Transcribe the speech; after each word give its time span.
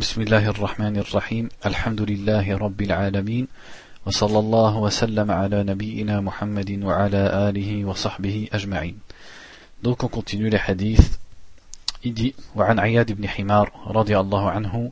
بسم 0.00 0.22
الله 0.22 0.48
الرحمن 0.48 0.96
الرحيم. 0.96 1.48
الحمد 1.66 2.00
لله 2.00 2.56
رب 2.56 2.80
العالمين. 2.82 3.46
وصلى 4.06 4.38
الله 4.38 4.76
وسلم 4.76 5.30
على 5.30 5.62
نبينا 5.62 6.20
محمد 6.20 6.70
وعلى 6.84 7.22
آله 7.48 7.84
وصحبه 7.84 8.48
أجمعين. 8.52 8.96
Donc 9.82 10.02
on. 10.02 10.22
Il 12.02 12.14
dit 12.14 12.32
وعن 12.56 12.80
عياد 12.80 13.12
بن 13.12 13.28
حمار 13.28 13.72
رضي 13.86 14.18
الله 14.18 14.50
عنه 14.50 14.90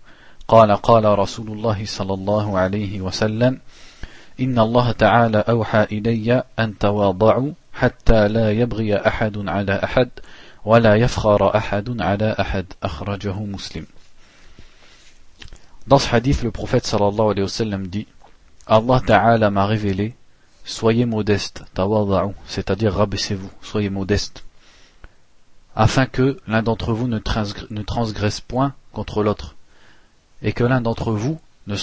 قال 0.48 0.72
قال 0.76 1.18
رسول 1.18 1.48
الله 1.48 1.84
صلى 1.84 2.14
الله 2.14 2.58
عليه 2.58 3.00
وسلم 3.00 3.60
إن 4.40 4.58
الله 4.58 4.92
تعالى 4.92 5.44
أوحى 5.48 5.82
إلي 5.92 6.42
أن 6.58 6.78
تواضعوا 6.78 7.52
حتى 7.72 8.28
لا 8.28 8.52
يبغي 8.52 8.96
أحد 8.96 9.48
على 9.48 9.80
أحد 9.84 10.08
ولا 10.64 10.94
يفخر 10.94 11.56
أحد 11.56 12.00
على 12.00 12.36
أحد. 12.40 12.66
أخرجه 12.82 13.40
مسلم. 13.40 13.86
Dans 15.88 15.98
ce 15.98 16.14
hadith, 16.14 16.42
le 16.42 16.50
prophète 16.50 16.86
sallallahu 16.86 17.30
alayhi 17.30 17.42
wa 17.44 17.48
sallam 17.48 17.86
dit 17.86 18.06
Allah 18.66 19.00
Ta'ala 19.06 19.50
m'a 19.50 19.64
révélé 19.64 20.14
Soyez 20.62 21.06
modeste, 21.06 21.64
c'est-à-dire 22.46 22.92
rabaissez-vous, 22.92 23.50
soyez 23.62 23.88
modeste, 23.88 24.44
afin 25.74 26.04
que 26.04 26.38
l'un 26.46 26.62
d'entre 26.62 26.92
vous 26.92 27.08
ne, 27.08 27.18
transgresse 27.18 28.40
point 28.42 28.74
contre 28.92 29.22
l'autre, 29.22 29.56
et 30.42 30.52
que 30.52 30.62
l'un 30.62 30.82
d'entre 30.82 31.12
vous 31.12 31.40
ne 31.66 31.74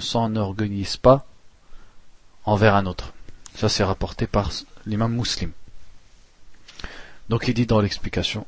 s'enorgueillisse 0.00 0.96
pas 0.96 1.26
envers 2.46 2.74
un 2.74 2.86
autre. 2.86 3.12
Ça 3.56 3.68
c'est 3.68 3.84
rapporté 3.84 4.26
par 4.26 4.52
l'imam 4.86 5.12
muslim. 5.12 5.50
Donc 7.28 7.46
il 7.46 7.52
dit 7.52 7.66
dans 7.66 7.82
l'explication 7.82 8.46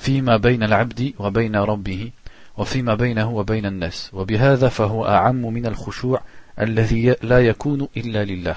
فيما 0.00 0.36
بين 0.36 0.62
العبد 0.62 1.12
وبين 1.18 1.56
ربه 1.56 2.10
وفيما 2.56 2.94
بينه 2.94 3.30
وبين 3.30 3.66
الناس 3.66 4.10
وبهذا 4.12 4.68
فهو 4.68 5.06
أعم 5.06 5.42
من 5.42 5.66
الخشوع 5.66 6.20
الذي 6.60 7.16
لا 7.22 7.46
يكون 7.46 7.88
إلا 7.96 8.24
لله 8.24 8.56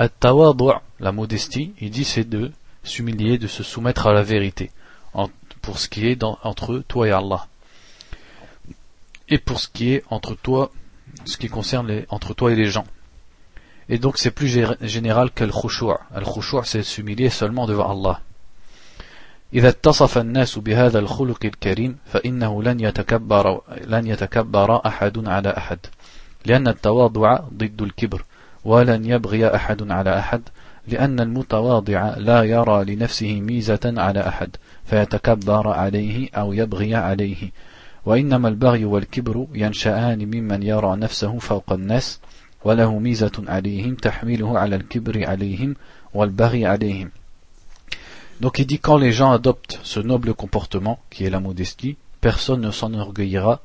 التواضع 0.00 0.80
la 1.00 1.12
modestie 1.12 1.72
il 1.80 1.90
dit 1.90 2.04
c'est 2.04 2.28
de 2.28 2.52
s'humilier 2.84 3.38
de 3.38 3.48
se 3.48 3.62
soumettre 3.62 4.06
à 4.06 4.12
la 4.12 4.22
vérité 4.22 4.70
en, 5.14 5.28
pour 5.60 5.78
ce 5.78 5.88
qui 5.88 6.06
est 6.06 6.16
dans, 6.16 6.38
entre 6.42 6.78
toi 6.86 7.08
et 7.08 7.10
Allah 7.10 7.46
et 9.28 9.38
pour 9.38 9.60
ce 9.60 9.68
qui 9.68 9.92
est 9.94 10.04
entre 10.10 10.34
toi 10.34 10.70
ce 11.24 11.36
qui 11.36 11.48
concerne 11.48 11.88
les, 11.88 12.06
entre 12.08 12.34
toi 12.34 12.52
et 12.52 12.56
les 12.56 12.70
gens 12.70 12.86
et 13.88 13.98
donc 13.98 14.18
c'est 14.18 14.30
plus 14.30 14.48
général 14.80 15.30
que 15.32 15.44
le 15.44 15.52
khushu' 15.52 15.92
al 16.14 16.24
khushu' 16.24 16.64
c'est 16.64 16.82
s'humilier 16.82 17.28
seulement 17.28 17.66
devant 17.66 17.90
Allah 17.90 18.20
إذا 19.53 19.69
اتصف 19.69 20.17
الناس 20.17 20.59
بهذا 20.59 20.99
الخلق 20.99 21.45
الكريم 21.45 21.97
فإنه 22.05 22.63
لن 22.63 22.79
يتكبر, 22.79 23.61
لن 23.85 24.07
يتكبر 24.07 24.87
أحد 24.87 25.27
على 25.27 25.57
أحد 25.57 25.79
لأن 26.45 26.67
التواضع 26.67 27.39
ضد 27.53 27.81
الكبر 27.81 28.23
ولن 28.65 29.05
يبغي 29.05 29.55
أحد 29.55 29.91
على 29.91 30.19
أحد 30.19 30.41
لأن 30.87 31.19
المتواضع 31.19 32.17
لا 32.17 32.43
يرى 32.43 32.95
لنفسه 32.95 33.41
ميزة 33.41 33.79
على 33.85 34.27
أحد 34.27 34.55
فيتكبر 34.85 35.67
عليه 35.67 36.29
أو 36.35 36.53
يبغي 36.53 36.95
عليه. 36.95 37.51
وإنما 38.05 38.47
البغي 38.47 38.85
والكبر 38.85 39.47
ينشآن 39.53 40.25
ممن 40.25 40.63
يرى 40.63 40.95
نفسه 40.95 41.37
فوق 41.39 41.73
الناس 41.73 42.19
وله 42.63 42.99
ميزة 42.99 43.43
عليهم 43.47 43.95
تحمله 43.95 44.59
على 44.59 44.75
الكبر 44.75 45.27
عليهم 45.29 45.75
والبغي 46.13 46.65
عليهم. 46.65 47.11
Donc 48.39 48.59
il 48.59 48.67
dit 48.67 48.79
quand 48.79 48.97
les 48.97 49.11
gens 49.11 49.31
adoptent 49.31 49.79
ce 49.83 49.99
noble 49.99 50.33
comportement, 50.33 50.99
qui 51.09 51.23
est 51.23 51.29
la 51.29 51.39
modestie, 51.39 51.97
personne 52.21 52.61
ne 52.61 52.71
s'enorgueillira 52.71 53.61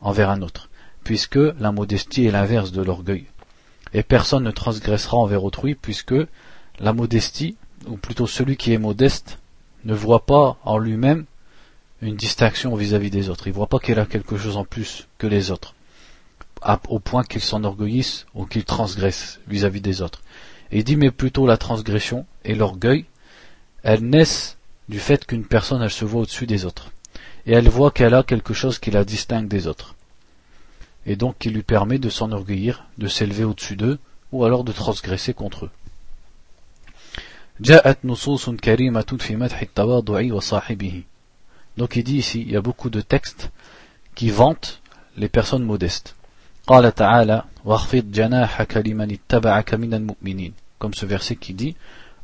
envers 0.00 0.30
un 0.30 0.42
autre, 0.42 0.68
puisque 1.02 1.36
la 1.36 1.72
modestie 1.72 2.26
est 2.26 2.30
l'inverse 2.30 2.70
de 2.70 2.82
l'orgueil. 2.82 3.26
Et 3.92 4.02
personne 4.02 4.44
ne 4.44 4.50
transgressera 4.52 5.16
envers 5.16 5.42
autrui, 5.42 5.74
puisque 5.74 6.14
la 6.78 6.92
modestie, 6.92 7.56
ou 7.86 7.96
plutôt 7.96 8.26
celui 8.26 8.56
qui 8.56 8.72
est 8.72 8.78
modeste, 8.78 9.38
ne 9.84 9.94
voit 9.94 10.24
pas 10.24 10.56
en 10.64 10.78
lui-même 10.78 11.24
une 12.02 12.16
distinction 12.16 12.74
vis-à-vis 12.76 13.10
des 13.10 13.28
autres. 13.28 13.46
Il 13.46 13.50
ne 13.50 13.56
voit 13.56 13.68
pas 13.68 13.78
qu'il 13.78 13.98
a 13.98 14.06
quelque 14.06 14.36
chose 14.36 14.56
en 14.56 14.64
plus 14.64 15.08
que 15.18 15.26
les 15.26 15.50
autres, 15.50 15.74
au 16.88 17.00
point 17.00 17.24
qu'il 17.24 17.40
s'enorgueillisse 17.40 18.26
ou 18.34 18.46
qu'il 18.46 18.64
transgresse 18.64 19.40
vis-à-vis 19.48 19.80
des 19.80 20.02
autres. 20.02 20.22
Il 20.70 20.84
dit 20.84 20.96
mais 20.96 21.10
plutôt 21.10 21.46
la 21.46 21.56
transgression 21.56 22.26
et 22.44 22.54
l'orgueil 22.54 23.06
elles 23.82 24.04
naissent 24.04 24.56
du 24.88 24.98
fait 24.98 25.24
qu'une 25.24 25.44
personne 25.44 25.82
elle 25.82 25.90
se 25.90 26.04
voit 26.04 26.22
au-dessus 26.22 26.46
des 26.46 26.64
autres. 26.64 26.90
Et 27.46 27.52
elle 27.52 27.68
voit 27.68 27.90
qu'elle 27.90 28.14
a 28.14 28.22
quelque 28.22 28.54
chose 28.54 28.78
qui 28.78 28.90
la 28.90 29.04
distingue 29.04 29.48
des 29.48 29.66
autres. 29.66 29.94
Et 31.04 31.16
donc 31.16 31.38
qui 31.38 31.50
lui 31.50 31.62
permet 31.62 31.98
de 31.98 32.08
s'enorgueillir, 32.08 32.84
de 32.98 33.06
s'élever 33.06 33.44
au-dessus 33.44 33.76
d'eux, 33.76 33.98
ou 34.32 34.44
alors 34.44 34.64
de 34.64 34.72
transgresser 34.72 35.34
contre 35.34 35.66
eux. 35.66 35.70
Donc 41.76 41.96
il 41.96 42.04
dit 42.04 42.16
ici, 42.16 42.42
il 42.42 42.50
y 42.50 42.56
a 42.56 42.60
beaucoup 42.60 42.90
de 42.90 43.00
textes 43.00 43.50
qui 44.14 44.30
vantent 44.30 44.80
les 45.16 45.28
personnes 45.28 45.64
modestes. 45.64 46.16
Comme 50.78 50.94
ce 50.94 51.06
verset 51.06 51.36
qui 51.36 51.54
dit, 51.54 51.76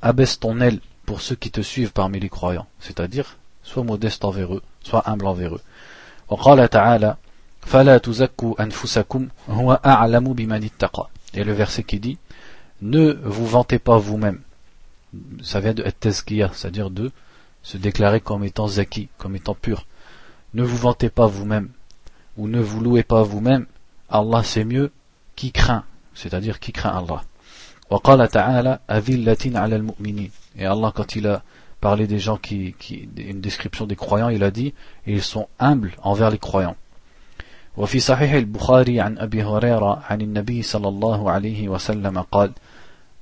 abaisse 0.02 0.40
ton 0.40 0.60
aile 0.60 0.80
pour 1.12 1.20
ceux 1.20 1.36
qui 1.36 1.50
te 1.50 1.60
suivent 1.60 1.92
parmi 1.92 2.20
les 2.20 2.30
croyants, 2.30 2.66
c'est-à-dire 2.80 3.36
sois 3.62 3.84
modeste 3.84 4.24
envers 4.24 4.54
eux, 4.54 4.62
sois 4.82 5.02
humble 5.04 5.26
envers 5.26 5.56
eux. 5.56 5.60
Et 11.34 11.44
le 11.44 11.52
verset 11.52 11.82
qui 11.82 12.00
dit 12.00 12.16
Ne 12.80 13.12
vous 13.24 13.46
vantez 13.46 13.78
pas 13.78 13.98
vous-même. 13.98 14.40
Ça 15.42 15.60
vient 15.60 15.74
de 15.74 15.84
c'est-à-dire 16.54 16.88
de 16.88 17.12
se 17.62 17.76
déclarer 17.76 18.22
comme 18.22 18.44
étant 18.44 18.66
zaki, 18.66 19.10
comme 19.18 19.36
étant 19.36 19.54
pur. 19.54 19.84
Ne 20.54 20.62
vous 20.62 20.78
vantez 20.78 21.10
pas 21.10 21.26
vous-même, 21.26 21.68
ou 22.38 22.48
ne 22.48 22.58
vous 22.58 22.80
louez 22.80 23.02
pas 23.02 23.22
vous-même. 23.22 23.66
Allah 24.08 24.42
c'est 24.42 24.64
mieux 24.64 24.90
qui 25.36 25.52
craint, 25.52 25.84
c'est-à-dire 26.14 26.58
qui 26.58 26.72
craint 26.72 26.96
Allah. 26.96 27.22
Et 30.57 30.65
Allah, 30.65 30.91
quand 30.95 31.15
il 31.15 31.27
a 31.27 31.43
parlé 31.79 32.07
des 32.07 32.19
gens 32.19 32.37
qui, 32.37 32.75
qui 32.79 33.07
une 33.17 33.41
description 33.41 33.85
des 33.85 33.95
croyants, 33.95 34.29
il 34.29 34.43
a 34.43 34.51
dit, 34.51 34.73
ils 35.05 35.21
sont 35.21 35.47
humbles 35.59 35.93
envers 36.03 36.31
les 36.31 36.39
croyants. 36.39 36.75
وفي 37.77 37.99
صحيح 37.99 38.33
البخاري 38.33 39.01
عن 39.01 39.17
أبي 39.17 39.43
هريرة 39.43 40.03
عن 40.09 40.21
النبي 40.21 40.61
صلى 40.61 40.87
الله 40.87 41.31
عليه 41.31 41.69
وسلم 41.69 42.21
قال 42.21 42.51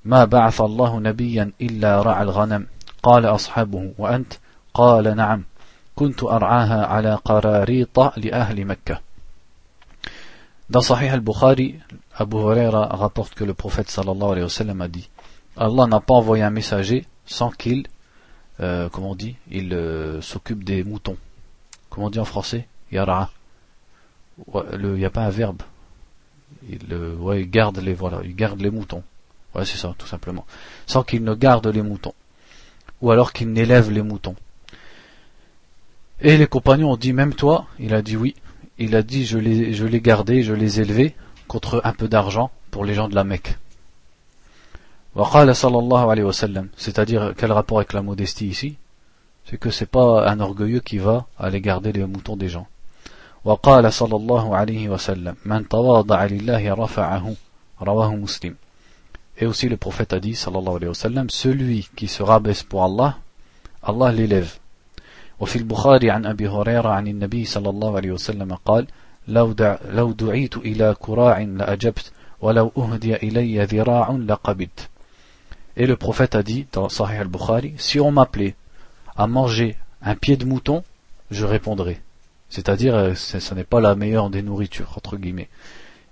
ما 0.06 0.26
بعث 0.26 0.62
الله 0.62 1.00
نبيا 1.00 1.52
إلا 1.62 2.02
رعى 2.02 2.24
الغنم 2.24 2.68
قال 3.04 3.26
أصحابه 3.26 3.92
وأنت 3.98 4.34
قال 4.74 5.16
نعم 5.16 5.44
كنت 5.96 6.24
أرعاها 6.24 6.86
على 6.86 7.16
قراريط 7.26 8.00
لأهل 8.18 8.66
مكة 8.66 9.02
Dans 10.68 10.82
Sahih 10.82 11.12
al-Bukhari, 11.12 11.80
Abu 12.18 12.38
Huraira 12.38 12.88
rapporte 12.88 13.36
que 13.36 13.44
le 13.44 13.54
prophète 13.54 13.92
sallallahu 13.92 14.32
alayhi 14.32 14.44
wa 14.46 14.50
sallam 14.50 14.82
a 14.82 14.88
dit 14.88 15.08
Allah 15.56 15.86
n'a 15.86 16.00
pas 16.00 16.16
envoyé 16.16 16.42
un 16.42 16.50
messager 16.50 17.06
sans 17.27 17.51
qu'il, 17.51 17.87
euh, 18.61 18.89
on 18.99 19.15
dit, 19.15 19.37
il 19.51 19.73
euh, 19.73 20.21
s'occupe 20.21 20.65
des 20.65 20.85
moutons. 20.85 21.17
Comment 21.89 22.09
on 22.09 22.11
dit 22.11 22.21
en 22.21 22.25
français? 22.25 22.67
Il 22.93 22.95
n'y 22.95 22.99
a 22.99 23.07
pas 25.11 25.25
un 25.25 25.31
verbe. 25.31 25.63
Il, 26.69 26.93
euh, 26.93 27.39
il 27.39 27.49
garde 27.49 27.79
les 27.79 27.95
voilà, 27.95 28.21
il 28.25 28.35
garde 28.35 28.61
les 28.61 28.71
moutons. 28.71 29.03
Ouais, 29.55 29.65
c'est 29.65 29.79
ça, 29.79 29.95
tout 29.97 30.07
simplement. 30.07 30.45
Sans 30.87 31.03
qu'il 31.03 31.25
ne 31.25 31.35
garde 31.35 31.67
les 31.69 31.83
moutons. 31.83 32.15
Ou 33.01 33.11
alors 33.11 33.33
qu'il 33.33 33.51
n'élève 33.53 33.91
les 33.91 34.03
moutons. 34.03 34.37
Et 36.21 36.37
les 36.37 36.47
compagnons 36.47 36.93
ont 36.93 36.97
dit, 36.97 37.13
même 37.13 37.35
toi? 37.35 37.67
Il 37.79 37.95
a 37.95 38.03
dit 38.03 38.17
oui. 38.17 38.35
Il 38.79 38.95
a 38.95 39.03
dit, 39.03 39.25
je 39.25 39.39
les, 39.39 39.73
je 39.73 39.87
les 39.87 40.01
gardais, 40.01 40.43
je 40.43 40.53
les 40.53 40.81
élevais 40.81 41.15
contre 41.49 41.81
un 41.85 41.93
peu 41.93 42.09
d'argent 42.09 42.51
pour 42.71 42.85
les 42.85 42.95
gens 42.95 43.09
de 43.09 43.15
la 43.15 43.25
Mecque 43.25 43.57
c'est-à-dire 46.77 47.33
quel 47.37 47.53
rapport 47.53 47.79
avec 47.79 47.93
la 47.93 48.03
modestie 48.03 48.49
ici 48.49 48.77
c'est 49.45 49.59
que 49.59 49.71
c'est 49.71 49.87
pas 49.87 50.29
un 50.31 50.41
orgueilleux 50.41 50.81
qui 50.81 50.99
va 50.99 51.27
aller 51.39 51.61
garder 51.61 51.93
les 51.93 52.05
moutons 52.07 52.37
des 52.37 52.49
gens 52.49 52.67
et 53.47 53.51
aussi 59.47 59.69
le 59.69 59.77
prophète 59.77 60.13
a 60.13 60.21
dit 60.21 60.35
sallallahu 60.35 60.77
alayhi 60.77 60.89
wa 60.89 60.95
sallam 60.95 61.31
celui 61.31 61.89
qui 61.97 62.09
se 62.09 62.23
rabaisse 62.23 62.63
pour 62.63 62.85
Allah 62.85 63.17
Allah 63.83 64.13
l'élève 64.13 64.59
وفي 65.41 65.57
البخاري 65.57 66.11
عن 66.11 66.27
أبي 66.27 66.49
هريرة 66.49 66.89
عن 66.89 67.09
النبي 67.09 67.45
صلى 67.45 67.71
الله 67.71 67.97
عليه 67.97 68.13
وسلم 68.13 68.55
قال 68.55 68.87
لو, 69.29 69.53
دع 69.53 69.79
لو 69.91 70.13
دعيت 70.13 70.57
إلى 70.57 70.97
كراع 71.01 71.39
لأجبت 71.39 72.13
ولو 72.41 72.73
أهدي 72.79 73.17
إلي 73.17 73.65
ذراع 73.65 74.11
لقبت 74.11 74.89
et 75.78 75.86
le 75.86 75.96
prophète 75.96 76.36
a 76.36 76.44
dit 76.44 76.68
dans 76.72 76.90
Sahih 76.90 77.18
al-Bukhari, 77.18 77.74
si 77.78 78.00
on 78.00 78.12
m'appelait 78.12 78.56
à 79.16 79.28
manger 79.28 79.76
un 80.02 80.16
pied 80.16 80.38
de 80.38 80.46
mouton, 80.46 80.84
je 81.32 81.46
répondrai. 81.46 82.02
C'est-à-dire, 82.50 82.96
euh, 82.96 83.14
ce 83.16 83.54
n'est 83.54 83.64
pas 83.64 83.82
la 83.82 83.96
meilleure 83.96 84.30
des 84.30 84.42
nourritures, 84.42 84.94
entre 84.96 85.18
guillemets. 85.18 85.50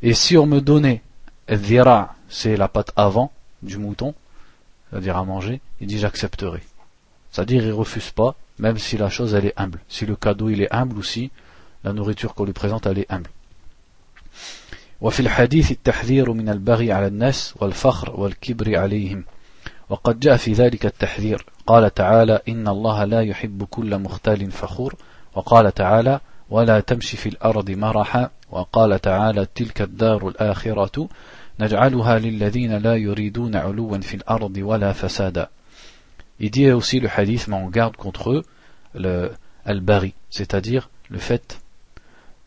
Et 0.02 0.14
si 0.14 0.38
on 0.38 0.46
me 0.46 0.60
donnait 0.60 1.02
dhira, 1.50 2.16
c'est 2.28 2.58
la 2.58 2.68
pâte 2.68 2.92
avant 2.96 3.32
du 3.62 3.78
mouton, 3.78 4.14
c'est-à-dire 4.90 5.18
à 5.18 5.24
manger, 5.24 5.62
il 5.80 5.88
dit 5.88 6.00
j'accepterai. 6.00 6.62
C'est-à-dire 7.32 7.64
il 7.64 7.72
refuse 7.72 8.12
pas, 8.12 8.36
même 8.60 8.78
si 8.78 8.98
la 8.98 9.10
chose 9.10 9.34
elle 9.34 9.46
est 9.46 9.54
humble. 9.56 9.80
Si 9.88 10.06
le 10.06 10.16
cadeau 10.16 10.50
il 10.50 10.62
est 10.62 10.74
humble 10.74 10.98
ou 10.98 11.04
si 11.04 11.32
la 11.84 11.94
nourriture 11.94 12.34
qu'on 12.34 12.46
lui 12.46 12.54
présente 12.54 12.86
elle 12.86 13.00
est 13.00 13.12
humble. 13.12 13.30
وفي 15.02 15.20
الحديث 15.20 15.72
التحذير 15.72 16.32
من 16.32 16.50
البغي 16.50 16.92
على 16.92 17.08
الناس 17.08 17.54
والفخر 17.60 18.20
والكبر 18.20 18.78
عليهم 18.78 19.24
وقد 19.91 20.21
جاء 20.21 20.37
في 20.37 20.53
ذلك 20.53 20.87
التحذير. 20.87 21.45
قال 21.67 21.95
تعالى 21.95 22.41
إن 22.49 22.69
الله 22.69 23.05
لا 23.05 23.23
يحب 23.23 23.65
كل 23.65 23.99
مختال 23.99 24.51
فخور. 24.51 24.95
وقال 25.35 25.75
تعالى 25.75 26.21
ولا 26.51 26.81
تمشي 26.81 27.17
في 27.17 27.29
الأرض 27.29 27.71
مرحا. 27.71 28.31
وقال 28.51 29.01
تعالى 29.01 29.47
تلك 29.55 29.83
الدار 29.83 30.29
الآخرة 30.29 31.09
نجعلها 31.61 32.19
للذين 32.19 32.77
لا 32.77 32.97
يريدون 32.97 33.57
علوا 33.57 33.99
في 33.99 34.15
الأرض 34.15 34.57
ولا 34.57 34.93
فسادا. 34.93 35.49
Il 36.41 36.51
dit 36.51 36.71
aussi 36.71 37.01
le 37.01 37.09
hadith, 37.09 37.49
mais 37.49 37.57
on 37.57 37.69
garde 37.69 37.97
contre 37.97 38.31
eux 38.31 38.45
le 38.95 39.33
al-bari, 39.65 40.15
c'est-à-dire 40.31 40.89
le 41.09 41.19
fait 41.19 41.61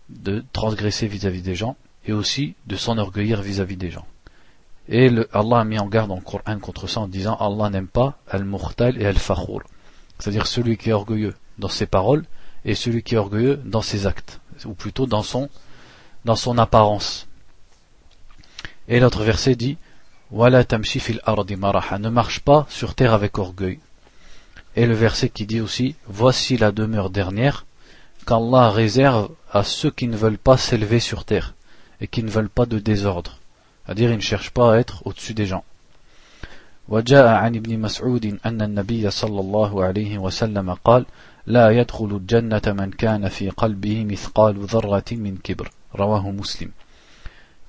de 0.10 0.44
transgresser 0.54 1.08
vis-à-vis 1.08 1.42
des 1.42 1.56
gens 1.56 1.76
et 2.06 2.14
aussi 2.14 2.56
de 2.68 2.76
s'enorgueillir 2.76 3.42
vis-à-vis 3.42 3.78
des 3.78 3.92
gens. 3.92 4.06
Et 4.88 5.10
le, 5.10 5.30
Allah 5.34 5.60
a 5.60 5.64
mis 5.64 5.80
en 5.80 5.88
garde 5.88 6.12
en 6.12 6.20
Coran 6.20 6.60
contre 6.60 6.88
ça 6.88 7.02
en 7.02 7.08
disant 7.08 7.36
Allah 7.36 7.70
n'aime 7.70 7.88
pas 7.88 8.18
al-mukhtal 8.28 9.02
et 9.02 9.06
al-fakhour, 9.06 9.62
c'est-à-dire 10.20 10.48
celui 10.48 10.78
qui 10.78 10.90
est 10.90 10.94
orgueilleux 10.94 11.36
dans 11.60 11.70
ses 11.70 11.86
paroles 11.86 12.26
et 12.66 12.76
celui 12.76 13.04
qui 13.04 13.16
est 13.16 13.18
orgueilleux 13.18 13.58
dans 13.66 13.82
ses 13.82 14.08
actes, 14.08 14.40
ou 14.66 14.74
plutôt 14.74 15.06
dans 15.06 15.24
son, 15.24 15.50
dans 16.26 16.36
son 16.36 16.58
apparence. 16.58 17.28
Et 18.88 19.00
l'autre 19.00 19.24
verset 19.24 19.56
dit 19.56 19.78
Wala 20.32 20.64
tamshi 20.64 21.00
fil 21.00 21.22
ardi 21.26 21.56
maraha, 21.56 22.00
ne 22.00 22.10
marche 22.10 22.40
pas 22.40 22.66
sur 22.70 22.96
terre 22.96 23.14
avec 23.14 23.38
orgueil. 23.38 23.80
Et 24.76 24.86
le 24.86 24.94
verset 24.94 25.30
qui 25.30 25.46
dit 25.46 25.62
aussi 25.62 25.96
Voici 26.08 26.58
la 26.58 26.72
demeure 26.72 27.10
dernière 27.10 27.66
qu'Allah 28.26 28.70
réserve 28.70 29.30
à 29.52 29.64
ceux 29.64 29.92
qui 29.92 30.08
ne 30.08 30.16
veulent 30.16 30.38
pas 30.38 30.58
s'élever 30.58 31.00
sur 31.00 31.26
terre 31.26 31.54
et 32.00 32.08
qui 32.08 32.24
ne 32.24 32.30
veulent 32.30 32.50
pas 32.50 32.66
de 32.66 32.80
désordre. 32.80 33.41
C'est-à-dire, 33.91 34.11
ils 34.11 34.17
ne 34.17 34.21
cherchent 34.21 34.51
pas 34.51 34.75
à 34.75 34.79
être 34.79 35.07
au-dessus 35.07 35.35
des 35.35 35.47
gens. 35.47 35.65
وجاء 36.89 37.27
عن 37.27 37.57
ابن 37.57 37.79
مسعود 37.79 38.39
أن 38.47 38.63
النبي 38.63 39.11
صلى 39.11 39.41
الله 39.41 39.85
عليه 39.85 40.19
وسلم 40.19 40.75
قال 40.75 41.07
لا 41.47 41.71
يدخل 41.71 42.17
الجنة 42.17 42.63
من 42.67 42.91
كان 42.91 43.29
في 43.29 43.51
قلبه 43.51 44.05
مثقال 44.05 44.67
ذرة 44.67 45.05
من 45.13 45.37
كبر 45.37 45.71
رواه 45.95 46.31
مسلم 46.31 46.71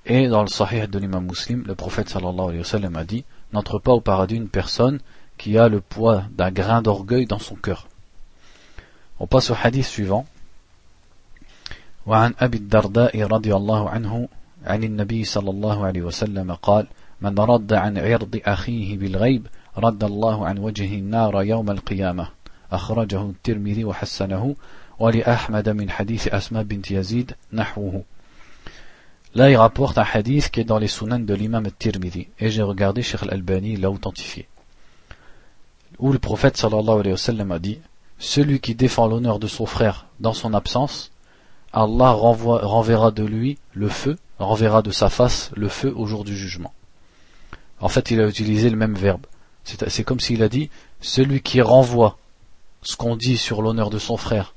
Et 0.09 0.27
dans 0.29 0.41
le 0.41 0.47
sahih 0.47 0.87
de 0.87 0.99
l'imam 0.99 1.25
muslim, 1.25 1.63
le 1.67 1.75
prophète 1.75 2.09
sallallahu 2.09 2.49
alayhi 2.49 2.59
wa 2.59 2.63
sallam 2.63 2.95
a 2.95 3.03
dit 3.03 3.25
N'entre 3.51 3.79
pas 3.79 3.91
au 3.91 3.99
paradis 3.99 4.35
une 4.35 4.47
personne 4.47 4.99
qui 5.37 5.57
a 5.57 5.67
le 5.67 5.81
poids 5.81 6.23
d'un 6.31 6.51
grain 6.51 6.81
d'orgueil 6.81 7.25
dans 7.25 7.39
son 7.39 7.55
cœur. 7.55 7.87
On 9.19 9.27
passe 9.27 9.49
au 9.49 9.55
hadith 9.61 9.85
suivant. 9.85 10.25
وعن 12.05 12.33
أبي 12.39 12.57
الدرداء 12.57 13.21
رضي 13.23 13.55
الله 13.55 13.89
عنه 13.89 14.29
عن 14.64 14.84
النبي 14.84 15.24
صلى 15.24 15.50
الله 15.50 15.86
عليه 15.86 16.02
وسلم 16.02 16.52
قال 16.52 16.86
من 17.20 17.38
رد 17.38 17.72
عن 17.72 17.98
عرض 17.98 18.40
أخيه 18.46 18.98
بالغيب 18.98 19.46
رد 19.78 20.04
الله 20.04 20.46
عن 20.46 20.58
وجهه 20.58 20.94
النار 20.94 21.42
يوم 21.42 21.70
القيامة. 21.70 22.28
أخرجه 22.72 23.22
الترمذي 23.22 23.84
وحسنه 23.84 24.56
ولأحمد 24.98 25.68
من 25.68 25.90
حديث 25.90 26.28
أسماء 26.28 26.62
بنت 26.62 26.90
يزيد 26.90 27.32
نحوه. 27.52 28.02
لا 29.34 29.48
يغابورت 29.48 29.98
un 29.98 30.02
حديث 30.02 30.48
qui 30.48 30.60
est 30.60 30.64
dans 30.64 30.78
les 30.78 30.88
sunan 30.88 31.24
الترمذي 31.66 32.28
et 32.38 32.50
j'ai 32.50 32.62
regardé 32.62 33.02
Cheikh 33.02 33.22
Al-Albani 33.22 33.76
l'authentifié 33.76 34.46
où 35.98 36.12
le 36.12 36.18
prophète 36.18 36.56
صلى 36.56 36.78
الله 36.78 36.98
عليه 36.98 37.12
وسلم 37.12 37.52
a 37.52 37.58
dit 37.58 37.78
celui 38.18 38.60
qui 38.60 38.74
défend 38.74 39.06
l'honneur 39.06 39.38
de 39.38 39.46
son 39.46 39.64
frère 39.64 40.06
dans 40.20 40.34
son 40.34 40.52
absence 40.52 41.11
Allah 41.72 42.10
renverra 42.10 43.10
de 43.10 43.24
lui 43.24 43.58
le 43.72 43.88
feu, 43.88 44.18
renverra 44.38 44.82
de 44.82 44.90
sa 44.90 45.08
face 45.08 45.50
le 45.54 45.68
feu 45.68 45.92
au 45.96 46.06
jour 46.06 46.24
du 46.24 46.36
jugement. 46.36 46.74
En 47.80 47.88
fait, 47.88 48.10
il 48.10 48.20
a 48.20 48.28
utilisé 48.28 48.70
le 48.70 48.76
même 48.76 48.94
verbe. 48.94 49.26
C'est 49.64 50.04
comme 50.04 50.20
s'il 50.20 50.42
a 50.42 50.48
dit 50.48 50.70
Celui 51.00 51.40
qui 51.40 51.60
renvoie 51.60 52.18
ce 52.82 52.96
qu'on 52.96 53.16
dit 53.16 53.36
sur 53.36 53.62
l'honneur 53.62 53.90
de 53.90 53.98
son 53.98 54.16
frère 54.16 54.54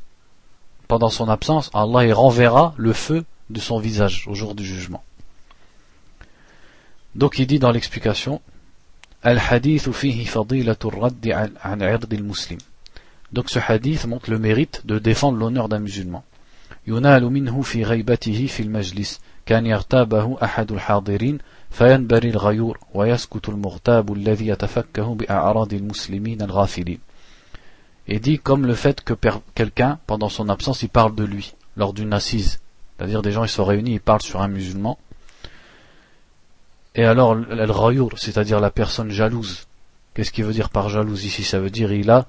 pendant 0.88 1.10
son 1.10 1.30
absence, 1.30 1.70
Allah 1.74 2.06
y 2.06 2.12
renverra 2.12 2.74
le 2.78 2.94
feu 2.94 3.26
de 3.50 3.60
son 3.60 3.80
visage 3.80 4.28
au 4.28 4.34
jour 4.34 4.56
du 4.56 4.66
jugement. 4.66 5.04
Donc 7.16 7.40
il 7.40 7.48
dit 7.48 7.60
dans 7.60 7.72
l'explication 7.72 8.42
Al-hadith 9.24 9.92
fihi. 9.92 10.30
Donc 13.32 13.50
ce 13.50 13.60
hadith 13.60 14.06
montre 14.06 14.30
le 14.30 14.38
mérite 14.38 14.86
de 14.86 15.00
défendre 15.00 15.38
l'honneur 15.38 15.70
d'un 15.70 15.80
musulman 15.80 16.24
ينال 16.87 17.25
منه 17.25 17.63
في 17.63 17.85
غيبته 17.85 18.47
في 18.47 18.63
المجلس 18.63 19.21
كان 19.47 19.67
يغتابه 19.67 20.37
أحد 20.43 20.73
الحاضرين 20.73 21.39
فينبري 21.71 22.31
الغيور 22.31 22.79
ويسكت 22.95 23.49
المغتاب 23.49 24.13
الذي 24.13 24.47
يتفكه 24.47 25.15
بأعراض 25.15 25.75
المسلمين 25.75 26.43
الغافلين. 26.43 26.99
Et 28.09 28.19
dit 28.19 28.39
comme 28.39 28.67
le 28.67 28.75
fait 28.75 29.03
que 29.03 29.15
quelqu'un, 29.55 29.99
pendant 30.07 30.29
son 30.29 30.49
absence, 30.49 30.83
il 30.83 30.89
parle 30.89 31.15
de 31.15 31.25
lui, 31.25 31.55
lors 31.77 31.93
d'une 31.93 32.13
assise. 32.13 32.59
C'est-à-dire 32.97 33.23
des 33.23 33.31
gens 33.33 33.45
ils 33.45 33.49
sont 33.49 33.65
réunis, 33.65 33.95
ils 33.95 34.01
parlent 34.01 34.23
sur 34.23 34.43
un 34.43 34.49
musulman. 34.49 34.99
Et 36.95 37.05
alors 37.05 37.37
el 37.37 37.71
rayour, 37.71 38.11
c'est-à-dire 38.17 38.59
la 38.59 38.71
personne 38.71 39.11
jalouse. 39.11 39.67
Qu'est-ce 40.15 40.33
qu'il 40.33 40.45
veut 40.45 40.53
dire 40.53 40.71
par 40.71 40.89
jalouse 40.89 41.25
ici 41.25 41.45
Ça 41.45 41.61
veut 41.61 41.71
dire 41.71 41.93
il 41.93 42.11
a 42.11 42.27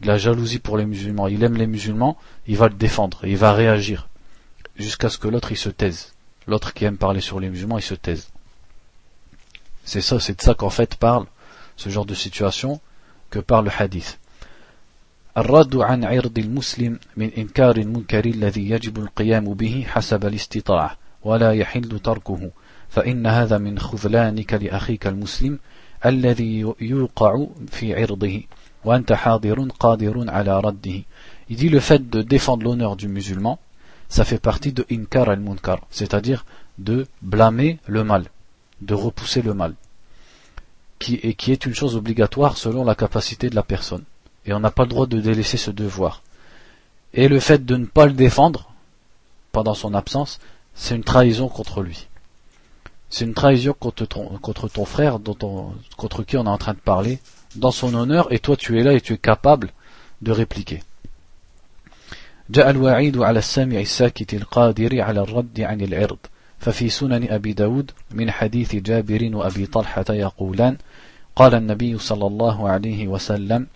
de 0.00 0.06
la 0.06 0.18
jalousie 0.18 0.58
pour 0.58 0.76
les 0.76 0.86
musulmans. 0.86 1.28
Il 1.28 1.42
aime 1.44 1.56
les 1.56 1.66
musulmans, 1.66 2.16
il 2.46 2.56
va 2.56 2.68
le 2.68 2.74
défendre, 2.74 3.20
il 3.24 3.36
va 3.36 3.52
réagir 3.52 4.08
jusqu'à 4.76 5.08
ce 5.08 5.18
que 5.18 5.28
l'autre 5.28 5.52
il 5.52 5.56
se 5.56 5.68
taise. 5.68 6.12
L'autre 6.46 6.74
qui 6.74 6.84
aime 6.84 6.96
parler 6.96 7.20
sur 7.20 7.38
les 7.38 7.50
musulmans, 7.50 7.78
il 7.78 7.82
se 7.82 7.94
taise. 7.94 8.30
C'est 9.84 10.00
ça, 10.00 10.18
c'est 10.18 10.36
de 10.36 10.42
ça 10.42 10.54
qu'en 10.54 10.70
fait 10.70 10.96
parle 10.96 11.26
ce 11.76 11.88
genre 11.88 12.06
de 12.06 12.14
situation 12.14 12.80
que 13.30 13.38
parle 13.38 13.66
le 13.66 13.72
hadith. 13.78 14.18
الرد 15.36 15.76
عن 15.76 16.04
عرض 16.04 16.38
المسلم 16.38 16.98
من 17.16 17.30
إنكار 17.38 17.76
المنكر 17.76 18.24
الذي 18.24 18.70
يجب 18.70 18.98
القيام 18.98 19.54
به 19.54 19.84
حسب 19.88 20.26
الاستطاعة 20.26 20.96
ولا 21.22 21.52
يحل 21.52 21.98
تركه 21.98 22.50
فإن 22.88 23.26
هذا 23.26 23.58
من 23.58 23.78
خذلانك 23.78 24.54
لأخيك 24.54 25.06
المسلم 25.06 25.58
الذي 26.06 26.74
يوقع 26.80 27.46
في 27.70 28.00
عرضه 28.00 28.42
il 31.49 31.55
dit 31.55 31.69
le 31.69 31.79
fait 31.79 32.09
de 32.09 32.21
défendre 32.21 32.63
l'honneur 32.63 32.95
du 32.95 33.07
musulman, 33.07 33.59
ça 34.09 34.23
fait 34.23 34.39
partie 34.39 34.71
de 34.71 34.85
inkar 34.91 35.29
al-munkar, 35.29 35.79
c'est-à-dire 35.89 36.45
de 36.77 37.07
blâmer 37.21 37.79
le 37.87 38.03
mal, 38.03 38.25
de 38.81 38.93
repousser 38.93 39.41
le 39.41 39.53
mal, 39.53 39.73
qui, 40.99 41.15
est 41.15 41.65
une 41.65 41.75
chose 41.75 41.95
obligatoire 41.95 42.57
selon 42.57 42.85
la 42.85 42.95
capacité 42.95 43.49
de 43.49 43.55
la 43.55 43.63
personne. 43.63 44.03
Et 44.45 44.53
on 44.53 44.59
n'a 44.59 44.71
pas 44.71 44.83
le 44.83 44.89
droit 44.89 45.07
de 45.07 45.19
délaisser 45.19 45.57
ce 45.57 45.71
devoir. 45.71 46.21
Et 47.13 47.27
le 47.27 47.39
fait 47.39 47.65
de 47.65 47.75
ne 47.75 47.85
pas 47.85 48.05
le 48.05 48.13
défendre 48.13 48.71
pendant 49.51 49.73
son 49.73 49.93
absence, 49.93 50.39
c'est 50.75 50.95
une 50.95 51.03
trahison 51.03 51.49
contre 51.49 51.81
lui. 51.81 52.07
C'est 53.09 53.25
une 53.25 53.33
trahison 53.33 53.73
contre 53.73 54.05
ton, 54.05 54.85
frère, 54.85 55.19
contre 55.97 56.23
qui 56.23 56.37
on 56.37 56.45
est 56.45 56.49
en 56.49 56.57
train 56.57 56.73
de 56.73 56.79
parler, 56.79 57.19
dans 57.57 57.71
son 57.71 57.93
honneur, 57.93 58.31
et 58.31 58.39
toi 58.39 58.55
tu 58.55 58.79
es 58.79 58.83
là 58.83 58.93
et 58.93 59.01
tu 59.01 59.13
es 59.13 59.17
capable 59.17 59.69
de 60.21 60.31
répliquer. 60.31 60.81
جاء 62.49 62.69
الوعيد 62.69 63.17
على 63.17 63.39
السامع 63.39 63.79
الساكت 63.79 64.33
القادر 64.33 65.01
على 65.01 65.19
الرد 65.19 65.59
عن 65.61 65.81
العرض 65.81 66.17
ففي 66.59 66.89
سنن 66.89 67.27
أبي 67.29 67.53
داود 67.53 67.91
من 68.11 68.31
حديث 68.31 68.75
جابر 68.75 69.29
وأبي 69.35 69.65
طلحة 69.65 70.05
يقولان 70.09 70.77
قال 71.35 71.55
النبي 71.55 71.97
صلى 71.97 72.27
الله 72.27 72.69
عليه 72.69 73.07
وسلم 73.07 73.67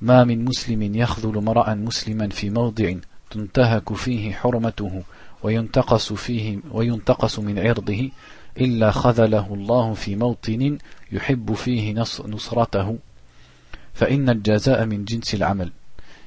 ما 0.00 0.24
من 0.24 0.44
مسلم 0.44 0.94
يخذل 0.94 1.44
مرأ 1.44 1.74
مسلما 1.74 2.28
في 2.28 2.50
موضع 2.50 2.94
تنتهك 3.30 3.92
فيه 3.92 4.32
حرمته 4.32 5.02
وينتقص 5.42 6.12
فيه 6.12 6.58
وينتقص 6.70 7.38
من 7.38 7.58
عرضه 7.58 8.10
إلا 8.60 8.90
خذله 8.90 9.54
الله 9.54 9.94
في 9.94 10.16
موطن 10.16 10.78
يحب 11.12 11.54
فيه 11.54 11.94
نصرته 12.26 12.98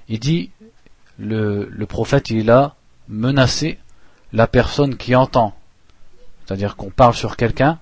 Il 0.09 0.19
dit, 0.19 0.49
le, 1.19 1.69
le 1.69 1.85
prophète, 1.85 2.29
il 2.29 2.49
a 2.49 2.75
menacé 3.07 3.77
la 4.33 4.47
personne 4.47 4.97
qui 4.97 5.15
entend. 5.15 5.53
C'est-à-dire 6.45 6.75
qu'on 6.75 6.89
parle 6.89 7.13
sur 7.13 7.35
quelqu'un, 7.35 7.79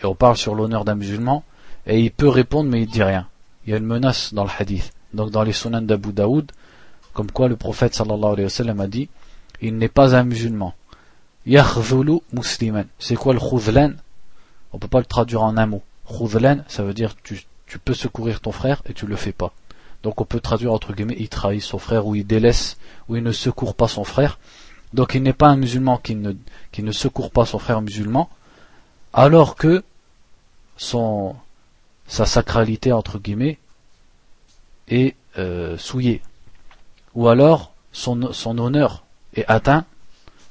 et 0.00 0.06
on 0.06 0.14
parle 0.14 0.36
sur 0.36 0.54
l'honneur 0.54 0.84
d'un 0.84 0.94
musulman, 0.94 1.42
et 1.86 2.00
il 2.00 2.10
peut 2.10 2.28
répondre, 2.28 2.70
mais 2.70 2.82
il 2.82 2.88
dit 2.88 3.02
rien. 3.02 3.28
Il 3.66 3.70
y 3.70 3.74
a 3.74 3.78
une 3.78 3.86
menace 3.86 4.32
dans 4.32 4.44
le 4.44 4.50
hadith. 4.56 4.92
donc 5.16 5.30
dans 5.30 5.42
les 5.42 5.52
sunan 5.52 5.82
d'Abu 5.82 6.12
Daoud, 6.12 6.52
comme 7.12 7.30
quoi 7.30 7.48
le 7.48 7.56
prophète 7.56 7.94
sallallahu 7.94 8.32
alayhi 8.32 8.44
wa 8.44 8.50
sallam 8.50 8.80
a 8.80 8.86
dit 8.86 9.08
il 9.62 9.76
n'est 9.78 9.88
pas 9.88 10.14
un 10.14 10.22
musulman 10.22 10.74
yakhzulu 11.46 12.20
musliman 12.32 12.84
c'est 12.98 13.16
quoi 13.16 13.32
le 13.32 13.40
khuzlan? 13.40 13.94
On 14.72 14.78
peut 14.78 14.88
pas 14.88 14.98
le 14.98 15.06
traduire 15.06 15.42
en 15.42 15.56
un 15.56 15.66
mot 15.66 15.82
khuzlan 16.06 16.58
ça 16.68 16.82
veut 16.82 16.92
dire 16.92 17.16
tu, 17.22 17.42
tu 17.66 17.78
peux 17.78 17.94
secourir 17.94 18.40
ton 18.40 18.52
frère 18.52 18.82
et 18.86 18.94
tu 18.94 19.06
le 19.06 19.16
fais 19.16 19.32
pas. 19.32 19.52
Donc 20.02 20.20
on 20.20 20.24
peut 20.24 20.40
traduire 20.40 20.72
entre 20.72 20.92
guillemets 20.92 21.16
il 21.18 21.28
trahit 21.28 21.62
son 21.62 21.78
frère 21.78 22.06
ou 22.06 22.14
il 22.14 22.26
délaisse 22.26 22.76
ou 23.08 23.16
il 23.16 23.22
ne 23.22 23.32
secourt 23.32 23.74
pas 23.74 23.88
son 23.88 24.04
frère. 24.04 24.38
Donc 24.94 25.14
il 25.14 25.22
n'est 25.22 25.32
pas 25.32 25.48
un 25.48 25.56
musulman 25.56 25.98
qui 25.98 26.14
ne, 26.14 26.92
secourt 26.92 27.30
pas 27.30 27.44
son 27.44 27.58
frère 27.58 27.82
musulman 27.82 28.30
alors 29.12 29.56
que 29.56 29.82
son, 30.76 31.34
sa 32.06 32.26
sacralité 32.26 32.92
entre 32.92 33.18
guillemets 33.18 33.58
est 34.88 35.16
euh, 35.38 35.76
souillée. 35.76 36.22
Ou 37.14 37.28
alors 37.28 37.72
son 37.92 38.58
honneur 38.58 39.04
est 39.34 39.46
atteint 39.48 39.84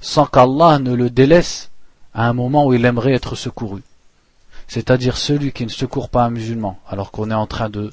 sans 0.01 0.25
qu'Allah 0.25 0.79
ne 0.79 0.93
le 0.93 1.09
délaisse 1.09 1.71
à 2.13 2.27
un 2.27 2.33
moment 2.33 2.67
où 2.67 2.73
il 2.73 2.85
aimerait 2.85 3.13
être 3.13 3.35
secouru 3.35 3.81
C'est-à-dire 4.68 5.16
celui 5.16 5.52
qui 5.52 5.64
ne 5.64 5.70
secourt 5.70 6.08
pas 6.08 6.24
un 6.24 6.30
musulman, 6.30 6.78
alors 6.88 7.10
qu'on 7.10 7.30
est 7.30 7.34
en 7.34 7.46
train 7.46 7.68
de, 7.68 7.92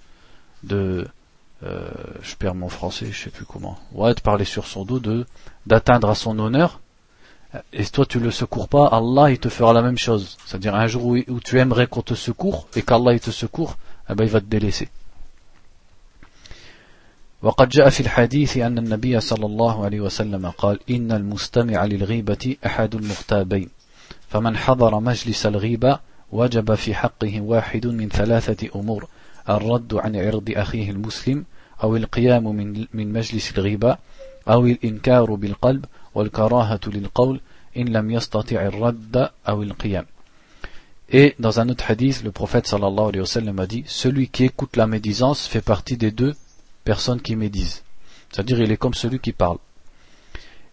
de 0.63 1.07
euh, 1.63 1.89
je 2.21 2.35
perds 2.35 2.55
mon 2.55 2.69
français, 2.69 3.07
je 3.11 3.23
sais 3.23 3.29
plus 3.31 3.45
comment, 3.45 3.79
ouais, 3.93 4.13
de 4.13 4.21
parler 4.21 4.45
sur 4.45 4.67
son 4.67 4.85
dos, 4.85 4.99
de 4.99 5.25
d'atteindre 5.65 6.09
à 6.09 6.15
son 6.15 6.37
honneur, 6.37 6.79
et 7.73 7.85
toi 7.85 8.05
tu 8.05 8.19
le 8.19 8.31
secours 8.31 8.67
pas, 8.67 8.87
Allah 8.87 9.31
il 9.31 9.39
te 9.39 9.49
fera 9.49 9.73
la 9.73 9.81
même 9.81 9.97
chose. 9.97 10.37
C'est-à-dire 10.45 10.75
un 10.75 10.87
jour 10.87 11.05
où, 11.05 11.39
tu 11.39 11.59
aimerais 11.59 11.87
qu'on 11.87 12.01
te 12.01 12.13
secourt 12.13 12.67
et 12.75 12.81
qu'Allah 12.81 13.13
il 13.13 13.19
te 13.19 13.31
secourt, 13.31 13.77
eh 14.09 14.15
ben 14.15 14.25
il 14.25 14.29
va 14.29 14.41
te 14.41 14.45
délaisser. 14.45 14.89
وقد 17.41 17.69
جاء 17.69 17.89
في 17.89 17.99
الحديث 17.99 18.57
أن 18.57 18.77
النبي 18.77 19.19
صلى 19.19 19.45
الله 19.45 19.85
عليه 19.85 20.01
وسلم 20.01 20.49
قال 20.49 20.79
إن 20.89 21.11
المستمع 21.11 21.85
للغيبة 21.85 22.55
أحد 22.65 22.95
المغتابين 22.95 23.69
فمن 24.29 24.57
حضر 24.57 24.99
مجلس 24.99 25.45
الغيبة 25.45 25.99
وجب 26.32 26.74
في 26.74 26.94
حقه 26.94 27.40
واحد 27.40 27.86
من 27.86 28.08
ثلاثة 28.08 28.68
أمور 28.74 29.08
الرد 29.48 29.94
عن 29.94 30.16
عرض 30.16 30.52
أخيه 30.56 30.90
المسلم 30.90 31.44
أو 31.82 31.96
القيام 31.96 32.56
من, 32.56 32.86
من 32.94 33.12
مجلس 33.12 33.58
الغيبة 33.58 33.96
أو 34.48 34.66
الإنكار 34.66 35.34
بالقلب 35.34 35.84
والكراهة 36.14 36.80
للقول 36.86 37.40
إن 37.76 37.88
لم 37.88 38.10
يستطع 38.10 38.66
الرد 38.66 39.30
أو 39.48 39.62
القيام 39.62 40.06
Et 41.14 41.34
dans 41.38 41.60
un 41.60 41.68
autre 41.68 41.84
hadith, 41.90 42.22
le 42.24 42.32
prophète 42.32 42.66
sallallahu 42.66 43.08
alayhi 43.08 43.20
wa 43.20 43.26
sallam 43.26 43.58
a 43.60 43.66
dit 43.66 43.84
Celui 43.86 44.28
qui 44.28 44.44
écoute 44.44 44.76
la 44.76 44.86
médisance 44.86 45.46
fait 45.46 45.60
partie 45.60 45.98
des 45.98 46.10
deux 46.10 46.34
personnes 46.84 47.20
qui 47.20 47.36
médisent. 47.36 47.82
C'est-à-dire, 48.30 48.62
il 48.62 48.72
est 48.72 48.78
comme 48.78 48.94
celui 48.94 49.18
qui 49.18 49.32
parle. 49.32 49.58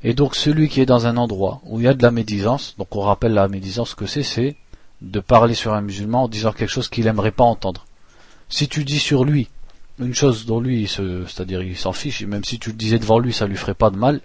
Et 0.01 0.13
donc, 0.13 0.35
celui 0.35 0.69
qui 0.69 0.79
est 0.79 0.85
dans 0.85 1.07
un 1.07 1.17
endroit 1.17 1.59
où 1.65 1.81
il 1.81 1.83
y 1.83 1.87
a 1.89 1.93
de 1.93 2.01
la 2.01 2.11
médisance, 2.11 2.73
donc 2.77 2.95
on 2.95 3.01
rappelle 3.01 3.33
la 3.33 3.49
médisance 3.49 3.95
que 3.95 4.05
c'est, 4.05 4.23
c'est 4.23 4.55
de 5.01 5.19
parler 5.19 5.53
sur 5.53 5.73
un 5.73 5.81
musulman 5.81 6.23
en 6.23 6.27
disant 6.27 6.51
quelque 6.51 6.69
chose 6.69 6.89
qu'il 6.89 7.05
n'aimerait 7.05 7.31
pas 7.31 7.43
entendre. 7.43 7.85
Si 8.49 8.67
tu 8.67 8.83
dis 8.83 8.99
sur 8.99 9.23
lui 9.23 9.49
une 9.99 10.13
chose 10.13 10.45
dont 10.45 10.61
lui, 10.61 10.87
c'est-à-dire 10.87 11.61
il 11.61 11.77
s'en 11.77 11.91
fiche, 11.91 12.21
même 12.23 12.43
si 12.43 12.57
tu 12.57 12.69
le 12.69 12.75
disais 12.75 12.99
devant 12.99 13.19
lui, 13.19 13.33
ça 13.33 13.47
lui 13.47 13.57
ferait 13.57 13.73
pas 13.73 13.89
de 13.89 13.97
mal, 13.97 14.21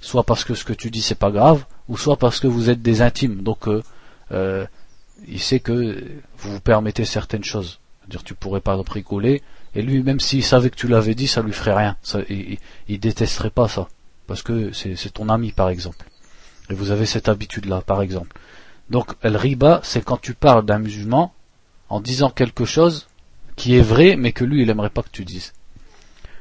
soit 0.00 0.24
parce 0.24 0.44
que 0.44 0.54
ce 0.54 0.64
que 0.64 0.74
tu 0.74 0.90
dis 0.90 1.00
c'est 1.00 1.14
pas 1.14 1.30
grave, 1.30 1.64
ou 1.88 1.96
soit 1.96 2.18
parce 2.18 2.38
que 2.38 2.46
vous 2.46 2.68
êtes 2.68 2.82
des 2.82 3.00
intimes, 3.00 3.42
donc 3.42 3.66
euh, 3.66 3.82
euh, 4.32 4.66
il 5.26 5.40
sait 5.40 5.60
que 5.60 6.04
vous 6.38 6.52
vous 6.52 6.60
permettez 6.60 7.04
certaines 7.04 7.44
choses. 7.44 7.80
C'est-à-dire 8.00 8.24
tu 8.24 8.34
pourrais 8.34 8.60
pas 8.60 8.78
rigoler, 8.90 9.42
et 9.74 9.82
lui 9.82 10.02
même 10.02 10.20
s'il 10.20 10.44
savait 10.44 10.70
que 10.70 10.76
tu 10.76 10.86
l'avais 10.86 11.14
dit, 11.14 11.28
ça 11.28 11.42
lui 11.42 11.52
ferait 11.52 11.74
rien. 11.74 11.96
Il, 12.28 12.58
il, 12.88 13.00
détesterait 13.00 13.50
pas 13.50 13.68
ça, 13.68 13.88
parce 14.26 14.42
que 14.42 14.72
c'est 14.72 15.12
ton 15.12 15.30
ami 15.30 15.52
par 15.52 15.70
exemple. 15.70 16.04
Et 16.70 16.74
vous 16.74 16.90
avez 16.90 17.06
cette 17.06 17.28
habitude-là, 17.28 17.80
par 17.80 18.02
exemple. 18.02 18.36
Donc 18.90 19.14
el 19.22 19.36
riba, 19.36 19.80
c'est 19.82 20.04
quand 20.04 20.20
tu 20.20 20.34
parles 20.34 20.64
d'un 20.64 20.78
musulman 20.78 21.32
en 21.88 22.00
disant 22.00 22.30
quelque 22.30 22.64
chose 22.64 23.06
qui 23.56 23.74
est 23.74 23.82
vrai, 23.82 24.16
mais 24.16 24.32
que 24.32 24.44
lui, 24.44 24.62
il 24.62 24.70
aimerait 24.70 24.90
pas 24.90 25.02
que 25.02 25.10
tu 25.10 25.24
dises. 25.24 25.52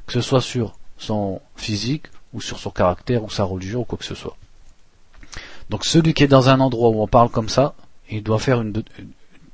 Que 0.05 0.13
ce 0.13 0.21
soit 0.21 0.41
sur 0.41 0.75
son 0.97 1.41
physique, 1.55 2.07
ou 2.33 2.41
sur 2.41 2.59
son 2.59 2.69
caractère, 2.69 3.23
ou 3.23 3.29
sa 3.29 3.43
religion, 3.43 3.81
ou 3.81 3.83
quoi 3.85 3.97
que 3.97 4.05
ce 4.05 4.15
soit. 4.15 4.37
Donc 5.69 5.83
celui 5.83 6.13
qui 6.13 6.23
est 6.23 6.27
dans 6.27 6.49
un 6.49 6.59
endroit 6.59 6.89
où 6.89 7.01
on 7.01 7.07
parle 7.07 7.29
comme 7.29 7.49
ça, 7.49 7.73
il 8.09 8.23
doit 8.23 8.39
faire 8.39 8.61
une, 8.61 8.83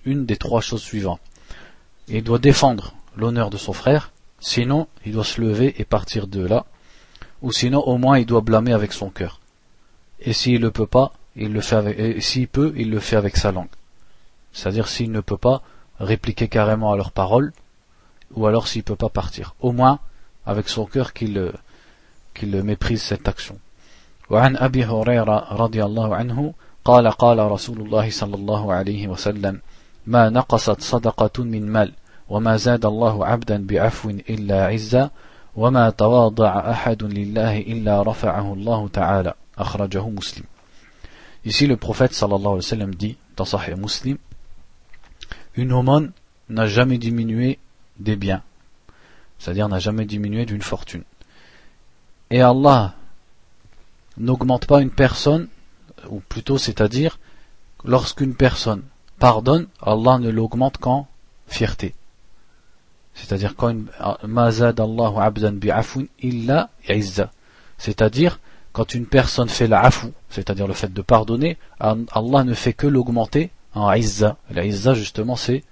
une 0.06 0.26
des 0.26 0.38
trois 0.38 0.62
choses 0.62 0.82
suivantes. 0.82 1.22
Il 2.08 2.24
doit 2.24 2.40
défendre 2.40 2.94
l'honneur 3.16 3.50
de 3.50 3.58
son 3.58 3.74
frère, 3.74 4.12
sinon 4.40 4.88
il 5.06 5.14
doit 5.14 5.24
se 5.24 5.42
lever 5.42 5.74
et 5.80 5.86
partir 5.86 6.28
de 6.28 6.46
là, 6.46 6.66
ou 7.42 7.52
sinon 7.52 7.80
au 7.80 7.98
moins 7.98 8.20
il 8.20 8.26
doit 8.26 8.42
blâmer 8.42 8.74
avec 8.74 8.94
son 8.94 9.10
cœur. 9.10 9.40
Et 10.20 10.34
s'il 10.34 10.62
ne 10.62 10.70
peut 10.70 10.88
pas, 10.88 11.14
il 11.37 11.53
le 11.53 11.61
fait 11.61 11.77
avec, 11.77 12.23
s'il 12.23 12.49
peut, 12.49 12.73
il 12.77 12.91
le 12.91 13.00
fait 13.00 13.17
avec 13.17 13.37
sa 13.37 13.53
langue. 13.53 13.69
C'est-à-dire 14.53 14.88
s'il 14.88 15.12
ne 15.12 15.21
peut 15.21 15.37
pas, 15.37 15.62
répliquer 16.00 16.49
carrément 16.49 16.93
à 16.93 16.97
leurs 16.97 17.12
paroles, 17.12 17.53
ou 18.35 18.47
alors 18.47 18.67
s'il 18.69 18.83
peut 18.83 18.97
pas 18.97 19.09
partir. 19.09 19.55
Au 19.61 19.73
moins, 19.73 19.99
avec 20.47 20.69
son 20.69 20.85
cœur 20.85 21.12
qu'il 21.12 21.53
qu'il 22.35 22.62
méprise 22.62 23.03
cette 23.03 23.29
action. 23.29 23.59
وعن 24.31 24.57
أبي 24.57 24.85
هريرة 24.85 25.55
رضي 25.55 25.85
الله 25.85 26.17
عنه 26.17 26.55
قال 26.85 27.09
قال 27.09 27.38
رسول 27.38 27.81
الله 27.81 28.11
صلى 28.11 28.35
الله 28.35 28.73
عليه 28.73 29.09
وسلم 29.09 29.61
ما 30.07 30.29
نقصت 30.29 30.81
صدقة 30.81 31.45
من 31.45 31.67
مال 31.67 31.93
وما 32.29 32.57
زاد 32.57 32.87
الله 32.87 33.27
عبدا 33.27 33.67
بعفو 33.67 34.11
إلا 34.11 34.67
عزا 34.67 35.11
وما 35.57 35.91
تواضع 35.91 36.71
أحد 36.71 37.03
لله 37.03 37.59
إلا 37.59 38.03
رفعه 38.03 38.53
الله 38.53 38.88
تعالى 38.88 39.35
أخرجه 39.59 40.09
مسلم 40.09 40.45
Ici 41.46 41.68
le 41.68 41.78
prophète 41.78 42.14
sallallahu 42.14 42.40
alayhi 42.40 42.56
wa 42.56 42.62
sallam 42.62 42.96
dit 42.96 43.18
dans 43.36 43.46
Sahih 43.46 43.76
Muslim 43.76 44.18
une 45.56 45.74
aumône 45.74 46.12
n'a 46.50 46.68
jamais 46.68 46.98
diminué 46.98 47.60
des 48.00 48.16
biens, 48.16 48.42
c'est-à-dire 49.40 49.70
n'a 49.70 49.80
jamais 49.80 50.06
diminué 50.06 50.46
d'une 50.46 50.62
fortune. 50.62 51.04
Et 52.30 52.42
Allah 52.42 52.96
n'augmente 54.18 54.66
pas 54.66 54.82
une 54.82 54.90
personne, 54.90 55.48
ou 56.10 56.20
plutôt 56.22 56.58
c'est-à-dire, 56.58 57.20
lorsqu'une 57.84 58.36
personne 58.36 58.84
pardonne, 59.20 59.68
Allah 59.82 60.18
ne 60.20 60.30
l'augmente 60.30 60.78
qu'en 60.78 61.08
fierté. 61.48 61.94
C'est-à-dire 63.14 63.56
quand 63.56 63.76
illa 66.22 66.70
C'est-à-dire 67.78 68.40
quand 68.74 68.96
une 68.96 69.06
personne 69.06 69.50
fait 69.50 69.68
la 69.68 69.89
c'est-à-dire 70.30 70.68
le 70.68 70.74
fait 70.74 70.92
de 70.92 71.01
pardonner, 71.01 71.58
Allah 71.80 72.44
ne 72.44 72.56
fait 72.56 72.74
que 72.74 72.88
l'augmenter 72.88 73.51
en 73.75 73.94
izza. 73.94 74.38
La 74.50 74.65
izza, 74.65 74.96
justement, 74.96 75.36
c'est, 75.36 75.63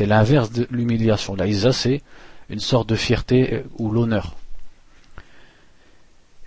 l'inverse 0.00 0.50
de 0.52 0.66
l'humiliation. 0.70 1.34
La 1.34 1.46
izza, 1.46 1.72
c'est 1.72 2.00
une 2.48 2.60
sorte 2.60 2.88
de 2.88 2.94
fierté 2.94 3.54
euh, 3.54 3.62
ou 3.78 3.90
l'honneur. 3.90 4.36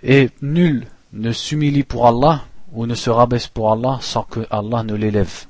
Et 0.02 0.30
nul 0.42 0.86
ne 1.12 1.32
s'humilie 1.32 1.82
pour 1.82 2.06
Allah 2.06 2.44
ou 2.72 2.86
ne 2.86 2.94
se 2.94 3.10
rabaisse 3.10 3.48
pour 3.48 3.72
Allah 3.72 3.98
sans 4.00 4.22
que 4.22 4.46
Allah 4.50 4.84
ne 4.84 4.94
l'élève. 4.94 5.46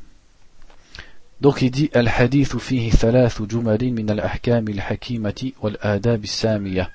Donc 1.40 1.60
il 1.62 1.70
dit 1.70 1.90
Al-hadith 1.92 2.58
fihi 2.58 2.90
jumalin 3.48 3.92
min 3.92 4.08
al-ahkam 4.08 4.66
al-hakimati 4.68 5.54
wal-adab 5.60 6.24
samiyah 6.24 6.88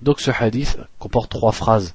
Donc 0.00 0.20
ce 0.20 0.30
hadith 0.30 0.78
comporte 0.98 1.30
trois 1.30 1.52
phrases 1.52 1.94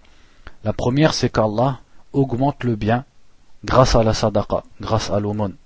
La 0.64 0.72
première 0.72 1.14
c'est 1.14 1.30
qu'Allah 1.30 1.80
augmente 2.12 2.64
le 2.64 2.76
bien 2.76 3.04
grâce 3.64 3.94
à 3.94 4.02
la 4.02 4.14
sadaqa, 4.14 4.62
grâce 4.80 5.10
à 5.10 5.20
l'aumône. 5.20 5.56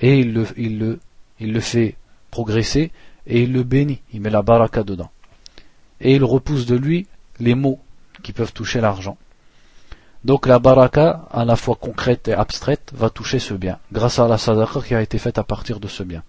Et 0.00 0.18
il 0.18 0.32
le, 0.32 0.46
il, 0.56 0.78
le, 0.78 1.00
il 1.38 1.52
le 1.52 1.60
fait 1.60 1.96
progresser 2.30 2.90
et 3.26 3.42
il 3.42 3.52
le 3.52 3.62
bénit, 3.62 4.00
il 4.12 4.20
met 4.20 4.30
la 4.30 4.42
baraka 4.42 4.82
dedans. 4.82 5.10
Et 6.00 6.14
il 6.14 6.24
repousse 6.24 6.66
de 6.66 6.76
lui 6.76 7.06
les 7.38 7.54
maux 7.54 7.78
qui 8.22 8.32
peuvent 8.32 8.52
toucher 8.52 8.80
l'argent. 8.80 9.16
Donc 10.24 10.46
la 10.46 10.58
baraka, 10.58 11.26
à 11.30 11.44
la 11.44 11.56
fois 11.56 11.76
concrète 11.76 12.28
et 12.28 12.34
abstraite, 12.34 12.92
va 12.94 13.08
toucher 13.08 13.38
ce 13.38 13.54
bien, 13.54 13.78
grâce 13.92 14.18
à 14.18 14.28
la 14.28 14.38
sadaqa 14.38 14.80
qui 14.82 14.94
a 14.94 15.00
été 15.00 15.18
faite 15.18 15.38
à 15.38 15.44
partir 15.44 15.80
de 15.80 15.88
ce 15.88 16.02
bien. 16.02 16.22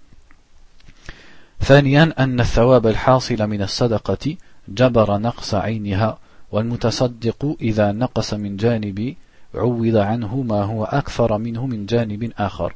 ثانيا 1.61 2.13
أن 2.19 2.39
الثواب 2.39 2.87
الحاصل 2.87 3.47
من 3.47 3.61
الصدقة 3.61 4.35
جبر 4.67 5.17
نقص 5.17 5.53
عينها 5.53 6.17
والمتصدق 6.55 7.55
إذا 7.61 7.91
نقص 7.91 8.33
من 8.33 8.57
جانب 8.57 9.15
عوض 9.55 9.95
عنه 9.95 10.41
ما 10.41 10.63
هو 10.63 10.83
أكثر 10.83 11.37
منه 11.37 11.65
من 11.65 11.85
جانب 11.85 12.31
آخر 12.37 12.73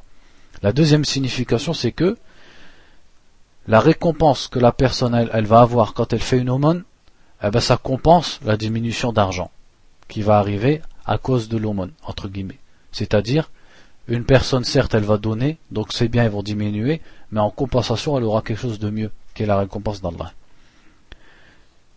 La 0.62 0.72
deuxième 0.72 1.04
signification, 1.04 1.74
c'est 1.74 1.92
que 1.92 2.16
la 3.68 3.78
récompense 3.78 4.48
que 4.48 4.58
la 4.58 4.72
personne 4.72 5.14
elle, 5.14 5.44
va 5.44 5.60
avoir 5.60 5.92
quand 5.92 6.14
elle 6.14 6.20
fait 6.20 6.38
une 6.38 6.48
aumône, 6.48 6.84
eh 7.42 7.50
ben, 7.50 7.60
ça 7.60 7.76
compense 7.76 8.40
la 8.44 8.56
diminution 8.56 9.12
d'argent 9.12 9.50
qui 10.08 10.22
va 10.22 10.38
arriver 10.38 10.80
à 11.04 11.18
cause 11.18 11.48
de 11.48 11.58
l'aumône, 11.58 11.92
entre 12.04 12.28
guillemets. 12.28 12.58
C'est-à-dire, 12.90 13.50
une 14.08 14.24
personne, 14.24 14.64
certes, 14.64 14.94
elle 14.94 15.04
va 15.04 15.18
donner, 15.18 15.58
donc 15.70 15.92
ses 15.92 16.08
biens 16.08 16.28
vont 16.28 16.42
diminuer, 16.42 17.02
mais 17.32 17.40
en 17.40 17.50
compensation, 17.50 18.16
elle 18.16 18.24
aura 18.24 18.40
quelque 18.40 18.60
chose 18.60 18.78
de 18.78 18.88
mieux, 18.88 19.10
qui 19.34 19.42
est 19.42 19.46
la 19.46 19.58
récompense 19.58 20.00
d'Allah. 20.00 20.32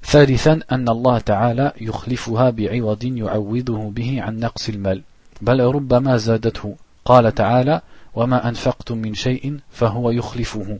ثالثا 0.05 0.61
أن 0.73 0.89
الله 0.89 1.19
تعالى 1.19 1.73
يخلفها 1.81 2.51
بعوض 2.51 3.05
يعوضه 3.05 3.91
به 3.91 4.23
عن 4.23 4.39
نقص 4.39 4.69
المال 4.69 5.03
بل 5.43 5.61
ربما 5.61 6.17
زادته 6.17 6.77
قال 7.05 7.35
تعالى 7.35 7.81
وما 8.15 8.49
أنفقتم 8.49 8.99
من 8.99 9.15
شيء 9.15 9.59
فهو 9.71 10.11
يخلفه 10.11 10.79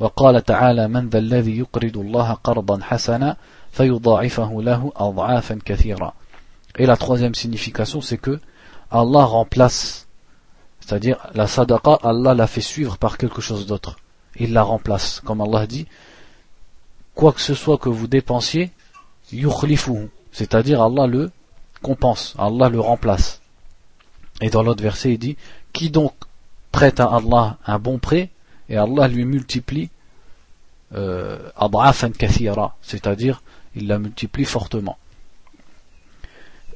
وقال 0.00 0.44
تعالى 0.44 0.88
من 0.88 1.08
ذا 1.08 1.18
الذي 1.18 1.58
يقرض 1.58 1.98
الله 1.98 2.32
قرضا 2.32 2.80
حسنا 2.82 3.36
فيضاعفه 3.72 4.62
له 4.62 4.92
أضعافا 4.96 5.58
كثيرا 5.64 6.12
Et 6.78 6.86
la 6.86 6.96
troisième 6.96 7.34
signification, 7.34 8.00
c'est 8.00 8.16
que 8.16 8.40
Allah 8.90 9.24
remplace, 9.24 10.08
c'est-à-dire 10.80 11.18
la 11.34 11.46
sadaqa, 11.46 11.98
Allah 12.02 12.32
la 12.34 12.46
fait 12.46 12.62
suivre 12.62 12.96
par 12.96 13.18
quelque 13.18 13.42
chose 13.42 13.66
d'autre. 13.66 13.96
Il 14.36 14.54
la 14.54 14.62
remplace. 14.62 15.20
Comme 15.20 15.42
Allah 15.42 15.66
dit, 15.66 15.86
quoi 17.14 17.32
que 17.32 17.40
ce 17.40 17.54
soit 17.54 17.78
que 17.78 17.88
vous 17.88 18.06
dépensiez, 18.06 18.70
yukhlifuhu, 19.32 20.08
c'est-à-dire 20.32 20.82
Allah 20.82 21.06
le 21.06 21.30
compense, 21.82 22.34
Allah 22.38 22.68
le 22.68 22.80
remplace. 22.80 23.40
Et 24.40 24.50
dans 24.50 24.62
l'autre 24.62 24.82
verset, 24.82 25.12
il 25.12 25.18
dit 25.18 25.36
Qui 25.72 25.90
donc 25.90 26.14
prête 26.70 27.00
à 27.00 27.06
Allah 27.06 27.58
un 27.66 27.78
bon 27.78 27.98
prêt 27.98 28.30
et 28.68 28.76
Allah 28.76 29.08
lui 29.08 29.24
multiplie 29.24 29.90
euh, 30.94 31.38
c'est-à-dire 32.82 33.42
il 33.74 33.86
la 33.86 33.98
multiplie 33.98 34.44
fortement. 34.44 34.98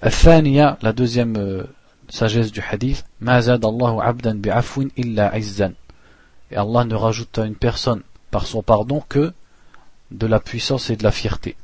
La 0.02 0.93
deuxième 0.93 1.37
euh, 1.37 1.64
sagesse 2.09 2.52
du 2.52 2.61
hadith 2.61 3.05
Et 6.50 6.57
Allah 6.57 6.85
ne 6.85 6.95
rajoute 6.95 7.38
à 7.38 7.45
une 7.45 7.57
personne 7.57 8.02
par 8.31 8.47
son 8.47 8.62
pardon 8.62 9.02
que 9.09 9.33
de 10.12 10.27
la 10.27 10.39
puissance 10.39 10.89
et 10.89 10.95
de 10.95 11.03
la 11.03 11.12
fierté 11.12 11.55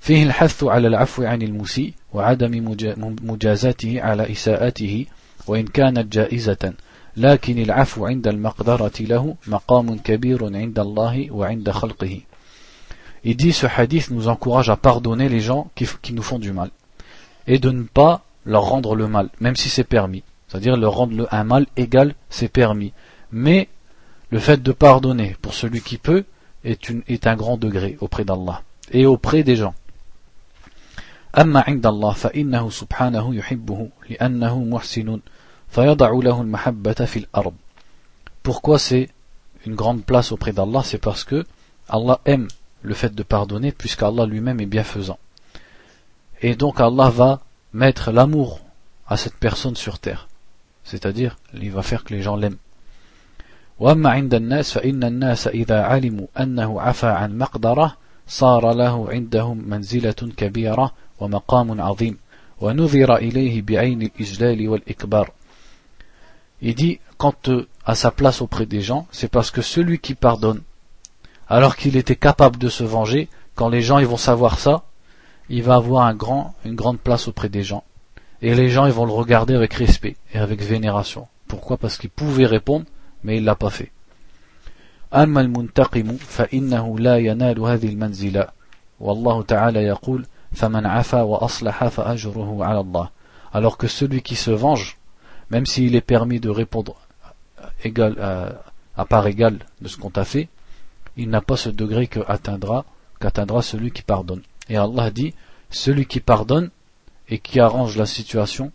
فيه 0.00 0.22
الحث 0.22 0.64
على 0.64 0.88
العفو 0.88 1.22
عن 1.22 1.42
المسيء 1.42 1.92
وعدم 2.12 2.74
مجازاته 3.22 4.00
على 4.02 4.32
إساءته 4.32 5.06
وإن 5.46 5.66
كانت 5.66 6.12
جائزة 6.12 6.72
لكن 7.16 7.58
العفو 7.58 8.06
عند 8.06 8.28
المقدرة 8.28 8.92
له 9.00 9.36
مقام 9.46 9.98
كبير 9.98 10.56
عند 10.56 10.78
الله 10.78 11.30
وعند 11.30 11.70
خلقه 11.70 12.20
Il 13.22 13.36
dit 13.36 13.52
ce 13.52 13.66
hadith 13.66 14.10
nous 14.10 14.28
encourage 14.28 14.70
à 14.70 14.76
pardonner 14.76 15.28
les 15.28 15.40
gens 15.40 15.70
qui, 15.74 15.86
qui 16.00 16.14
nous 16.14 16.22
font 16.22 16.38
du 16.38 16.52
mal 16.52 16.70
et 17.46 17.58
de 17.58 17.70
ne 17.70 17.82
pas 17.82 18.22
leur 18.46 18.62
rendre 18.62 18.94
le 18.94 19.08
mal, 19.08 19.28
même 19.40 19.56
si 19.56 19.68
c'est 19.68 19.84
permis. 19.84 20.22
C'est-à-dire 20.48 20.78
leur 20.78 20.94
rendre 20.94 21.28
un 21.30 21.44
mal 21.44 21.66
égal, 21.76 22.14
c'est 22.30 22.48
permis. 22.48 22.94
Mais 23.30 23.68
le 24.30 24.38
fait 24.38 24.62
de 24.62 24.72
pardonner 24.72 25.36
pour 25.42 25.52
celui 25.52 25.82
qui 25.82 25.98
peut 25.98 26.24
est, 26.64 26.88
une, 26.88 27.02
est 27.08 27.26
un 27.26 27.36
grand 27.36 27.56
degré 27.56 27.96
auprès 28.00 28.24
d'Allah 28.24 28.62
et 28.90 29.06
auprès 29.06 29.42
des 29.42 29.56
gens. 29.56 29.74
أما 31.38 31.60
عند 31.60 31.86
الله 31.86 32.12
فإنه 32.12 32.70
سبحانه 32.70 33.34
يحبه 33.34 33.88
لأنه 34.08 34.64
محسن 34.64 35.20
فيضع 35.68 36.10
له 36.10 36.40
المحبة 36.40 36.92
في 36.92 37.18
الأرض 37.18 37.54
Pourquoi 38.42 38.78
c'est 38.78 39.10
une 39.66 39.74
grande 39.74 40.02
place 40.02 40.32
auprès 40.32 40.52
d'Allah 40.52 40.82
C'est 40.82 40.98
parce 40.98 41.24
que 41.24 41.46
Allah 41.88 42.20
aime 42.24 42.48
le 42.82 42.94
fait 42.94 43.14
de 43.14 43.22
pardonner 43.22 43.70
puisqu'Allah 43.70 44.26
lui-même 44.26 44.60
est 44.60 44.66
bienfaisant. 44.66 45.18
Et 46.40 46.56
donc 46.56 46.80
Allah 46.80 47.10
va 47.10 47.40
mettre 47.72 48.10
l'amour 48.10 48.60
à 49.06 49.16
cette 49.16 49.36
personne 49.36 49.76
sur 49.76 49.98
terre. 49.98 50.28
C'est-à-dire, 50.84 51.36
il 51.54 51.70
va 51.70 51.82
faire 51.82 52.02
que 52.04 52.14
les 52.14 52.22
gens 52.22 52.36
l'aiment. 52.36 52.56
وأما 53.78 54.10
عند 54.10 54.34
الناس 54.34 54.72
فإن 54.72 55.04
الناس 55.04 55.48
إذا 55.48 55.82
علموا 55.82 56.26
أنه 56.40 56.80
عفى 56.80 57.06
عن 57.06 57.38
مقدرة 57.38 57.96
صار 58.26 58.72
له 58.72 59.10
عندهم 59.10 59.68
منزلة 59.68 60.32
كبيرة 60.36 60.92
ومقام 61.20 61.80
عظيم 61.80 62.18
ونذر 62.60 63.16
إليه 63.16 63.62
بعين 63.62 64.02
الإجلال 64.02 64.68
والإكبار 64.68 65.32
Il 66.62 66.74
dit, 66.74 67.00
quant 67.16 67.34
à 67.86 67.94
sa 67.94 68.10
place 68.10 68.42
auprès 68.42 68.66
des 68.66 68.82
gens, 68.82 69.06
c'est 69.10 69.30
parce 69.30 69.50
que 69.50 69.62
celui 69.62 69.98
qui 69.98 70.14
pardonne, 70.14 70.60
alors 71.48 71.74
qu'il 71.74 71.96
était 71.96 72.16
capable 72.16 72.58
de 72.58 72.68
se 72.68 72.84
venger, 72.84 73.28
quand 73.54 73.70
les 73.70 73.80
gens 73.80 73.98
ils 73.98 74.06
vont 74.06 74.18
savoir 74.18 74.58
ça, 74.58 74.84
il 75.48 75.62
va 75.62 75.76
avoir 75.76 76.04
un 76.04 76.14
grand, 76.14 76.54
une 76.66 76.74
grande 76.74 77.00
place 77.00 77.28
auprès 77.28 77.48
des 77.48 77.62
gens. 77.62 77.82
Et 78.42 78.54
les 78.54 78.68
gens, 78.68 78.86
ils 78.86 78.92
vont 78.92 79.06
le 79.06 79.12
regarder 79.12 79.54
avec 79.54 79.74
respect 79.74 80.16
et 80.32 80.38
avec 80.38 80.62
vénération. 80.62 81.28
Pourquoi 81.48 81.76
Parce 81.76 81.98
qu'il 81.98 82.10
pouvait 82.10 82.46
répondre, 82.46 82.86
mais 83.24 83.38
il 83.38 83.44
l'a 83.44 83.54
pas 83.54 83.70
fait. 83.70 83.90
أما 85.12 85.40
المنتقم 85.40 86.16
فإنه 86.16 86.98
لا 86.98 87.18
ينال 87.18 87.58
هذه 87.60 87.88
المنزلة 87.88 88.48
والله 89.00 89.42
تعالى 89.42 89.80
يقول 89.82 90.26
فمن 90.52 90.86
عفا 90.86 91.22
وأصلح 91.22 91.88
فأجره 91.88 92.64
على 92.64 92.80
الله 92.80 93.08
alors 93.52 93.76
que 93.76 93.88
celui 93.88 94.22
qui 94.22 94.36
se 94.36 94.52
venge 94.52 94.98
même 95.50 95.66
s'il 95.66 95.96
est 95.96 96.00
permis 96.00 96.38
de 96.38 96.48
répondre 96.48 96.94
égal, 97.82 98.16
à, 98.20 98.62
à 98.96 99.04
part 99.04 99.26
égale 99.26 99.58
de 99.80 99.88
ce 99.88 99.96
qu'on 99.96 100.10
t'a 100.10 100.24
fait 100.24 100.48
il 101.16 101.28
n'a 101.28 101.40
pas 101.40 101.56
ce 101.56 101.70
degré 101.70 102.06
qu'atteindra 102.06 102.84
qu'atteindra 103.18 103.62
celui 103.62 103.90
qui 103.90 104.02
pardonne 104.02 104.42
et 104.70 104.76
Allah 104.76 105.10
dit, 105.10 105.34
celui 105.68 106.06
qui 106.06 106.20
pardonne 106.20 106.70
et 107.28 107.40
qui 107.40 107.58
arrange 107.58 107.96
la 107.96 108.06
situation, 108.06 108.70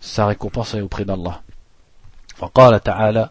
sa 0.00 0.26
récompense 0.26 0.74
est 0.74 0.80
auprès 0.80 1.04
d'Allah. 1.04 1.42
فقال 2.36 2.80
تعالى 2.80 3.28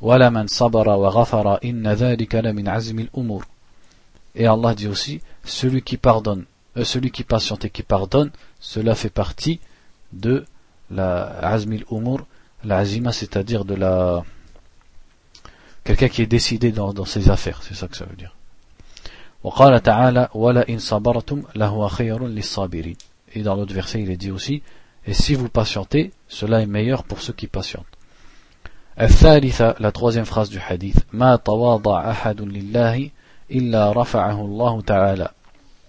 ولمن 0.00 0.46
صبر 0.46 0.88
وغفر 0.88 1.58
إن 1.64 1.88
ذلك 1.88 2.34
لمن 2.34 2.68
عزم 2.68 2.98
الأمور 2.98 3.46
Et 4.36 4.46
Allah 4.46 4.74
dit 4.74 4.88
aussi, 4.88 5.20
celui 5.44 5.82
qui 5.82 5.96
pardonne, 5.96 6.44
euh, 6.76 6.82
celui 6.82 7.12
qui 7.12 7.22
patiente 7.22 7.64
et 7.64 7.70
qui 7.70 7.84
pardonne, 7.84 8.32
cela 8.58 8.96
fait 8.96 9.08
partie 9.08 9.60
de 10.12 10.44
la 10.90 11.26
azmil 11.38 11.84
umur, 11.90 12.26
la 12.64 12.78
azima, 12.78 13.12
c'est-à-dire 13.12 13.64
de 13.64 13.74
la 13.74 14.24
quelqu'un 15.84 16.08
qui 16.08 16.22
est 16.22 16.26
décidé 16.26 16.72
dans, 16.72 16.92
dans 16.92 17.04
ses 17.04 17.30
affaires, 17.30 17.62
c'est 17.62 17.74
ça 17.74 17.86
que 17.86 17.96
ça 17.96 18.06
veut 18.06 18.16
dire. 18.16 18.34
وقال 19.44 19.82
تعالى 19.82 20.28
ولئن 20.34 20.78
صبرتم 20.78 21.42
لهو 21.56 21.88
خير 21.88 22.26
للصابرين 22.26 22.96
et 23.34 23.42
dans 23.42 23.54
l'autre 23.54 23.74
verset 23.74 24.00
il 24.00 24.10
est 24.10 24.16
dit 24.16 24.30
aussi 24.30 24.62
et 25.06 25.12
si 25.12 25.34
vous 25.34 25.50
patientez 25.50 26.12
cela 26.28 26.62
est 26.62 26.66
meilleur 26.66 27.04
pour 27.04 27.20
ceux 27.20 27.34
qui 27.34 27.46
patientent 27.46 27.84
الثالثة 29.01 29.75
la 29.79 29.91
troisième 29.91 30.25
phrase 30.25 30.49
du 30.49 30.59
hadith 30.59 31.05
ما 31.13 31.35
تواضع 31.35 32.11
أحد 32.11 32.41
لله 32.41 33.09
إلا 33.51 33.91
رفعه 33.91 34.45
الله 34.45 34.81
تعالى. 34.81 35.29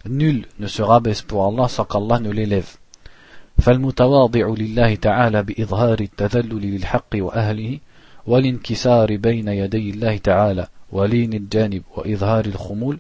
Nul 0.07 0.47
ne 0.59 0.67
se 0.67 0.83
rabaisse 0.83 1.23
pour 1.23 1.45
Allah 1.47 1.69
sans 1.69 1.85
qu'Allah 1.85 2.21
ne 2.21 2.31
l'élève. 2.31 2.77
فالمتواضع 3.59 4.55
لله 4.59 4.95
تعالى 4.95 5.43
بإظهار 5.43 6.01
التذلل 6.01 6.75
للحق 6.75 7.09
وأهله 7.15 7.79
والانكسار 8.27 9.17
بين 9.17 9.49
يدي 9.49 9.91
الله 9.91 10.17
تعالى 10.17 10.67
ولين 10.93 11.33
الجانب 11.33 11.83
وإظهار 11.97 12.45
الخمول 12.45 12.99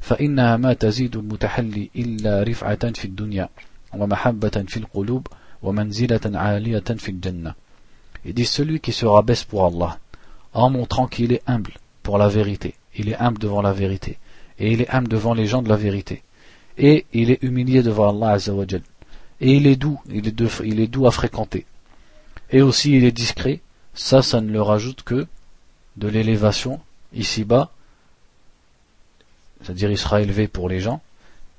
فإنها 0.00 0.56
ما 0.56 0.72
تزيد 0.72 1.16
المتحلي 1.16 1.90
إلا 1.96 2.42
رفعة 2.42 2.92
في 2.92 3.04
الدنيا 3.04 3.48
ومحبة 3.94 4.64
في 4.68 4.76
القلوب 4.76 5.26
ومنزلة 5.62 6.20
عالية 6.38 6.88
في 6.98 7.08
الجنة. 7.08 7.54
Il 8.24 8.34
dit 8.34 8.44
celui 8.44 8.80
qui 8.80 8.92
se 8.92 9.06
rabaisse 9.06 9.44
pour 9.44 9.66
Allah, 9.66 9.98
en 10.52 10.70
montrant 10.70 11.06
qu'il 11.06 11.32
est 11.32 11.42
humble 11.46 11.72
pour 12.02 12.18
la 12.18 12.28
vérité. 12.28 12.74
Il 12.96 13.08
est 13.08 13.16
humble 13.16 13.38
devant 13.38 13.62
la 13.62 13.72
vérité. 13.72 14.18
Et 14.58 14.72
il 14.72 14.82
est 14.82 14.90
humble 14.90 15.08
devant 15.08 15.34
les 15.34 15.46
gens 15.46 15.62
de 15.62 15.68
la 15.68 15.76
vérité. 15.76 16.22
Et 16.76 17.06
il 17.12 17.30
est 17.30 17.42
humilié 17.42 17.82
devant 17.82 18.10
Allah 18.10 18.32
Azzawajal. 18.32 18.82
Et 19.40 19.56
il 19.56 19.66
est 19.66 19.76
doux, 19.76 20.00
il 20.10 20.28
est, 20.28 20.32
doux, 20.32 20.50
il 20.64 20.80
est 20.80 20.86
doux 20.86 21.06
à 21.06 21.10
fréquenter. 21.10 21.64
Et 22.50 22.60
aussi 22.62 22.96
il 22.96 23.04
est 23.04 23.12
discret. 23.12 23.60
Ça, 23.94 24.22
ça 24.22 24.40
ne 24.40 24.52
le 24.52 24.60
rajoute 24.60 25.02
que 25.02 25.26
de 25.96 26.08
l'élévation 26.08 26.80
ici-bas 27.12 27.70
c'est-à-dire 29.62 29.90
il 29.90 29.98
sera 29.98 30.22
élevé 30.22 30.48
pour 30.48 30.68
les 30.68 30.80
gens, 30.80 31.00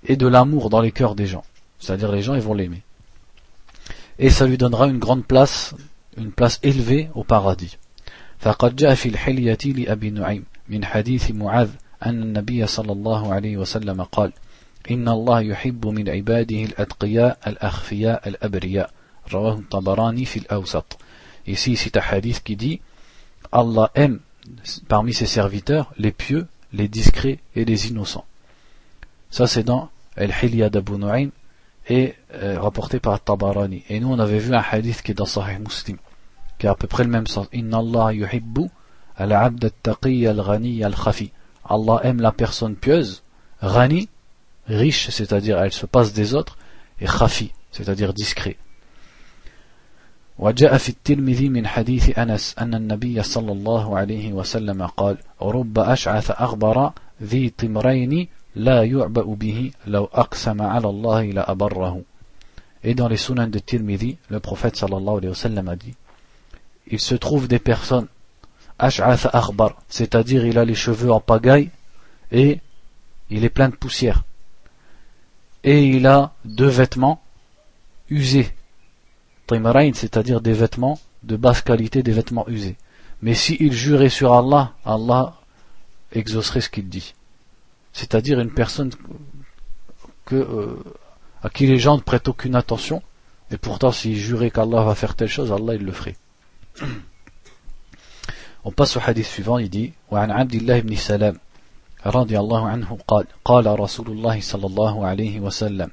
et 0.04 0.16
de 0.16 0.28
l'amour 0.28 0.70
dans 0.70 0.82
les 0.82 0.92
cœurs 0.92 1.16
des 1.16 1.28
gens, 1.28 1.44
c'est-à-dire 1.80 2.12
les 2.12 2.22
gens 2.22 2.34
ils 2.34 2.42
vont 2.42 2.54
l'aimer. 2.54 2.82
Et 4.20 4.30
ça 4.30 4.46
lui 4.46 4.58
donnera 4.58 4.88
une 4.88 5.00
grande 5.00 5.26
place, 5.26 5.76
une 6.18 6.32
place 6.32 6.60
élevée 6.64 7.10
au 7.16 7.24
paradis. 7.24 7.78
فقد 8.40 8.76
جاء 8.76 8.96
في 8.96 9.10
الحلية 9.10 9.58
لأبي 9.66 10.10
نعيم 10.10 10.46
من 10.70 10.86
حديث 10.86 11.32
معاذ 11.32 11.70
أن 12.06 12.22
النبي 12.24 12.68
صلى 12.68 12.92
الله 12.92 13.34
عليه 13.34 13.58
وسلم 13.58 14.04
قال 14.04 14.34
إن 14.92 15.08
الله 15.08 15.42
يحب 15.42 15.88
من 15.88 16.10
عباده 16.10 16.64
الأتقياء 16.64 17.38
الأخفياء 17.48 18.28
الأبرياء. 18.30 18.90
رواه 19.34 19.54
الطبراني 19.54 20.26
في 20.26 20.40
الأوسط. 20.40 20.98
Ici 21.48 21.76
c'est 21.76 21.98
un 21.98 22.02
hadith 22.02 22.44
qui 22.44 22.56
dit 22.56 22.82
Allah 23.52 23.92
aime 23.96 24.20
parmi 24.88 25.14
ses 25.14 25.26
serviteurs 25.26 25.94
les 25.98 26.12
pieux, 26.12 26.48
les 26.74 26.88
discrets 26.88 27.40
et 27.56 27.66
les 27.66 27.88
innocents 27.90 28.26
Ça 29.30 29.48
c'est 29.48 29.64
dans 29.64 29.90
الحلية 30.18 30.70
d'Abu 30.70 30.98
Nu'im 30.98 31.30
et 31.88 32.16
euh, 32.34 32.60
rapporté 32.60 33.00
par 33.00 33.22
Tabarani. 33.22 33.84
Et 33.90 34.00
nous, 34.00 34.10
on 34.10 34.20
avait 34.20 34.40
vu 34.40 34.54
un 34.54 34.64
hadith 34.72 35.02
qui 35.02 35.12
est 35.12 35.16
dans 35.16 35.26
Sahih 35.26 35.60
Muslim, 35.60 35.98
qui 36.58 36.68
a 36.68 36.72
à 36.72 36.76
peu 36.76 36.88
près 36.88 37.04
le 37.04 37.10
même 37.10 37.28
sens. 37.28 37.48
Inna 37.54 37.80
Allah 37.80 38.14
yuhibbu 38.14 38.70
al-abd 39.18 39.66
al-taqi 39.66 40.28
al-ghani 40.28 40.84
al-khafi. 40.84 41.32
Allah 41.66 42.00
aime 42.04 42.22
la 42.22 42.32
personne 42.32 42.76
pieuse, 42.76 43.24
ghani, 43.62 44.10
riche, 44.68 45.10
c'est-à-dire 45.10 45.60
elle 45.60 45.72
se 45.72 45.86
passe 45.86 46.14
des 46.14 46.34
autres, 46.34 46.58
et 47.00 47.06
khafi, 47.06 47.52
c'est-à-dire 47.72 48.14
discret. 48.14 48.58
وجاء 50.40 50.78
في 50.78 50.90
الترمذي 50.90 51.50
من 51.50 51.68
حديث 51.68 52.20
أنس 52.20 52.56
أن 52.60 52.74
النبي 52.74 53.24
صلى 53.24 53.52
الله 53.52 53.98
عليه 53.98 54.34
وسلم 54.34 54.86
قال 54.86 55.18
رب 55.42 55.80
أشعث 55.80 56.32
أغبر 56.32 56.92
ذي 57.24 57.50
طمرين 57.50 58.28
Et 62.84 62.96
dans 62.96 63.08
les 63.08 63.18
sunan 63.18 63.48
de 63.48 63.60
Tirmidhi, 63.60 64.18
le 64.30 64.40
prophète 64.40 64.76
sallallahu 64.76 65.18
alayhi 65.18 65.30
wa 65.30 65.36
sallam 65.36 65.70
a 65.70 65.76
dit 65.76 65.94
Il 66.88 67.00
se 67.00 67.16
trouve 67.16 67.48
des 67.48 67.60
personnes, 67.60 68.08
akhbar, 68.78 69.76
c'est-à-dire 69.88 70.46
il 70.46 70.58
a 70.58 70.66
les 70.66 70.76
cheveux 70.76 71.12
en 71.12 71.22
pagaille 71.22 71.70
et 72.32 72.60
il 73.30 73.46
est 73.46 73.50
plein 73.50 73.70
de 73.70 73.76
poussière. 73.76 74.24
Et 75.64 75.84
il 75.86 76.06
a 76.08 76.34
deux 76.44 76.68
vêtements 76.68 77.22
usés. 78.10 78.52
C'est-à-dire 79.48 80.42
des 80.42 80.54
vêtements 80.54 80.98
de 81.24 81.36
basse 81.36 81.62
qualité, 81.62 82.04
des 82.04 82.14
vêtements 82.14 82.48
usés. 82.48 82.78
Mais 83.22 83.34
s'il 83.34 83.72
jurait 83.74 84.10
sur 84.10 84.34
Allah, 84.34 84.74
Allah 84.86 85.36
exaucerait 86.14 86.62
ce 86.62 86.70
qu'il 86.70 86.88
dit 86.90 87.14
C'est-à-dire 87.93 88.41
une 88.41 88.53
personne 88.53 88.91
que, 90.25 90.37
euh, 90.37 90.77
à 91.43 91.49
qui 91.51 91.67
les 91.67 91.79
gens 91.79 91.97
ne 91.97 92.03
prêtent 92.03 92.29
aucune 92.29 92.55
attention, 92.55 93.03
et 93.51 93.57
pourtant 93.57 93.93
s'il 93.93 94.17
jurait 94.17 94.51
qu'Allah 94.51 94.83
va 94.85 94.95
faire 94.95 95.15
telle 95.15 95.29
chose, 95.29 95.53
Allah 95.53 95.75
il 95.75 95.85
le 95.85 95.93
ferait. 95.93 96.17
On 98.65 98.73
passe 98.73 98.97
au 98.97 99.01
hadith 99.01 99.27
suivant, 99.27 99.59
il 99.59 99.71
dit 99.71 99.93
وعن 100.11 100.31
عبد 100.31 100.55
الله 100.55 100.81
بن 100.81 100.97
سلام 100.97 101.39
رضي 102.07 102.39
الله 102.39 102.69
عنه 102.69 102.99
قال 103.09 103.27
قال 103.45 103.81
رسول 103.81 104.07
الله 104.07 104.41
صلى 104.41 104.67
الله 104.67 105.07
عليه 105.07 105.41
وسلم 105.41 105.91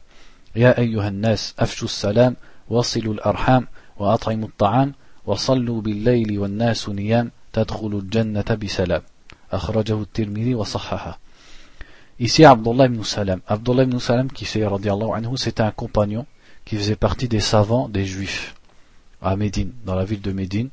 يا 0.55 0.79
أيها 0.79 1.07
الناس 1.07 1.55
أفشوا 1.59 1.87
السلام 1.87 2.35
وصلوا 2.69 3.13
الأرحام 3.13 3.67
وأطعموا 3.97 4.47
الطعام 4.47 4.93
وصلوا 5.25 5.81
بالليل 5.81 6.39
والناس 6.39 6.89
نيام 6.89 7.31
تدخلوا 7.53 8.01
الجنة 8.01 8.49
بسلام 8.61 9.01
أخرجه 9.51 10.01
الترمذي 10.01 10.55
وصححه 10.55 11.19
Ici, 12.20 12.44
Abdullah 12.44 12.86
ibn 12.86 13.02
Salam. 13.04 13.40
Abdullah 13.46 13.84
ibn 13.84 13.98
Salam, 13.98 14.30
qui 14.30 14.44
c'est, 14.44 14.62
anhu, 14.62 15.36
c'était 15.36 15.62
un 15.62 15.70
compagnon 15.70 16.26
qui 16.64 16.76
faisait 16.76 16.96
partie 16.96 17.28
des 17.28 17.40
savants 17.40 17.88
des 17.88 18.04
Juifs 18.04 18.54
à 19.22 19.36
Médine, 19.36 19.72
dans 19.84 19.94
la 19.94 20.04
ville 20.04 20.20
de 20.20 20.32
Médine. 20.32 20.68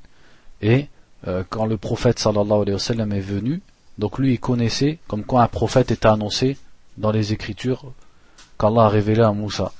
Et 0.61 0.87
euh, 1.27 1.43
quand 1.49 1.65
le 1.65 1.77
prophète 1.77 2.19
sallallahu 2.19 2.61
alayhi 2.63 2.73
wa 2.73 3.15
est 3.15 3.19
venu, 3.19 3.61
donc 3.97 4.19
lui 4.19 4.33
il 4.33 4.39
connaissait 4.39 4.99
comme 5.07 5.23
quoi 5.23 5.43
un 5.43 5.47
prophète 5.47 5.91
était 5.91 6.07
annoncé 6.07 6.57
dans 6.97 7.11
les 7.11 7.33
écritures 7.33 7.93
qu'Allah 8.59 8.85
a 8.85 8.89
révélé 8.89 9.21
à 9.21 9.31
Moussa. 9.31 9.71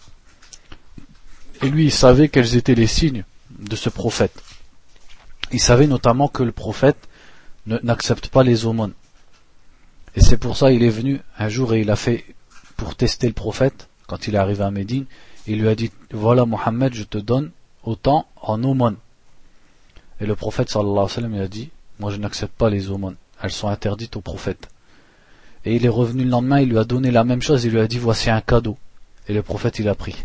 Et 1.62 1.69
lui 1.69 1.86
il 1.86 1.91
savait 1.91 2.30
quels 2.30 2.56
étaient 2.56 2.75
les 2.75 2.88
signes 2.88 3.23
de 3.60 3.75
ce 3.75 3.89
prophète. 3.89 4.41
Il 5.51 5.60
savait 5.60 5.88
notamment 5.88 6.28
que 6.28 6.43
le 6.43 6.51
prophète 6.51 7.08
n'accepte 7.65 8.30
pas 8.30 8.43
les 8.43 8.65
aumônes. 8.65 8.93
Et 10.15 10.21
c'est 10.21 10.38
pour 10.38 10.56
ça 10.58 10.71
qu'il 10.71 10.84
est 10.84 10.89
venu 10.89 11.21
un 11.38 11.49
jour 11.49 11.73
et 11.73 11.82
il 11.82 11.91
a 11.91 11.95
fait, 11.95 12.25
pour 12.78 12.95
tester 12.95 13.28
le 13.28 13.34
prophète, 13.34 13.89
quand 14.08 14.28
il 14.28 14.36
est 14.36 14.38
arrivé 14.38 14.63
à 14.63 14.71
Médine, 14.71 15.06
il 15.47 15.60
lui 15.62 15.67
a 15.67 15.75
dit, 15.75 15.91
voilà 16.12 16.45
Mohammed, 16.45 16.93
je 16.93 17.04
te 17.04 17.17
donne 17.17 17.51
autant 17.84 18.28
en 18.41 18.63
aumône. 18.63 18.97
Et 20.19 20.25
le 20.25 20.36
prophète 20.36 20.69
sallallahu 20.69 20.91
alayhi 20.93 21.04
wa 21.04 21.10
sallam 21.10 21.36
il 21.36 21.41
a 21.41 21.47
dit 21.47 21.69
Moi 21.99 22.12
je 22.12 22.17
n'accepte 22.17 22.54
pas 22.54 22.69
les 22.69 22.89
aumônes, 22.89 23.15
elles 23.41 23.51
sont 23.51 23.67
interdites 23.67 24.15
au 24.15 24.21
prophète. 24.21 24.69
Et 25.65 25.75
il 25.75 25.86
est 25.86 25.89
revenu 25.89 26.23
le 26.23 26.30
lendemain, 26.30 26.62
il 26.62 26.69
lui 26.69 26.78
a 26.78 26.86
donné 26.86 27.12
la 27.12 27.23
même 27.23 27.41
chose, 27.41 27.65
il 27.65 27.71
lui 27.71 27.80
a 27.80 27.88
dit 27.88 27.99
Voici 27.99 28.30
un 28.30 28.41
cadeau. 28.41 28.78
Et 29.28 29.34
le 29.34 29.41
prophète 29.41 29.80
il 29.80 29.89
a 29.89 29.95
pris. 29.95 30.15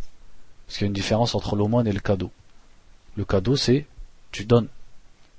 Parce 0.67 0.79
qu'il 0.79 0.85
y 0.85 0.87
a 0.87 0.89
une 0.89 0.93
différence 0.93 1.35
entre 1.35 1.57
l'aumône 1.57 1.87
et 1.87 1.93
le 1.93 2.01
cadeau. 2.01 2.31
Le 3.17 3.25
cadeau 3.25 3.57
c'est 3.57 3.87
tu 4.31 4.45
donnes 4.45 4.69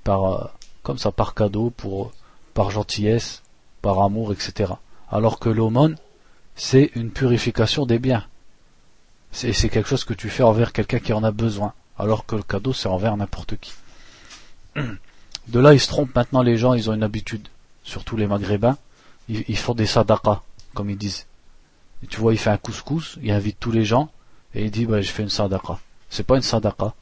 par 0.04 0.26
euh, 0.26 0.48
comme 0.84 0.98
ça 0.98 1.12
par 1.12 1.34
cadeau, 1.34 1.70
pour 1.70 2.12
par 2.54 2.72
gentillesse, 2.72 3.41
par 3.82 4.02
amour, 4.02 4.32
etc. 4.32 4.74
Alors 5.10 5.40
que 5.40 5.50
l'aumône, 5.50 5.98
c'est 6.56 6.92
une 6.96 7.12
purification 7.12 7.86
des 7.86 8.00
biens. 8.00 8.26
C'est 9.32 9.70
quelque 9.70 9.88
chose 9.88 10.04
que 10.04 10.14
tu 10.14 10.30
fais 10.30 10.44
envers 10.44 10.74
quelqu'un 10.74 11.00
qui 11.00 11.14
en 11.14 11.24
a 11.24 11.32
besoin. 11.32 11.74
Alors 11.98 12.26
que 12.26 12.36
le 12.36 12.44
cadeau, 12.44 12.74
c'est 12.74 12.90
envers 12.90 13.16
n'importe 13.16 13.56
qui. 13.58 13.74
De 15.48 15.60
là, 15.60 15.74
ils 15.74 15.80
se 15.80 15.88
trompent 15.88 16.16
maintenant, 16.16 16.42
les 16.42 16.58
gens, 16.58 16.74
ils 16.74 16.90
ont 16.90 16.94
une 16.94 17.04
habitude, 17.04 17.48
surtout 17.84 18.18
les 18.18 18.28
maghrébins, 18.28 18.78
ils, 19.30 19.58
font 19.58 19.74
des 19.74 19.86
sadaqas, 19.86 20.42
comme 20.74 20.90
ils 20.90 20.98
disent. 20.98 21.26
Tu 22.10 22.20
vois, 22.20 22.34
il 22.34 22.38
fait 22.38 22.50
un 22.50 22.58
couscous, 22.58 23.18
il 23.22 23.32
invite 23.32 23.58
tous 23.60 23.72
les 23.72 23.86
gens, 23.86 24.10
et 24.54 24.66
il 24.66 24.72
dit, 24.72 24.86
bah, 24.86 25.02
je 25.02 25.10
fais 25.10 25.24
une 25.24 25.30
sadaqa. 25.30 25.80
C'est 26.10 26.26
pas 26.26 26.36
une 26.36 26.42
sadaqa. 26.42 26.94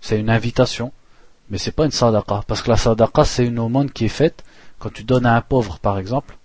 C'est 0.00 0.18
une 0.18 0.30
invitation, 0.30 0.92
mais 1.50 1.58
c'est 1.58 1.72
pas 1.72 1.84
une 1.84 1.92
sadaqa. 1.92 2.42
Parce 2.46 2.62
que 2.62 2.70
la 2.70 2.76
sadaqa, 2.76 3.24
c'est 3.24 3.46
une 3.46 3.58
aumône 3.58 3.90
qui 3.90 4.06
est 4.06 4.08
faite 4.08 4.42
quand 4.82 4.92
tu 4.92 5.04
donnes 5.04 5.26
à 5.26 5.36
un 5.36 5.40
pauvre, 5.42 5.78
par 5.78 5.96
exemple, 5.96 6.36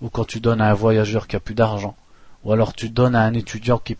ou 0.00 0.08
quand 0.08 0.24
tu 0.24 0.40
donnes 0.40 0.60
à 0.60 0.68
un 0.68 0.74
voyageur 0.74 1.28
qui 1.28 1.36
a 1.36 1.40
plus 1.40 1.54
d'argent, 1.54 1.94
ou 2.42 2.52
alors 2.52 2.72
tu 2.72 2.88
donnes 2.88 3.14
à 3.14 3.22
un 3.22 3.34
étudiant 3.34 3.78
qui, 3.78 3.96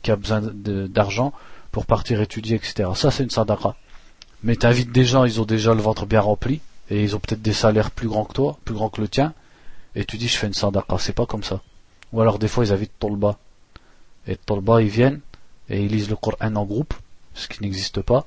qui 0.00 0.10
a 0.12 0.16
besoin 0.16 0.40
d'argent 0.40 1.32
pour 1.72 1.86
partir 1.86 2.20
étudier, 2.20 2.54
etc. 2.54 2.88
Ça, 2.94 3.10
c'est 3.10 3.24
une 3.24 3.30
sadaqa. 3.30 3.74
Mais 4.44 4.54
t'invites 4.54 4.92
des 4.92 5.04
gens, 5.04 5.24
ils 5.24 5.40
ont 5.40 5.44
déjà 5.44 5.74
le 5.74 5.82
ventre 5.82 6.06
bien 6.06 6.20
rempli, 6.20 6.60
et 6.88 7.02
ils 7.02 7.16
ont 7.16 7.18
peut-être 7.18 7.42
des 7.42 7.52
salaires 7.52 7.90
plus 7.90 8.06
grands 8.06 8.24
que 8.24 8.34
toi, 8.34 8.58
plus 8.64 8.74
grands 8.76 8.90
que 8.90 9.00
le 9.00 9.08
tien, 9.08 9.34
et 9.96 10.04
tu 10.04 10.16
dis 10.16 10.28
je 10.28 10.36
fais 10.36 10.46
une 10.46 10.54
sadaqa, 10.54 10.98
c'est 10.98 11.12
pas 11.12 11.26
comme 11.26 11.42
ça. 11.42 11.62
Ou 12.12 12.20
alors 12.20 12.38
des 12.38 12.46
fois 12.46 12.64
ils 12.64 12.72
invitent 12.72 12.96
Tolba. 13.00 13.38
Et 14.28 14.36
Tolba 14.36 14.82
ils 14.82 14.88
viennent, 14.88 15.20
et 15.68 15.82
ils 15.84 15.90
lisent 15.90 16.10
le 16.10 16.16
Coran 16.16 16.54
en 16.54 16.64
groupe, 16.64 16.94
ce 17.34 17.48
qui 17.48 17.60
n'existe 17.60 18.02
pas. 18.02 18.24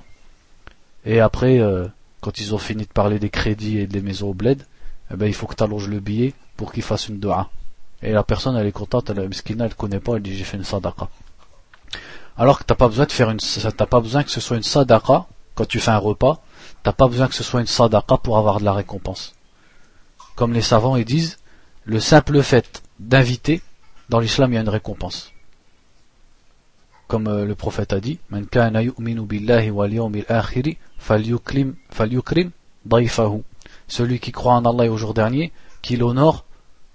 Et 1.05 1.21
après, 1.21 1.59
euh, 1.59 1.87
quand 2.19 2.41
ils 2.41 2.53
ont 2.53 2.57
fini 2.57 2.83
de 2.83 2.91
parler 2.91 3.17
des 3.17 3.29
crédits 3.29 3.77
et 3.77 3.87
des 3.87 4.01
maisons 4.01 4.31
au 4.31 4.33
bled, 4.33 4.65
eh 5.13 5.17
ben, 5.17 5.27
il 5.27 5.33
faut 5.33 5.45
que 5.45 5.55
tu 5.55 5.63
allonges 5.63 5.87
le 5.87 5.99
billet 5.99 6.33
pour 6.57 6.73
qu'ils 6.73 6.83
fassent 6.83 7.07
une 7.07 7.19
dua. 7.19 7.49
Et 8.01 8.11
la 8.11 8.23
personne 8.23 8.57
elle 8.57 8.65
est 8.65 8.71
contente, 8.71 9.11
elle, 9.11 9.17
la 9.17 9.65
elle 9.65 9.75
connaît 9.75 9.99
pas, 9.99 10.15
elle 10.15 10.23
dit 10.23 10.35
j'ai 10.35 10.43
fait 10.43 10.57
une 10.57 10.63
sadaqa. 10.63 11.07
Alors 12.35 12.57
que 12.59 12.63
t'as 12.63 12.75
pas 12.75 12.87
besoin 12.87 13.05
de 13.05 13.11
faire 13.11 13.29
une, 13.29 13.37
t'as 13.37 13.85
pas 13.85 13.99
besoin 13.99 14.23
que 14.23 14.31
ce 14.31 14.41
soit 14.41 14.57
une 14.57 14.63
sadaqa 14.63 15.27
quand 15.53 15.65
tu 15.65 15.79
fais 15.79 15.91
un 15.91 15.97
repas, 15.97 16.41
t'as 16.81 16.93
pas 16.93 17.07
besoin 17.07 17.27
que 17.27 17.35
ce 17.35 17.43
soit 17.43 17.61
une 17.61 17.67
sadaqa 17.67 18.17
pour 18.17 18.39
avoir 18.39 18.59
de 18.59 18.65
la 18.65 18.73
récompense. 18.73 19.35
Comme 20.35 20.51
les 20.51 20.63
savants 20.63 20.95
ils 20.95 21.05
disent, 21.05 21.37
le 21.85 21.99
simple 21.99 22.41
fait 22.41 22.81
d'inviter, 22.99 23.61
dans 24.09 24.19
l'islam 24.19 24.51
il 24.51 24.55
y 24.55 24.57
a 24.57 24.61
une 24.61 24.69
récompense. 24.69 25.31
Comme 27.07 27.27
euh, 27.27 27.45
le 27.45 27.53
prophète 27.53 27.93
a 27.93 27.99
dit. 27.99 28.17
Celui 33.93 34.17
qui 34.19 34.31
croit 34.31 34.55
en 34.55 34.65
Allah 34.65 34.85
et 34.85 34.89
au 34.89 34.97
jour 34.97 35.13
dernier, 35.13 35.51
qu'il 35.83 36.01
honore 36.03 36.45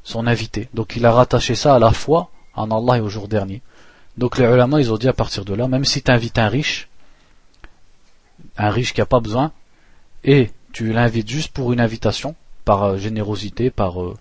son 0.03 0.27
invité. 0.27 0.69
Donc 0.75 0.97
il 0.97 1.07
a 1.07 1.13
rattaché 1.13 1.55
ça 1.55 1.77
à 1.77 1.79
la 1.79 1.93
foi 1.93 2.29
en 2.55 2.73
Allah 2.73 2.99
et 2.99 3.01
au 3.01 3.09
jour 3.09 3.29
dernier. 3.29 3.63
Donc 4.17 4.37
les 4.37 4.47
ulama 4.47 4.81
ils 4.81 4.93
ont 4.93 4.97
dit 4.97 5.07
à 5.07 5.13
partir 5.13 5.45
de 5.45 5.55
là, 5.55 5.69
même 5.69 5.85
si 5.85 6.03
tu 6.03 6.11
invites 6.11 6.41
un 6.41 6.49
riche, 6.49 6.89
un 8.57 8.71
riche 8.71 8.95
qui 8.95 9.01
n'a 9.01 9.07
pas 9.07 9.21
besoin, 9.21 9.53
et 10.25 10.51
tu 10.73 10.93
l'invites 10.93 11.29
juste 11.29 11.53
pour 11.53 11.73
une 11.73 11.81
invitation, 11.81 12.35
par 12.65 12.83
euh, 12.83 12.97
générosité, 12.97 13.71
par 13.71 14.03
euh, 14.03 14.17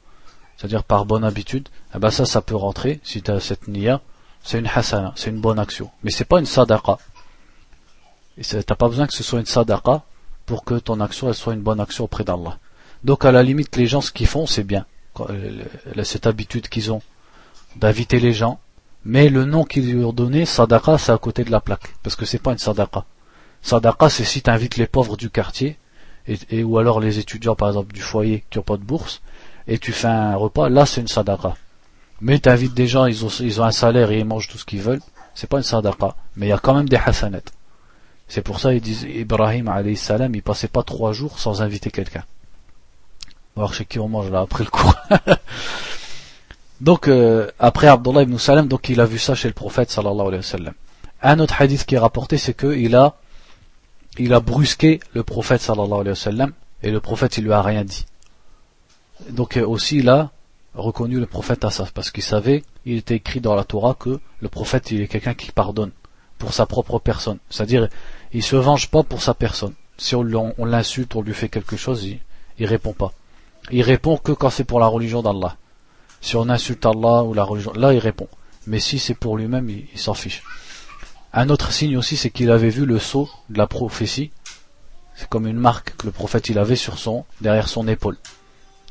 c'est-à-dire 0.56 0.84
par 0.84 1.06
bonne 1.06 1.24
habitude, 1.24 1.70
eh 1.96 1.98
ben 1.98 2.12
ça, 2.12 2.26
ça 2.26 2.42
peut 2.44 2.56
rentrer, 2.56 3.00
si 3.04 3.24
tu 3.24 3.32
as 3.32 3.40
cette 3.40 3.68
niya, 3.68 4.02
c'est 4.44 4.60
une 4.60 4.68
hasana, 4.68 5.14
c'est 5.16 5.32
une 5.32 5.42
bonne 5.42 5.58
action. 5.58 5.90
Mais 6.04 6.12
c'est 6.12 6.26
pas 6.26 6.38
une 6.38 6.46
sadaqa. 6.46 7.00
Et 8.38 8.44
t'as 8.44 8.76
pas 8.76 8.88
besoin 8.88 9.08
que 9.08 9.16
ce 9.16 9.24
soit 9.24 9.40
une 9.40 9.48
sadaqa 9.48 10.04
pour 10.46 10.64
que 10.64 10.76
ton 10.76 11.00
action 11.00 11.34
soit 11.34 11.56
une 11.56 11.62
bonne 11.62 11.80
action 11.80 12.04
auprès 12.04 12.24
d'Allah. 12.24 12.60
Donc 13.04 13.26
à 13.26 13.32
la 13.32 13.44
limite, 13.44 13.76
les 13.76 13.88
gens 13.88 14.02
ce 14.02 14.12
qu'ils 14.12 14.28
font, 14.28 14.46
c'est 14.46 14.64
bien. 14.64 14.86
Euh, 15.20 15.64
cette 16.04 16.28
habitude 16.28 16.68
qu'ils 16.70 16.92
ont 16.92 17.02
d'inviter 17.76 18.20
les 18.20 18.34
gens, 18.34 18.60
mais 19.06 19.30
le 19.30 19.46
nom 19.46 19.64
qu'ils 19.64 19.92
lui 19.92 20.04
ont 20.04 20.14
donné, 20.14 20.46
sadaqa, 20.46 20.98
c'est 20.98 21.12
à 21.12 21.18
côté 21.18 21.44
de 21.44 21.52
la 21.52 21.62
plaque, 21.62 21.94
parce 22.04 22.16
que 22.16 22.26
c'est 22.26 22.42
pas 22.42 22.52
une 22.52 22.58
sadaqa. 22.58 23.06
Sadaqa, 23.62 24.10
c'est 24.10 24.24
si 24.24 24.42
tu 24.42 24.50
invites 24.50 24.78
les 24.78 24.88
pauvres 24.88 25.18
du 25.18 25.30
quartier, 25.30 25.78
et, 26.28 26.64
ou 26.64 26.78
alors 26.78 27.00
les 27.00 27.20
étudiants, 27.20 27.56
par 27.56 27.70
exemple, 27.70 27.94
du 27.94 28.02
foyer 28.02 28.44
qui 28.50 28.58
n'ont 28.58 28.64
pas 28.64 28.78
de 28.78 28.84
bourse, 28.84 29.22
et 29.68 29.80
tu 29.80 29.92
fais 29.92 30.08
un 30.08 30.36
repas, 30.36 30.70
là 30.70 30.86
c'est 30.86 31.02
une 31.02 31.08
sadaqa. 31.08 31.56
Mais 32.20 32.40
t'invites 32.40 32.74
des 32.74 32.88
gens, 32.88 33.06
ils 33.06 33.26
ont, 33.26 33.30
ils 33.40 33.62
ont 33.62 33.66
un 33.66 33.72
salaire 33.72 34.12
et 34.12 34.20
ils 34.20 34.26
mangent 34.26 34.48
tout 34.50 34.58
ce 34.58 34.66
qu'ils 34.66 34.82
veulent, 34.82 35.02
c'est 35.36 35.48
pas 35.50 35.58
une 35.58 35.64
sadaqa. 35.64 36.16
Mais 36.36 36.48
il 36.48 36.50
y 36.50 36.54
a 36.54 36.58
quand 36.58 36.74
même 36.74 36.90
des 36.90 36.98
hasanat. 36.98 37.42
C'est 38.28 38.42
pour 38.42 38.60
ça 38.60 38.74
ils 38.74 38.82
disent 38.82 39.04
Ibrahim 39.04 39.70
alayhi 39.70 39.96
salam, 39.96 40.36
il 40.36 40.44
passait 40.44 40.68
pas 40.68 40.84
trois 40.84 41.14
jours 41.14 41.40
sans 41.40 41.62
inviter 41.62 41.92
quelqu'un. 41.92 42.26
Alors 43.58 43.74
chez 43.74 43.86
qui 43.86 44.00
on 44.00 44.08
mange 44.08 44.30
là 44.30 44.42
après 44.42 44.64
le 44.64 44.70
cours. 44.70 44.94
donc 46.82 47.08
euh, 47.08 47.50
après 47.58 47.88
Abdullah 47.88 48.22
ibn 48.22 48.38
Salam, 48.38 48.68
donc 48.68 48.88
il 48.90 49.02
a 49.02 49.06
vu 49.06 49.18
ça 49.18 49.34
chez 49.34 49.48
le 49.48 49.56
prophète 49.56 49.90
sallallahu 49.90 50.28
alayhi 50.28 50.38
wa 50.38 50.44
sallam. 50.44 50.74
Un 51.24 51.40
autre 51.40 51.60
hadith 51.60 51.84
qui 51.86 51.96
est 51.96 52.00
rapporté, 52.00 52.38
c'est 52.38 52.54
qu'il 52.54 52.96
a 52.96 53.16
il 54.20 54.34
a 54.36 54.40
brusqué 54.42 55.00
le 55.14 55.24
prophète 55.24 55.62
sallallahu 55.62 56.02
alayhi 56.02 56.10
wa 56.10 56.16
sallam 56.16 56.52
et 56.84 56.92
le 56.92 57.00
prophète 57.00 57.38
il 57.38 57.46
lui 57.46 57.54
a 57.54 57.64
rien 57.64 57.84
dit. 57.84 58.06
Donc 59.32 59.58
euh, 59.58 59.66
aussi 59.66 59.98
il 59.98 60.10
a 60.10 60.30
reconnu 60.76 61.20
le 61.20 61.26
prophète 61.26 61.66
Assaf 61.66 61.92
parce 61.94 62.12
qu'il 62.12 62.24
savait, 62.24 62.64
il 62.86 62.98
était 62.98 63.16
écrit 63.16 63.42
dans 63.42 63.56
la 63.56 63.64
Torah 63.64 63.96
que 63.96 64.20
le 64.40 64.50
prophète 64.50 64.92
il 64.92 65.02
est 65.02 65.08
quelqu'un 65.08 65.34
qui 65.34 65.52
pardonne 65.52 65.92
pour 66.38 66.54
sa 66.54 66.68
propre 66.68 67.00
personne. 67.00 67.40
C'est-à-dire 67.50 67.90
il 68.34 68.44
se 68.44 68.56
venge 68.56 68.92
pas 68.92 69.02
pour 69.02 69.24
sa 69.24 69.34
personne. 69.34 69.74
Si 69.98 70.16
on, 70.16 70.24
l'insulte, 70.24 71.16
on 71.16 71.24
lui 71.24 71.34
fait 71.34 71.50
quelque 71.50 71.76
chose, 71.76 72.04
il, 72.04 72.20
il 72.60 72.68
répond 72.68 72.94
pas. 72.94 73.14
Il 73.72 73.82
répond 73.82 74.18
que 74.18 74.32
quand 74.32 74.50
c'est 74.50 74.64
pour 74.64 74.80
la 74.80 74.88
religion 74.88 75.22
d'Allah. 75.22 75.58
Si 76.22 76.36
on 76.36 76.50
insulte 76.50 76.86
Allah 76.86 77.24
ou 77.24 77.34
la 77.34 77.44
religion, 77.44 77.74
là 77.74 77.94
il 77.94 78.00
répond. 78.00 78.28
Mais 78.66 78.80
si 78.80 79.00
c'est 79.00 79.14
pour 79.14 79.38
lui-même, 79.38 79.70
il 79.70 80.00
s'en 80.00 80.14
fiche. 80.14 80.44
Un 81.34 81.50
autre 81.50 81.72
signe 81.72 81.98
aussi, 81.98 82.18
c'est 82.18 82.30
qu'il 82.30 82.50
avait 82.50 82.70
vu 82.70 82.86
le 82.86 83.00
sceau 83.00 83.30
de 83.50 83.58
la 83.58 83.68
prophétie. 83.68 84.32
C'est 85.16 85.30
comme 85.30 85.48
une 85.48 85.58
marque 85.58 85.96
que 85.98 86.06
le 86.06 86.12
prophète 86.12 86.50
il 86.50 86.58
avait 86.60 86.76
sur 86.76 86.98
son, 86.98 87.26
derrière 87.42 87.68
son 87.68 87.88
épaule. 87.88 88.18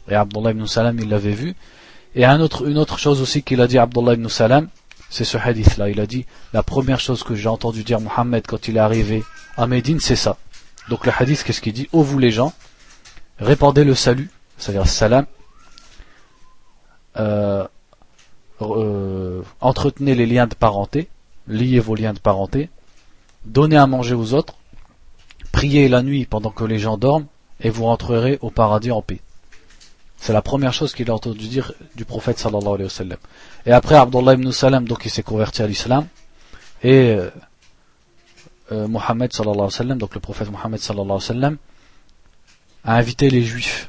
Et 0.08 0.14
Abdullah 0.14 0.50
ibn 0.50 0.66
Salam, 0.66 0.98
il 0.98 1.08
l'avait 1.08 1.32
vu. 1.32 1.54
Et 2.14 2.24
un 2.24 2.40
autre, 2.40 2.66
une 2.66 2.78
autre 2.78 2.98
chose 2.98 3.20
aussi 3.20 3.42
qu'il 3.42 3.60
a 3.60 3.66
dit 3.66 3.78
Abdullah 3.78 4.14
ibn 4.14 4.28
Salam, 4.28 4.68
c'est 5.10 5.24
ce 5.24 5.38
hadith-là. 5.38 5.88
Il 5.90 6.00
a 6.00 6.06
dit, 6.06 6.26
la 6.52 6.62
première 6.62 7.00
chose 7.00 7.22
que 7.22 7.34
j'ai 7.34 7.48
entendu 7.48 7.84
dire 7.84 8.00
Mohammed 8.00 8.46
quand 8.46 8.68
il 8.68 8.76
est 8.76 8.80
arrivé 8.80 9.24
à 9.56 9.66
Médine, 9.66 10.00
c'est 10.00 10.16
ça. 10.16 10.36
Donc 10.88 11.06
le 11.06 11.12
hadith, 11.16 11.42
qu'est-ce 11.42 11.60
qu'il 11.60 11.72
dit? 11.72 11.88
Ô 11.92 12.02
vous 12.02 12.18
les 12.18 12.30
gens, 12.30 12.52
répandez 13.38 13.84
le 13.84 13.94
salut, 13.94 14.30
c'est-à-dire 14.58 14.86
salam, 14.86 15.26
euh, 17.18 17.66
euh, 18.60 19.42
entretenez 19.60 20.14
les 20.14 20.26
liens 20.26 20.46
de 20.46 20.54
parenté, 20.54 21.08
liez 21.48 21.80
vos 21.80 21.94
liens 21.94 22.12
de 22.12 22.18
parenté, 22.18 22.70
donnez 23.44 23.76
à 23.76 23.86
manger 23.86 24.14
aux 24.14 24.34
autres, 24.34 24.54
priez 25.52 25.88
la 25.88 26.02
nuit 26.02 26.26
pendant 26.26 26.50
que 26.50 26.64
les 26.64 26.78
gens 26.78 26.96
dorment, 26.96 27.26
et 27.60 27.70
vous 27.70 27.84
rentrerez 27.84 28.38
au 28.42 28.50
paradis 28.50 28.90
en 28.90 29.02
paix. 29.02 29.20
C'est 30.18 30.32
la 30.32 30.42
première 30.42 30.72
chose 30.72 30.94
qu'il 30.94 31.10
a 31.10 31.14
entendu 31.14 31.46
dire 31.48 31.72
du 31.94 32.04
prophète 32.04 32.38
sallallahu 32.38 32.74
alayhi 32.74 32.84
wa 32.84 32.90
sallam. 32.90 33.18
Et 33.64 33.72
après, 33.72 33.96
Abdullah 33.96 34.34
ibn 34.34 34.50
Salam, 34.50 34.86
donc 34.88 35.04
il 35.04 35.10
s'est 35.10 35.22
converti 35.22 35.62
à 35.62 35.66
l'islam, 35.66 36.06
et 36.82 37.10
euh, 37.10 37.30
euh, 38.72 38.88
Mohammed 38.88 39.32
sallallahu 39.32 39.54
alayhi 39.54 39.72
wa 39.72 39.78
sallam, 39.78 39.98
donc 39.98 40.14
le 40.14 40.20
prophète 40.20 40.50
Mohammed 40.50 40.80
sallallahu 40.80 41.04
alayhi 41.04 41.20
wa 41.20 41.34
sallam, 41.34 41.56
a 42.84 42.96
invité 42.96 43.30
les 43.30 43.42
juifs, 43.42 43.88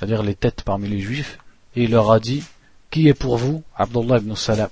c'est-à-dire 0.00 0.22
les 0.22 0.34
têtes 0.34 0.62
parmi 0.64 0.88
les 0.88 0.98
juifs, 0.98 1.36
et 1.76 1.84
il 1.84 1.90
leur 1.90 2.10
a 2.10 2.20
dit, 2.20 2.42
qui 2.90 3.08
est 3.08 3.12
pour 3.12 3.36
vous 3.36 3.62
Abdullah 3.76 4.16
ibn 4.16 4.34
Salam? 4.34 4.70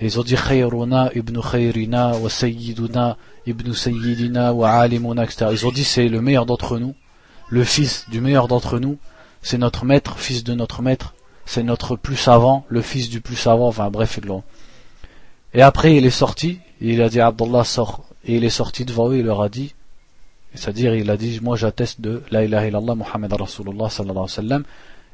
Ils 0.00 0.18
ont 0.18 0.24
dit 0.24 0.34
Khayruna 0.34 1.12
ibn 1.14 1.40
Khayrina 1.40 2.16
wa 2.16 2.28
Sayyiduna 2.28 3.16
ibn 3.46 3.72
Sayyidina 3.72 4.52
wa 4.52 4.72
Alimuna, 4.72 5.22
etc. 5.22 5.46
Ils 5.52 5.64
ont 5.64 5.70
dit 5.70 5.84
c'est 5.84 6.08
le 6.08 6.20
meilleur 6.20 6.44
d'entre 6.44 6.80
nous, 6.80 6.96
le 7.50 7.62
fils 7.62 8.06
du 8.10 8.20
meilleur 8.20 8.48
d'entre 8.48 8.80
nous, 8.80 8.98
c'est 9.42 9.58
notre 9.58 9.84
maître, 9.84 10.18
fils 10.18 10.42
de 10.42 10.54
notre 10.54 10.82
maître, 10.82 11.14
c'est 11.46 11.62
notre 11.62 11.94
plus 11.94 12.16
savant, 12.16 12.66
le 12.68 12.82
fils 12.82 13.08
du 13.08 13.20
plus 13.20 13.36
savant, 13.36 13.68
enfin 13.68 13.90
bref, 13.90 14.18
Et 15.52 15.62
après 15.62 15.94
il 15.94 16.04
est 16.04 16.10
sorti, 16.10 16.58
il 16.80 17.00
a 17.00 17.08
dit 17.08 17.20
Abdullah 17.20 17.62
sort, 17.62 18.02
et 18.24 18.34
il 18.38 18.44
est 18.44 18.50
sorti 18.50 18.84
devant 18.84 19.08
eux, 19.10 19.18
il 19.18 19.24
leur 19.24 19.40
a 19.40 19.48
dit, 19.48 19.72
c'est-à-dire 20.54 20.94
il 20.94 21.10
a 21.10 21.16
dit 21.16 21.40
moi 21.42 21.56
j'atteste 21.56 22.00
de 22.00 22.22
la 22.30 22.44
ilaha 22.44 22.68
illallah 22.68 22.94
Muhammad 22.94 23.32
Rasulullah 23.32 23.90
sallallahu 23.90 24.10
alayhi 24.10 24.22
wa 24.22 24.28
sallam, 24.28 24.64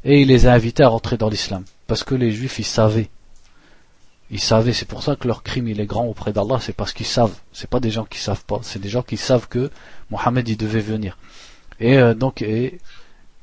et 0.04 0.22
il 0.22 0.28
les 0.28 0.46
a 0.46 0.52
invités 0.52 0.82
à 0.82 0.88
rentrer 0.88 1.16
dans 1.16 1.28
l'islam, 1.28 1.64
parce 1.86 2.04
que 2.04 2.14
les 2.14 2.30
juifs 2.32 2.58
ils 2.58 2.64
savaient 2.64 3.10
ils 4.30 4.40
savaient, 4.40 4.72
c'est 4.72 4.86
pour 4.86 5.02
ça 5.02 5.16
que 5.16 5.26
leur 5.26 5.42
crime 5.42 5.66
il 5.66 5.80
est 5.80 5.86
grand 5.86 6.04
auprès 6.04 6.32
d'Allah, 6.32 6.58
c'est 6.60 6.72
parce 6.72 6.92
qu'ils 6.92 7.06
savent. 7.06 7.36
C'est 7.52 7.68
pas 7.68 7.80
des 7.80 7.90
gens 7.90 8.04
qui 8.04 8.18
savent 8.18 8.44
pas, 8.44 8.60
c'est 8.62 8.78
des 8.78 8.88
gens 8.88 9.02
qui 9.02 9.16
savent 9.16 9.48
que 9.48 9.70
Mohammed 10.10 10.48
il 10.48 10.56
devait 10.56 10.80
venir. 10.80 11.18
Et 11.80 11.98
euh, 11.98 12.14
donc, 12.14 12.42
et, 12.42 12.78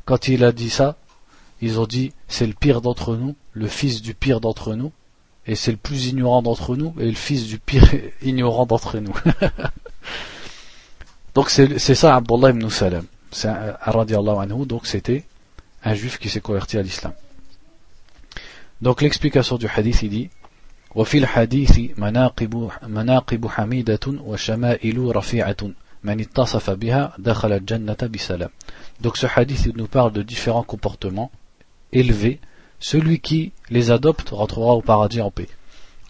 quand 0.06 0.30
il 0.30 0.46
a 0.46 0.54
dit 0.54 0.70
ça, 0.70 0.96
ils 1.62 1.80
ont 1.80 1.86
dit 1.86 2.14
c'est 2.30 2.48
le 2.48 2.54
pire 2.54 2.82
d'entre 2.82 3.16
nous, 3.16 3.36
le 3.52 3.68
fils 3.68 4.02
du 4.02 4.14
pire 4.14 4.40
d'entre 4.40 4.76
nous, 4.76 4.94
et 5.46 5.56
c'est 5.56 5.72
le 5.72 5.78
plus 5.78 6.08
ignorant 6.08 6.42
d'entre 6.42 6.78
nous, 6.78 6.94
et 7.00 7.06
le 7.06 7.14
fils 7.14 7.48
du 7.48 7.60
pire 7.60 7.84
ignorant 8.22 8.66
d'entre 8.66 9.00
nous. 9.00 9.14
donc 11.37 11.51
c'est 11.51 11.95
ça 11.95 12.17
Abdullah 12.17 12.51
ibn 12.51 12.69
Salam. 12.69 13.07
C'est 13.31 13.49
un, 13.49 13.77
anhu, 13.87 14.67
donc 14.67 14.87
c'était 14.87 15.25
un 15.83 15.95
juif 15.95 16.19
qui 16.19 16.29
s'est 16.29 16.43
converti 16.43 16.77
à 16.77 16.83
l'islam. 16.83 17.13
Donc 18.83 19.01
l'explication 19.01 19.57
du 19.57 19.67
hadith 19.67 20.03
il 20.03 20.11
dit 20.11 20.31
وفي 20.95 21.19
الحديث 21.19 21.81
مناقب, 21.99 22.71
مناقب 22.89 23.47
حميدة 23.49 24.01
وشمائل 24.07 25.17
رفيعة 25.17 25.57
من 26.05 26.21
اتصف 26.21 26.71
بها 26.71 27.13
دخل 27.19 27.53
الجنة 27.53 27.97
بسلام 28.03 28.51
Donc 29.01 29.17
ce 29.17 29.27
hadith 29.27 29.67
il 29.67 29.73
nous 29.77 29.87
parle 29.87 30.13
de 30.13 30.23
différents 30.23 30.63
comportements 30.65 31.31
élevés. 31.93 32.41
Celui 32.79 33.21
qui 33.21 33.53
les 33.71 33.91
adopte 33.91 34.31
rentrera 34.31 34.75
au 34.75 34.83
paradis 34.83 35.23
en 35.23 35.31
paix. 35.31 35.49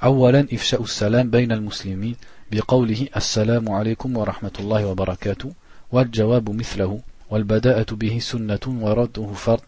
أولا 0.04 0.46
إفشاء 0.52 0.82
السلام 0.82 1.30
بين 1.30 1.52
المسلمين 1.52 2.16
بقوله 2.51 3.07
السلام 3.15 3.69
عليكم 3.69 4.17
ورحمة 4.17 4.51
الله 4.59 4.85
وبركاته 4.85 5.51
والجواب 5.91 6.49
مثله 6.49 6.99
والبداءة 7.29 7.95
به 7.95 8.19
سنة 8.19 8.65
ورده 8.67 9.27
فرض 9.33 9.61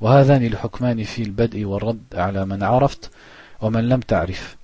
وهذان 0.00 0.42
الحكمان 0.46 1.02
في 1.04 1.22
البدء 1.22 1.64
والرد 1.64 2.02
على 2.14 2.46
من 2.46 2.62
عرفت 2.62 3.10
ومن 3.60 3.88
لم 3.88 4.00
تعرف 4.00 4.56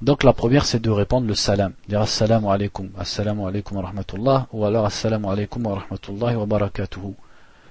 Donc 0.00 0.22
la 0.22 0.32
première 0.32 0.64
c'est 0.64 0.78
de 0.78 0.90
répondre 0.90 1.26
le 1.26 1.34
salam, 1.34 1.72
dire 1.88 2.02
assalamu 2.02 2.46
alaikum, 2.50 2.88
assalamu 2.96 3.48
alaikum 3.48 3.78
wa 3.78 3.82
rahmatullah, 3.82 4.46
ou 4.52 4.64
alors 4.64 4.86
assalamu 4.86 5.26
alaikum 5.26 5.66
wa 5.66 5.80
rahmatullahi 5.80 6.36
wa 6.36 6.46
barakatuhu. 6.46 7.14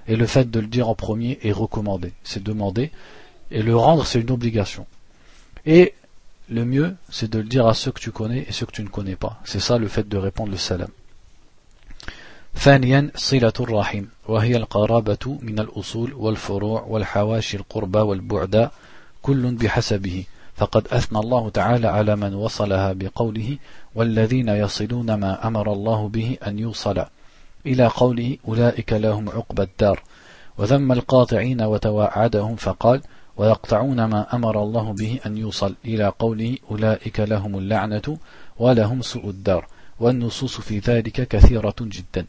Et 0.06 0.14
le 0.14 0.26
fait 0.26 0.50
de 0.50 0.60
le 0.60 0.66
dire 0.66 0.90
en 0.90 0.94
premier 0.94 1.38
est 1.42 1.52
recommandé, 1.52 2.12
c'est 2.22 2.42
demandé, 2.42 2.90
et 3.50 3.62
le 3.62 3.74
rendre 3.74 4.04
c'est 4.04 4.20
une 4.20 4.30
obligation. 4.30 4.84
Et 5.64 5.94
le 6.50 6.64
mieux 6.64 6.96
c'est 7.10 7.30
de 7.30 7.38
le 7.38 7.44
dire 7.44 7.66
à 7.66 7.74
ceux 7.74 7.92
que 7.92 8.00
tu 8.00 8.10
connais 8.10 8.44
et 8.48 8.52
ceux 8.52 8.66
que 8.66 8.72
tu 8.72 8.82
ne 8.82 8.88
connais 8.88 9.16
pas. 9.16 9.40
C'est 9.44 9.60
ça 9.60 9.78
le 9.78 9.88
fait 9.88 10.08
de 10.08 10.16
répondre 10.16 10.50
le 10.50 10.58
salam. 10.58 10.90
ثانيا 12.56 13.10
صلة 13.14 13.52
الرحم 13.60 14.04
وهي 14.28 14.56
القرابة 14.56 15.38
من 15.42 15.58
الأصول 15.58 16.12
والفروع 16.14 16.82
والحواشي 16.82 17.56
القربى 17.56 17.98
والبعد 17.98 18.70
كل 19.22 19.54
بحسبه 19.54 20.24
فقد 20.56 20.88
أثنى 20.88 21.18
الله 21.18 21.48
تعالى 21.50 21.88
على 21.88 22.16
من 22.16 22.34
وصلها 22.34 22.92
بقوله 22.92 23.58
والذين 23.94 24.48
يصلون 24.48 25.14
ما 25.14 25.46
أمر 25.46 25.72
الله 25.72 26.08
به 26.08 26.36
أن 26.46 26.58
يوصل 26.58 27.04
إلى 27.66 27.86
قوله 27.86 28.36
أولئك 28.48 28.92
لهم 28.92 29.28
عقبى 29.28 29.62
الدار 29.62 30.02
وذم 30.58 30.92
القاطعين 30.92 31.62
وتواعدهم 31.62 32.56
فقال 32.56 33.00
ويقطعون 33.37 34.05
ما 34.05 34.35
أمر 34.35 34.63
الله 34.63 34.93
به 34.93 35.19
أن 35.25 35.37
يوصل 35.37 35.75
إلى 35.85 36.13
قوله 36.19 36.57
أولئك 36.71 37.19
لهم 37.19 37.57
اللعنة 37.57 38.17
ولهم 38.59 39.01
سوء 39.01 39.29
الدار 39.29 39.67
والنصوص 39.99 40.61
في 40.61 40.79
ذلك 40.79 41.27
كثيرة 41.27 41.75
جدا 41.81 42.25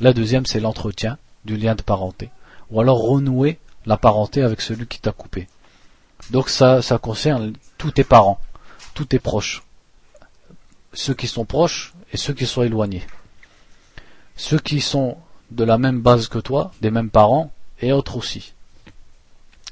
La 0.00 0.12
deuxième, 0.12 0.44
c'est 0.44 0.58
l'entretien 0.58 1.18
du 1.44 1.56
lien 1.56 1.76
de 1.76 1.82
parenté. 1.82 2.30
Ou 2.70 2.80
alors 2.80 3.00
renouer 3.00 3.58
la 3.86 3.96
parenté 3.96 4.42
avec 4.42 4.60
celui 4.60 4.86
qui 4.88 5.00
t'a 5.00 5.12
coupé. 5.12 5.46
Donc 6.30 6.48
ça, 6.48 6.82
ça 6.82 6.98
concerne 6.98 7.52
tous 7.78 7.92
tes 7.92 8.02
parents, 8.02 8.40
tous 8.94 9.04
tes 9.04 9.20
proches. 9.20 9.62
Ceux 10.92 11.14
qui 11.14 11.28
sont 11.28 11.44
proches 11.44 11.94
et 12.12 12.16
ceux 12.16 12.32
qui 12.32 12.46
sont 12.46 12.62
éloignés. 12.62 13.04
Ceux 14.36 14.58
qui 14.58 14.80
sont 14.80 15.16
de 15.50 15.64
la 15.64 15.78
même 15.78 16.00
base 16.00 16.26
que 16.26 16.38
toi, 16.38 16.72
des 16.80 16.90
mêmes 16.90 17.10
parents, 17.10 17.52
et 17.80 17.92
autres 17.92 18.16
aussi. 18.16 18.54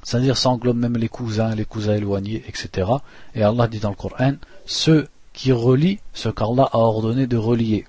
C'est-à-dire 0.07 0.37
ça 0.37 0.51
englobe 0.51 0.77
même 0.77 0.95
les 0.95 1.09
cousins, 1.09 1.53
les 1.53 1.65
cousins 1.65 1.95
éloignés, 1.95 2.41
etc. 2.47 2.89
Et 3.35 3.43
Allah 3.43 3.67
dit 3.67 3.79
dans 3.79 3.89
le 3.89 3.95
Coran, 3.95 4.35
ceux 4.65 5.09
qui 5.33 5.51
relient 5.51 5.99
ce 6.13 6.29
qu'Allah 6.29 6.69
a 6.71 6.77
ordonné 6.77 7.27
de 7.27 7.35
relier. 7.35 7.83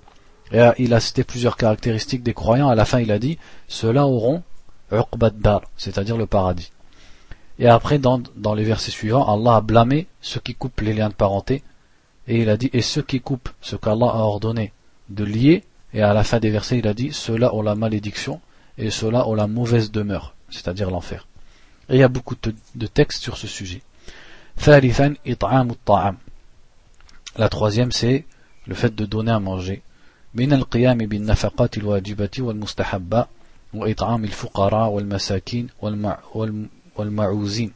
Et 0.51 0.67
il 0.79 0.95
a 0.95 0.99
cité 0.99 1.23
plusieurs 1.23 1.57
caractéristiques 1.57 2.25
des 2.25 2.35
croyants. 2.35 2.71
À 2.71 2.75
la 2.75 2.85
fin, 2.85 2.99
il 2.99 3.13
a 3.13 3.21
dit, 3.21 3.39
ceux-là 3.69 4.05
auront 4.05 4.43
dar, 4.91 5.63
c'est-à-dire 5.77 6.17
le 6.17 6.27
paradis. 6.27 6.73
Et 7.61 7.69
après, 7.69 8.01
dans, 8.01 8.21
dans 8.35 8.55
les 8.55 8.65
versets 8.65 8.91
suivants, 8.91 9.33
Allah 9.33 9.55
a 9.55 9.61
blâmé 9.61 10.09
ceux 10.21 10.41
qui 10.41 10.57
coupent 10.57 10.81
les 10.81 10.95
liens 10.95 11.11
de 11.11 11.15
parenté. 11.15 11.63
Et 12.27 12.43
il 12.43 12.51
a 12.51 12.57
dit, 12.57 12.69
et 12.73 12.83
ceux 12.83 13.03
qui 13.03 13.21
coupent 13.21 13.51
ce 13.61 13.77
qu'Allah 13.77 14.09
a 14.09 14.23
ordonné 14.23 14.73
de 15.09 15.23
lier, 15.23 15.63
et 15.95 16.03
à 16.03 16.13
la 16.15 16.25
fin 16.25 16.41
des 16.41 16.51
versets, 16.51 16.79
il 16.79 16.89
a 16.89 16.95
dit, 16.95 17.13
ceux-là 17.13 17.55
ont 17.55 17.63
la 17.63 17.77
malédiction, 17.77 18.41
et 18.77 18.91
ceux-là 18.91 19.29
ont 19.29 19.35
la 19.35 19.47
mauvaise 19.47 19.93
demeure, 19.93 20.35
c'est-à-dire 20.51 20.91
l'enfer. 20.91 21.29
Et 21.89 21.95
il 21.95 22.01
y 22.01 22.03
a 22.03 22.09
beaucoup 22.09 22.37
de, 22.75 22.87
textes 22.87 23.23
sur 23.23 23.37
ce 23.37 23.47
sujet. 23.47 23.83
La 27.37 27.49
troisième 27.49 27.93
c'est 27.93 28.25
le 28.67 28.75
fait 28.75 28.95
de 28.95 29.07
donner 29.07 29.33
à 29.33 29.41
manger. 29.41 29.83
من 30.35 30.53
القيام 30.53 30.99
بالنفقات 30.99 31.79
الواجبة 31.79 32.31
والمستحبة 32.39 33.27
وإطعام 33.75 34.25
الفقراء 34.25 34.91
والمساكين 34.91 35.69
والمعوزين 36.97 37.73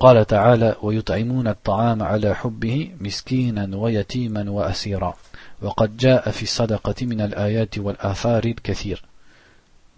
قال 0.00 0.26
تعالى 0.26 0.76
ويطعمون 0.82 1.48
الطعام 1.48 2.02
على 2.02 2.34
حبه 2.34 2.90
مسكينا 3.00 3.76
ويتيما 3.76 4.50
وأسيرا 4.50 5.14
وقد 5.62 5.96
جاء 5.96 6.30
في 6.30 6.42
الصدقة 6.42 7.06
من 7.06 7.20
الآيات 7.20 7.78
والآثار 7.78 8.44
الكثير 8.44 9.02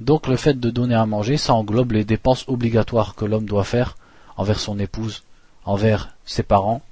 Donc 0.01 0.27
le 0.27 0.37
fait 0.37 0.59
de 0.59 0.71
donner 0.71 0.95
à 0.95 1.07
manger, 1.07 1.37
ça 1.37 1.55
englobe 1.55 1.93
les 1.93 2.05
dépenses 2.05 2.45
obligatoires 2.49 3.15
que 3.15 3.25
l'homme 3.25 3.47
doit 3.47 3.65
faire 3.65 3.97
envers 4.37 4.59
son 4.59 4.79
épouse, 4.79 5.23
envers 5.65 6.15
ses 6.25 6.43
parents, 6.43 6.83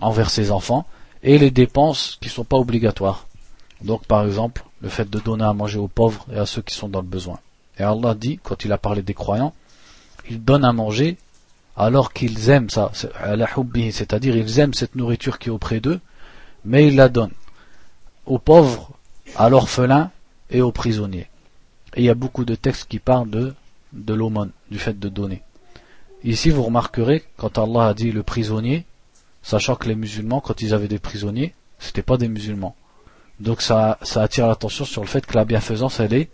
envers 0.00 0.30
ses 0.30 0.50
enfants, 0.50 0.86
et 1.22 1.38
les 1.38 1.50
dépenses 1.50 2.18
qui 2.20 2.28
ne 2.28 2.32
sont 2.34 2.44
pas 2.44 2.56
obligatoires. 2.56 3.26
Donc 3.82 4.04
par 4.06 4.24
exemple, 4.24 4.64
le 4.80 4.88
fait 4.88 5.08
de 5.08 5.18
donner 5.18 5.44
à 5.44 5.52
manger 5.52 5.78
aux 5.78 5.88
pauvres 5.88 6.26
et 6.32 6.38
à 6.38 6.46
ceux 6.46 6.62
qui 6.62 6.74
sont 6.74 6.88
dans 6.88 7.00
le 7.00 7.06
besoin. 7.06 7.38
Et 7.78 7.82
Allah 7.82 8.14
dit, 8.14 8.38
quand 8.42 8.64
il 8.64 8.72
a 8.72 8.78
parlé 8.78 9.02
des 9.02 9.14
croyants, 9.14 9.54
ils 10.28 10.42
donnent 10.42 10.64
à 10.64 10.72
manger 10.72 11.16
alors 11.76 12.12
qu'ils 12.12 12.50
aiment 12.50 12.68
ça, 12.68 12.90
c'est-à-dire 12.92 14.36
ils 14.36 14.58
aiment 14.58 14.74
cette 14.74 14.96
nourriture 14.96 15.38
qui 15.38 15.48
est 15.48 15.52
auprès 15.52 15.80
d'eux, 15.80 16.00
mais 16.64 16.86
ils 16.86 16.96
la 16.96 17.08
donnent 17.08 17.32
aux 18.26 18.38
pauvres, 18.38 18.90
à 19.36 19.48
l'orphelin 19.48 20.10
et 20.50 20.60
aux 20.60 20.72
prisonniers. 20.72 21.29
Et 21.96 22.02
il 22.02 22.04
y 22.04 22.10
a 22.10 22.14
beaucoup 22.14 22.44
de 22.44 22.54
textes 22.54 22.88
qui 22.88 22.98
parlent 22.98 23.30
de, 23.30 23.54
de 23.92 24.14
l'aumône, 24.14 24.52
du 24.70 24.78
fait 24.78 24.98
de 24.98 25.08
donner. 25.08 25.42
Ici, 26.22 26.50
vous 26.50 26.62
remarquerez, 26.62 27.24
quand 27.36 27.58
Allah 27.58 27.88
a 27.88 27.94
dit 27.94 28.12
le 28.12 28.22
prisonnier, 28.22 28.84
sachant 29.42 29.74
que 29.76 29.88
les 29.88 29.94
musulmans, 29.94 30.40
quand 30.40 30.60
ils 30.60 30.74
avaient 30.74 30.88
des 30.88 30.98
prisonniers, 30.98 31.54
c'était 31.78 32.02
pas 32.02 32.18
des 32.18 32.28
musulmans. 32.28 32.76
Donc 33.40 33.62
ça, 33.62 33.98
attire 34.16 34.46
l'attention 34.46 34.84
sur 34.84 35.00
le 35.00 35.08
fait 35.08 35.24
que 35.24 35.34
la 35.34 35.46
bienfaisance, 35.46 35.98
elle 35.98 36.12
est 36.12 36.28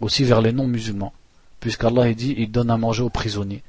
aussi 0.00 0.24
vers 0.24 0.42
les 0.42 0.52
non-musulmans. 0.52 1.14
Puisqu'Allah 1.58 2.12
dit, 2.12 2.34
il 2.36 2.50
donne 2.50 2.70
à 2.70 2.76
manger 2.76 3.02
aux 3.02 3.10
prisonniers. 3.10 3.62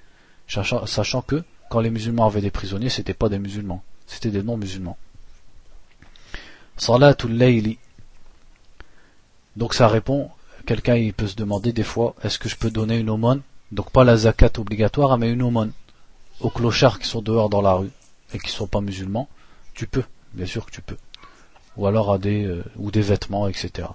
Sachant, 0.47 1.21
que, 1.21 1.43
quand 1.69 1.79
les 1.79 1.89
musulmans 1.89 2.25
avaient 2.25 2.41
des 2.41 2.51
prisonniers, 2.51 2.89
c'était 2.89 3.13
pas 3.13 3.29
des 3.29 3.39
musulmans. 3.39 3.81
C'était 4.07 4.29
des 4.29 4.43
non-musulmans. 4.43 4.97
Salatul 6.75 7.31
layli. 7.31 7.77
Donc 9.55 9.73
ça 9.73 9.87
répond, 9.87 10.29
quelqu'un 10.66 10.96
il 10.96 11.12
peut 11.12 11.26
se 11.26 11.36
demander 11.36 11.72
des 11.72 11.82
fois, 11.82 12.14
est-ce 12.22 12.38
que 12.38 12.48
je 12.48 12.56
peux 12.56 12.70
donner 12.70 12.98
une 12.98 13.10
aumône 13.10 13.42
Donc 13.72 13.90
pas 13.90 14.04
la 14.04 14.16
zakat 14.16 14.52
obligatoire, 14.58 15.18
mais 15.18 15.30
une 15.30 15.42
aumône 15.42 15.72
aux 16.40 16.50
clochards 16.50 16.98
qui 16.98 17.08
sont 17.08 17.22
dehors 17.22 17.48
dans 17.48 17.62
la 17.62 17.74
rue 17.74 17.90
et 18.34 18.38
qui 18.38 18.50
sont 18.50 18.66
pas 18.66 18.80
musulmans. 18.80 19.28
Tu 19.74 19.86
peux, 19.86 20.04
bien 20.34 20.46
sûr 20.46 20.66
que 20.66 20.70
tu 20.70 20.82
peux 20.82 20.96
ou 21.76 21.86
alors 21.86 22.12
à 22.12 22.18
des, 22.18 22.44
euh, 22.44 22.64
ou 22.76 22.90
des 22.90 23.02
vêtements, 23.02 23.48
etc. 23.48 23.88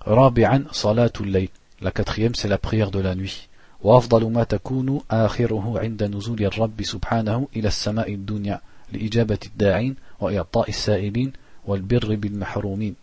Rabi'an 0.00 0.62
salatul 0.72 1.28
layl. 1.28 1.48
La 1.80 1.90
quatrième, 1.90 2.34
c'est 2.34 2.48
la 2.48 2.58
prière 2.58 2.90
de 2.90 3.00
la 3.00 3.14
nuit. 3.14 3.48
وأفضل 3.84 4.32
ما 4.32 4.44
تكون 4.44 5.00
آخره 5.10 5.74
عند 5.76 6.02
نزول 6.02 6.44
الرب 6.44 6.82
سبحانه 6.82 7.48
إلى 7.56 7.68
السماء 7.68 8.14
الدنيا 8.14 8.60
لإجابة 8.92 9.38
الداعين 9.46 9.96
وإعطاء 10.20 10.68
السائلين 10.68 11.32
والبر 11.66 12.14
بالمحرومين 12.14 12.94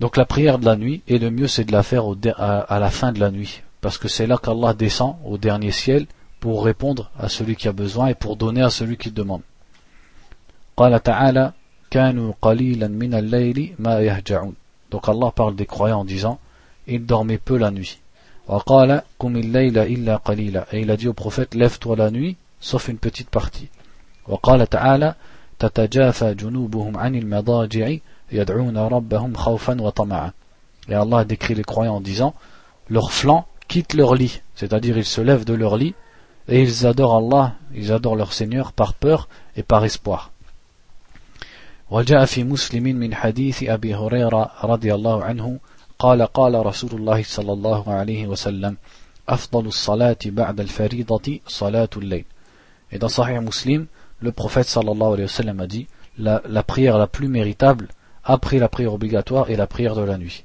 donc 0.00 0.16
la 0.16 0.24
prière 0.24 0.58
de 0.58 0.64
la 0.64 0.76
nuit, 0.76 1.02
et 1.06 1.18
le 1.18 1.30
mieux 1.30 1.46
c'est 1.46 1.64
de 1.64 1.72
la 1.72 1.82
faire 1.82 2.04
à, 2.36 2.78
la 2.78 2.90
fin 2.90 3.12
de 3.12 3.20
la 3.20 3.30
nuit, 3.30 3.62
parce 3.80 3.98
que 3.98 4.08
c'est 4.08 4.26
là 4.26 4.38
qu'Allah 4.42 4.74
descend 4.74 5.16
au 5.24 5.38
dernier 5.38 5.70
ciel 5.70 6.06
pour 6.40 6.64
répondre 6.64 7.10
à 7.18 7.28
celui 7.28 7.56
qui 7.56 7.68
a 7.68 7.72
besoin 7.72 8.08
et 8.08 8.14
pour 8.14 8.36
donner 8.36 8.62
à 8.62 8.70
celui 8.70 8.96
qui 8.96 9.10
demande. 9.10 9.42
Donc 14.90 15.08
Allah 15.08 15.32
parle 15.34 15.54
des 15.54 15.66
croyants 15.66 16.00
en 16.00 16.04
disant 16.04 16.38
Ils 16.86 17.06
dormaient 17.06 17.38
peu 17.38 17.56
la 17.56 17.70
nuit. 17.70 18.00
Et 18.48 18.52
il 20.80 20.90
a 20.90 20.96
dit 20.96 21.08
au 21.08 21.12
prophète 21.14 21.54
Lève-toi 21.54 21.96
la 21.96 22.10
nuit, 22.10 22.36
sauf 22.60 22.88
une 22.88 22.98
petite 22.98 23.30
partie. 23.30 23.68
وقال 28.33 28.45
تعالى 28.45 28.61
تتجافى 28.63 28.71
جنوبهم 28.71 28.75
عن 28.75 28.75
المضاجع 28.75 28.75
يدعون 28.75 28.77
ربهم 28.77 29.33
خوفا 29.33 29.81
وطمعا 29.81 30.31
et 30.87 30.95
Allah 30.95 31.19
a 31.19 31.25
décrit 31.25 31.55
les 31.55 31.63
croyants 31.63 31.95
en 31.95 32.01
disant 32.01 32.33
leurs 32.89 33.11
flancs 33.11 33.45
quittent 33.67 33.93
leur 33.93 34.15
lit 34.15 34.41
c'est-à-dire 34.55 34.97
ils 34.97 35.05
se 35.05 35.21
lèvent 35.21 35.45
de 35.45 35.53
leur 35.53 35.77
lit 35.77 35.93
et 36.47 36.61
ils 36.61 36.85
adorent 36.85 37.17
Allah 37.17 37.53
ils 37.73 37.91
adorent 37.91 38.15
leur 38.15 38.33
Seigneur 38.33 38.71
par 38.73 38.93
peur 38.93 39.27
et 39.55 39.63
par 39.63 39.85
espoir 39.85 40.31
وجاء 41.91 42.25
في 42.25 42.43
مسلم 42.43 42.83
من 42.83 43.15
حديث 43.15 43.63
أبي 43.63 43.95
هريرة 43.95 44.51
رضي 44.63 44.93
الله 44.93 45.23
عنه 45.23 45.59
قال 45.99 46.21
قال 46.21 46.65
رسول 46.65 46.91
الله 46.93 47.23
صلى 47.23 47.53
الله 47.53 47.93
عليه 47.93 48.27
وسلم 48.27 48.77
أفضل 49.29 49.65
الصلاة 49.65 50.17
بعد 50.25 50.59
الفريضة 50.59 51.39
صلاة 51.47 51.89
الليل 51.97 52.25
Et 52.91 52.97
dans 52.99 53.09
Sahih 53.09 53.39
Muslim, 53.39 53.87
le 54.19 54.31
prophète 54.31 54.67
sallallahu 54.67 55.13
alayhi 55.13 55.23
wa 55.23 55.27
sallam 55.27 55.59
a 55.59 55.67
dit 55.67 55.87
la, 56.17 56.41
la 56.47 56.63
prière 56.63 56.97
la 56.97 57.07
plus 57.07 57.27
méritable 57.27 57.87
après 58.23 58.59
la 58.59 58.69
prière 58.69 58.93
obligatoire 58.93 59.49
est 59.49 59.55
la 59.55 59.67
prière 59.67 59.95
de 59.95 60.03
la 60.03 60.17
nuit. 60.17 60.43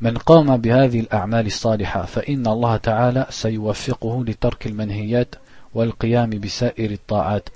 من 0.00 0.16
قام 0.16 0.56
بهذه 0.56 1.00
الأعمال 1.00 1.46
الصالحة 1.46 2.02
فإن 2.02 2.46
الله 2.46 2.76
تعالى 2.76 3.26
سيوفقه 3.30 4.24
لترك 4.24 4.66
المنهيات 4.66 5.34
والقيام 5.74 6.30
بسائر 6.30 6.90
الطاعات 6.90 7.48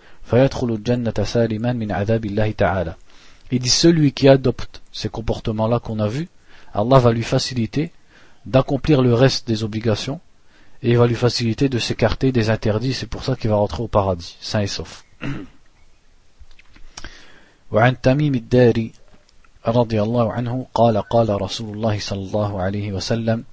il 3.51 3.59
dit 3.59 3.69
celui 3.69 4.13
qui 4.13 4.29
adopte 4.29 4.83
ces 4.93 5.09
comportements-là 5.09 5.81
qu'on 5.81 5.99
a 5.99 6.09
vus, 6.09 6.29
Allah 6.73 6.99
va 6.99 7.13
lui 7.13 7.23
faciliter 7.23 7.93
d'accomplir 8.47 9.03
le 9.03 9.15
reste 9.15 9.47
des 9.47 9.65
obligations 9.65 10.21
et 10.83 10.91
il 10.91 10.99
va 10.99 11.07
lui 11.07 11.15
faciliter 11.15 11.69
de 11.69 11.79
s'écarter 11.79 12.33
des 12.33 12.51
interdits, 12.51 12.95
c'est 12.95 13.07
pour 13.07 13.25
ça 13.25 13.37
qu'il 13.37 13.51
va 13.51 13.57
rentrer 13.57 13.83
au 13.83 13.89
paradis, 13.89 14.37
sain 14.41 14.61
et 14.61 14.67
sauf. 14.67 15.05
وعن 17.73 18.01
تميم 18.01 18.35
الداري 18.35 18.93
رضي 19.68 20.02
الله 20.02 20.34
عنه 20.34 20.66
قال 20.74 20.98
قال 20.98 21.42
رسول 21.42 21.76
الله 21.76 22.00
صلى 22.00 22.20
الله 22.20 22.62
عليه 22.62 22.92
وسلم 22.92 23.44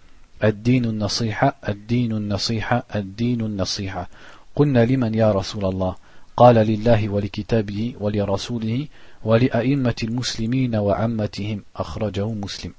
الدين 0.44 0.85
النصيحة 0.85 1.57
الدين 1.68 2.12
النصيحة 2.12 2.85
الدين 2.94 3.40
النصيحة 3.40 4.09
قلنا 4.57 4.85
لمن 4.85 5.14
يا 5.14 5.33
رسول 5.33 5.64
الله 5.64 5.96
قال 6.37 6.55
لله 6.55 7.09
ولكتابه 7.09 7.94
ولرسوله 8.00 8.87
ولأئمة 9.24 9.94
المسلمين 10.03 10.77
وعمتهم 10.77 11.62
أخرجه 11.77 12.29
مسلم 12.29 12.72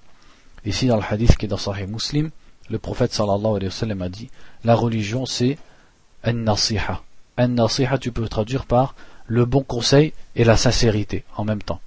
Ici 0.65 0.87
dans 0.87 0.97
le 0.97 1.03
hadith 1.03 1.37
qui 1.37 1.45
est 1.45 1.47
dans 1.47 1.57
Sahih 1.57 1.85
Muslim, 1.85 2.31
le 2.69 2.79
prophète 2.79 3.13
sallallahu 3.13 3.57
alayhi 3.57 3.65
wa 3.65 3.71
sallam 3.71 4.01
a 4.01 4.09
dit 4.09 4.29
La 4.63 4.73
religion 4.73 5.27
c'est 5.27 5.59
An-Nasiha. 6.23 7.03
An-Nasiha 7.37 7.99
tu 7.99 8.11
peux 8.11 8.27
traduire 8.27 8.65
par 8.65 8.95
le 9.27 9.45
bon 9.45 9.61
conseil 9.61 10.13
et 10.35 10.43
la 10.43 10.57
sincérité 10.57 11.23
en 11.37 11.43
même 11.43 11.61
temps. 11.61 11.79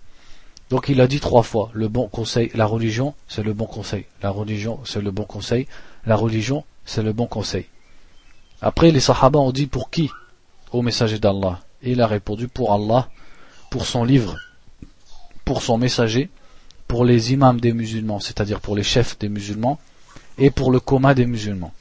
Donc 0.70 0.88
il 0.88 1.00
a 1.00 1.06
dit 1.06 1.20
trois 1.20 1.42
fois, 1.42 1.70
le 1.72 1.88
bon 1.88 2.08
conseil, 2.08 2.50
la 2.54 2.66
religion, 2.66 3.14
c'est 3.26 3.42
le 3.42 3.54
bon 3.54 3.66
conseil, 3.66 4.04
la 4.22 4.30
religion, 4.30 4.80
c'est 4.84 5.00
le 5.00 5.10
bon 5.10 5.24
conseil, 5.24 5.66
la 6.04 6.16
religion, 6.16 6.64
c'est 6.84 7.02
le 7.02 7.12
bon 7.12 7.26
conseil. 7.26 7.66
Après, 8.60 8.90
les 8.90 9.00
Sahaba 9.00 9.38
ont 9.38 9.52
dit 9.52 9.66
pour 9.66 9.90
qui? 9.90 10.10
Au 10.72 10.82
messager 10.82 11.18
d'Allah. 11.18 11.60
Et 11.82 11.92
il 11.92 12.02
a 12.02 12.06
répondu 12.06 12.48
pour 12.48 12.72
Allah, 12.74 13.08
pour 13.70 13.86
son 13.86 14.04
livre, 14.04 14.36
pour 15.44 15.62
son 15.62 15.78
messager, 15.78 16.28
pour 16.86 17.04
les 17.04 17.32
imams 17.32 17.60
des 17.60 17.72
musulmans, 17.72 18.20
c'est-à-dire 18.20 18.60
pour 18.60 18.76
les 18.76 18.82
chefs 18.82 19.18
des 19.18 19.28
musulmans, 19.28 19.78
et 20.36 20.50
pour 20.50 20.70
le 20.70 20.80
coma 20.80 21.14
des 21.14 21.26
musulmans. 21.26 21.72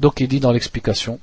Donc 0.00 0.20
il 0.20 0.28
dit 0.28 0.40
dans 0.40 0.52
l'explication, 0.52 1.20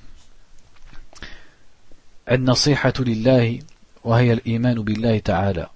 وهي 4.05 4.33
الإيمان 4.33 4.83
بالله 4.83 5.19
تعالى 5.19 5.69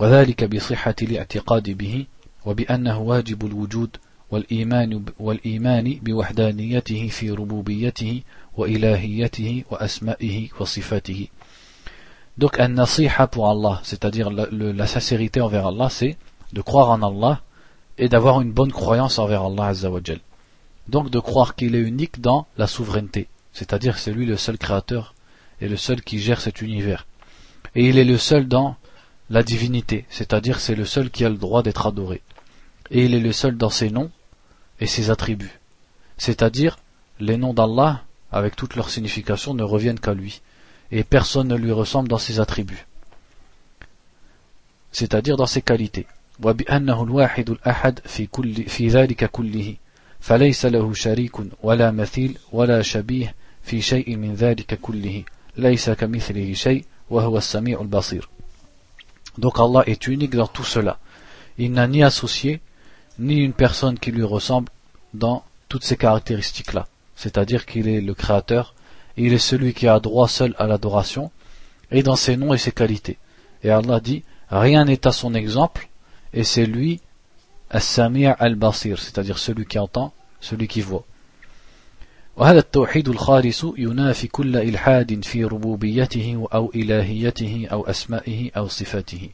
وذلك 0.00 0.44
بصحة 0.44 0.94
الاعتقاد 1.02 1.70
به 1.70 2.06
وبأنه 2.46 2.98
واجب 2.98 3.46
الوجود 3.46 3.96
والإيمان, 4.30 5.04
والإيمان 5.18 6.00
بوحدانيته 6.02 7.08
في 7.08 7.30
ربوبيته 7.30 8.22
وإلهيته 8.56 9.64
وأسمائه 9.70 10.48
وصفاته 10.60 11.28
Donc 12.38 12.58
un 12.58 12.68
nasiha 12.68 13.26
pour 13.26 13.50
Allah, 13.50 13.80
c'est-à-dire 13.82 14.30
la, 14.30 14.46
la, 14.50 14.86
sincérité 14.86 15.42
envers 15.42 15.66
Allah, 15.66 15.90
c'est 15.90 16.16
de 16.54 16.62
croire 16.62 16.90
en 16.90 17.02
Allah 17.02 17.42
et 17.98 18.08
d'avoir 18.08 18.40
une 18.40 18.52
bonne 18.52 18.72
croyance 18.72 19.18
envers 19.18 19.42
Allah 19.42 19.66
Azzawajal. 19.66 20.20
Donc 20.88 21.10
de 21.10 21.18
croire 21.18 21.54
qu'il 21.54 21.74
est 21.74 21.80
unique 21.80 22.20
dans 22.20 22.46
la 22.56 22.66
souveraineté, 22.66 23.28
c'est-à-dire 23.52 23.98
c'est 23.98 24.12
lui 24.12 24.24
le 24.24 24.38
seul 24.38 24.56
créateur 24.56 25.14
et 25.60 25.68
le 25.68 25.76
seul 25.76 26.00
qui 26.00 26.18
gère 26.18 26.40
cet 26.40 26.62
univers. 26.62 27.06
Et 27.74 27.88
il 27.88 27.98
est 27.98 28.04
le 28.04 28.18
seul 28.18 28.48
dans 28.48 28.76
la 29.28 29.42
divinité, 29.42 30.06
c'est-à-dire 30.10 30.60
c'est 30.60 30.74
le 30.74 30.84
seul 30.84 31.10
qui 31.10 31.24
a 31.24 31.28
le 31.28 31.36
droit 31.36 31.62
d'être 31.62 31.86
adoré 31.86 32.20
et 32.90 33.04
il 33.04 33.14
est 33.14 33.20
le 33.20 33.32
seul 33.32 33.56
dans 33.56 33.70
ses 33.70 33.90
noms 33.90 34.10
et 34.80 34.86
ses 34.86 35.10
attributs, 35.10 35.58
c'est-à-dire 36.18 36.78
les 37.20 37.36
noms 37.36 37.54
d'Allah 37.54 38.02
avec 38.32 38.56
toute 38.56 38.76
leur 38.76 38.90
signification, 38.90 39.54
ne 39.54 39.62
reviennent 39.62 39.98
qu'à 39.98 40.14
lui. 40.14 40.40
Et 40.92 41.04
personne 41.04 41.48
ne 41.48 41.56
lui 41.56 41.72
ressemble 41.72 42.08
dans 42.08 42.18
ses 42.18 42.40
attributs. 42.40 42.86
C'est-à-dire 44.92 45.36
dans 45.36 45.46
ses 45.46 45.62
qualités. 45.62 46.06
وبأنه 46.42 47.02
الواحد 47.02 47.50
الأحد 47.50 47.98
في 48.04 48.26
كل 48.26 48.54
في 48.54 48.88
ذلك 48.88 49.30
كله 49.30 49.76
فليس 50.20 50.66
له 50.66 50.92
شريك 50.94 51.32
ولا 51.62 51.90
مثيل 51.90 52.38
ولا 52.52 52.82
شبيه 52.82 53.34
في 53.62 53.82
شيء 53.82 54.16
من 54.16 54.34
ذلك 54.34 54.78
كله 54.80 55.24
ليس 55.56 55.90
كمثله 55.90 56.52
شيء 56.52 56.84
وهو 56.84 56.84
السميع 56.84 56.88
البصير 56.88 56.93
Donc 59.37 59.59
Allah 59.59 59.83
est 59.85 60.07
unique 60.07 60.35
dans 60.35 60.47
tout 60.47 60.63
cela. 60.63 60.97
Il 61.57 61.71
n'a 61.71 61.87
ni 61.87 62.03
associé, 62.03 62.61
ni 63.19 63.35
une 63.37 63.53
personne 63.53 63.99
qui 63.99 64.11
lui 64.11 64.23
ressemble 64.23 64.69
dans 65.13 65.43
toutes 65.69 65.83
ces 65.83 65.97
caractéristiques-là. 65.97 66.87
C'est-à-dire 67.15 67.65
qu'il 67.65 67.87
est 67.87 68.01
le 68.01 68.13
créateur, 68.13 68.73
il 69.17 69.33
est 69.33 69.37
celui 69.37 69.73
qui 69.73 69.87
a 69.87 69.99
droit 69.99 70.27
seul 70.27 70.55
à 70.57 70.67
l'adoration, 70.67 71.31
et 71.91 72.03
dans 72.03 72.15
ses 72.15 72.37
noms 72.37 72.53
et 72.53 72.57
ses 72.57 72.71
qualités. 72.71 73.17
Et 73.63 73.69
Allah 73.69 73.99
dit, 73.99 74.23
rien 74.49 74.85
n'est 74.85 75.07
à 75.07 75.11
son 75.11 75.33
exemple, 75.33 75.87
et 76.33 76.43
c'est 76.43 76.65
lui, 76.65 76.99
As-Sami' 77.69 78.27
al-Basir, 78.27 78.99
c'est-à-dire 78.99 79.37
celui 79.37 79.65
qui 79.65 79.79
entend, 79.79 80.13
celui 80.41 80.67
qui 80.67 80.81
voit. 80.81 81.05
وهذا 82.37 82.59
التوحيد 82.59 83.07
الخالص 83.09 83.65
ينافي 83.77 84.27
كل 84.27 84.57
إلحاد 84.57 85.23
في 85.25 85.45
ربوبيته 85.45 86.47
أو 86.53 86.71
إلهيته 86.75 87.67
أو 87.71 87.85
أسمائه 87.85 88.51
أو 88.57 88.67
صفاته. 88.67 89.29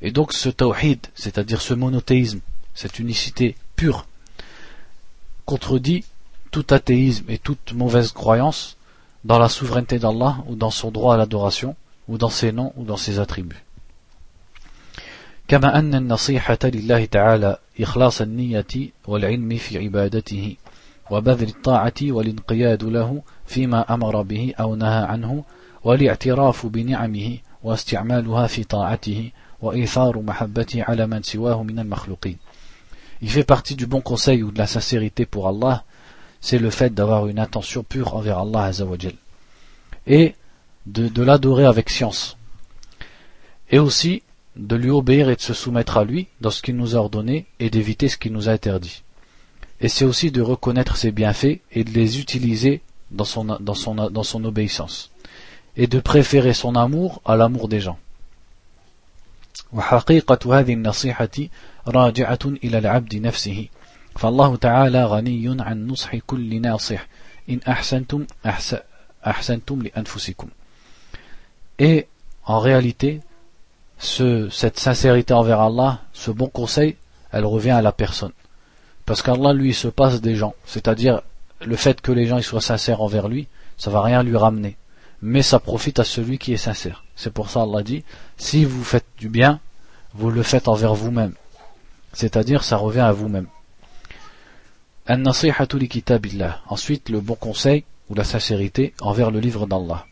Et 0.00 0.10
donc 0.12 0.32
ce 0.32 0.48
tawhid, 0.48 1.00
c'est-à-dire 1.14 1.60
ce 1.60 1.74
monothéisme, 1.74 2.40
cette 2.74 2.98
unicité 2.98 3.56
pure, 3.76 4.06
contredit 5.44 6.04
tout 6.50 6.66
athéisme 6.70 7.24
et 7.28 7.38
toute 7.38 7.72
mauvaise 7.74 8.12
croyance 8.12 8.76
dans 9.24 9.38
la 9.38 9.48
souveraineté 9.48 9.98
d'Allah 9.98 10.38
ou 10.46 10.54
dans 10.56 10.70
son 10.70 10.90
droit 10.90 11.14
à 11.14 11.16
l'adoration 11.18 11.76
ou 12.08 12.16
dans 12.16 12.30
ses 12.30 12.52
noms 12.52 12.72
ou 12.76 12.84
dans 12.84 12.96
ses 12.96 13.18
attributs. 13.18 13.64
كما 15.48 15.78
أن 15.78 15.94
النصيحة 15.94 16.58
لله 16.64 17.04
تعالى 17.04 17.58
إخلاص 17.80 18.20
النية 18.20 18.90
والعلم 19.06 19.56
في 19.56 19.78
عبادته 19.78 20.56
وبذل 21.11 21.47
الطاعة 21.47 21.93
والانقياد 22.01 22.83
له 22.83 23.21
فيما 23.45 23.93
أمر 23.93 24.21
به 24.21 24.53
أو 24.59 24.75
نهى 24.75 25.03
عنه 25.03 25.43
والاعتراف 25.83 26.65
بنعمه 26.65 27.37
واستعمالها 27.63 28.47
في 28.47 28.63
طاعته 28.63 29.31
وإيثار 29.61 30.21
محبته 30.21 30.83
على 30.83 31.07
من 31.07 31.23
سواه 31.23 31.63
من 31.63 31.79
المخلوقين. 31.79 32.37
Il 33.21 33.29
fait 33.29 33.45
partie 33.45 33.75
du 33.75 33.85
bon 33.85 34.01
conseil 34.01 34.43
ou 34.43 34.51
de 34.51 34.57
la 34.57 34.67
sincérité 34.67 35.25
pour 35.25 35.47
Allah, 35.47 35.83
c'est 36.41 36.59
le 36.59 36.69
fait 36.69 36.93
d'avoir 36.93 37.27
une 37.27 37.39
intention 37.39 37.83
pure 37.83 38.15
envers 38.15 38.39
Allah 38.39 38.63
Azzawajal. 38.65 39.13
Et 40.07 40.35
de, 40.85 41.07
de 41.07 41.23
l'adorer 41.23 41.65
avec 41.65 41.89
science. 41.89 42.37
Et 43.69 43.79
aussi 43.79 44.23
de 44.57 44.75
lui 44.75 44.89
obéir 44.89 45.29
et 45.29 45.35
de 45.37 45.41
se 45.41 45.53
soumettre 45.53 45.97
à 45.97 46.03
lui 46.03 46.27
dans 46.41 46.51
ce 46.51 46.61
qu'il 46.61 46.75
nous 46.75 46.95
a 46.95 46.99
ordonné 46.99 47.45
et 47.59 47.69
d'éviter 47.69 48.09
ce 48.09 48.17
qu'il 48.17 48.33
nous 48.33 48.49
a 48.49 48.51
interdit. 48.51 49.03
Et 49.81 49.89
c'est 49.89 50.05
aussi 50.05 50.31
de 50.31 50.41
reconnaître 50.41 50.95
ses 50.97 51.11
bienfaits 51.11 51.59
et 51.71 51.83
de 51.83 51.91
les 51.91 52.19
utiliser 52.19 52.81
dans 53.11 53.25
son, 53.25 53.45
dans 53.45 53.73
son, 53.73 53.95
dans 53.95 54.23
son 54.23 54.43
obéissance. 54.45 55.11
Et 55.75 55.87
de 55.87 55.99
préférer 55.99 56.53
son 56.53 56.75
amour 56.75 57.21
à 57.25 57.35
l'amour 57.35 57.67
des 57.67 57.81
gens. 57.81 57.97
وحقيقة 59.73 60.59
هذه 60.59 60.73
النصيحة 60.73 61.37
راجعة 61.87 62.39
إلى 62.45 62.77
العبد 62.77 63.15
نفسه 63.15 63.67
فالله 64.15 64.55
تعالى 64.55 65.05
غني 65.05 65.55
عن 65.61 65.87
نصح 65.87 66.15
كل 66.15 66.61
ناصح 66.61 67.07
إن 67.49 67.59
أحسنتم 67.67 68.25
أحسنتم 69.25 69.81
لأنفسكم 69.81 70.47
Et 71.79 72.07
en 72.45 72.59
réalité, 72.59 73.21
ce, 73.97 74.47
cette 74.49 74.79
sincérité 74.79 75.33
envers 75.33 75.59
Allah, 75.59 76.01
ce 76.13 76.29
bon 76.29 76.47
conseil, 76.47 76.95
elle 77.31 77.45
revient 77.45 77.71
à 77.71 77.81
la 77.81 77.91
personne. 77.91 78.31
Parce 79.07 79.21
qu'Allah, 79.21 79.53
lui, 79.53 79.73
se 79.73 79.87
passe 79.87 80.21
des 80.21 80.35
gens. 80.35 80.55
C'est-à-dire, 80.65 81.21
le 81.61 81.75
fait 81.75 82.01
que 82.01 82.11
les 82.11 82.25
gens 82.25 82.37
ils 82.37 82.43
soient 82.43 82.61
sincères 82.61 83.01
envers 83.01 83.27
lui, 83.27 83.47
ça 83.77 83.89
va 83.89 84.01
rien 84.01 84.23
lui 84.23 84.37
ramener. 84.37 84.77
Mais 85.21 85.41
ça 85.41 85.59
profite 85.59 85.99
à 85.99 86.03
celui 86.03 86.37
qui 86.37 86.53
est 86.53 86.57
sincère. 86.57 87.03
C'est 87.15 87.33
pour 87.33 87.49
ça 87.49 87.61
Allah 87.61 87.83
dit, 87.83 88.03
si 88.37 88.65
vous 88.65 88.83
faites 88.83 89.05
du 89.17 89.29
bien, 89.29 89.59
vous 90.13 90.29
le 90.31 90.43
faites 90.43 90.67
envers 90.67 90.93
vous-même. 90.95 91.33
C'est-à-dire, 92.13 92.63
ça 92.63 92.77
revient 92.77 92.99
à 92.99 93.11
vous-même. 93.11 93.47
Ensuite, 96.69 97.09
le 97.09 97.19
bon 97.19 97.35
conseil 97.35 97.83
ou 98.09 98.15
la 98.15 98.23
sincérité 98.23 98.93
envers 99.01 99.31
le 99.31 99.39
livre 99.39 99.67
d'Allah. 99.67 100.05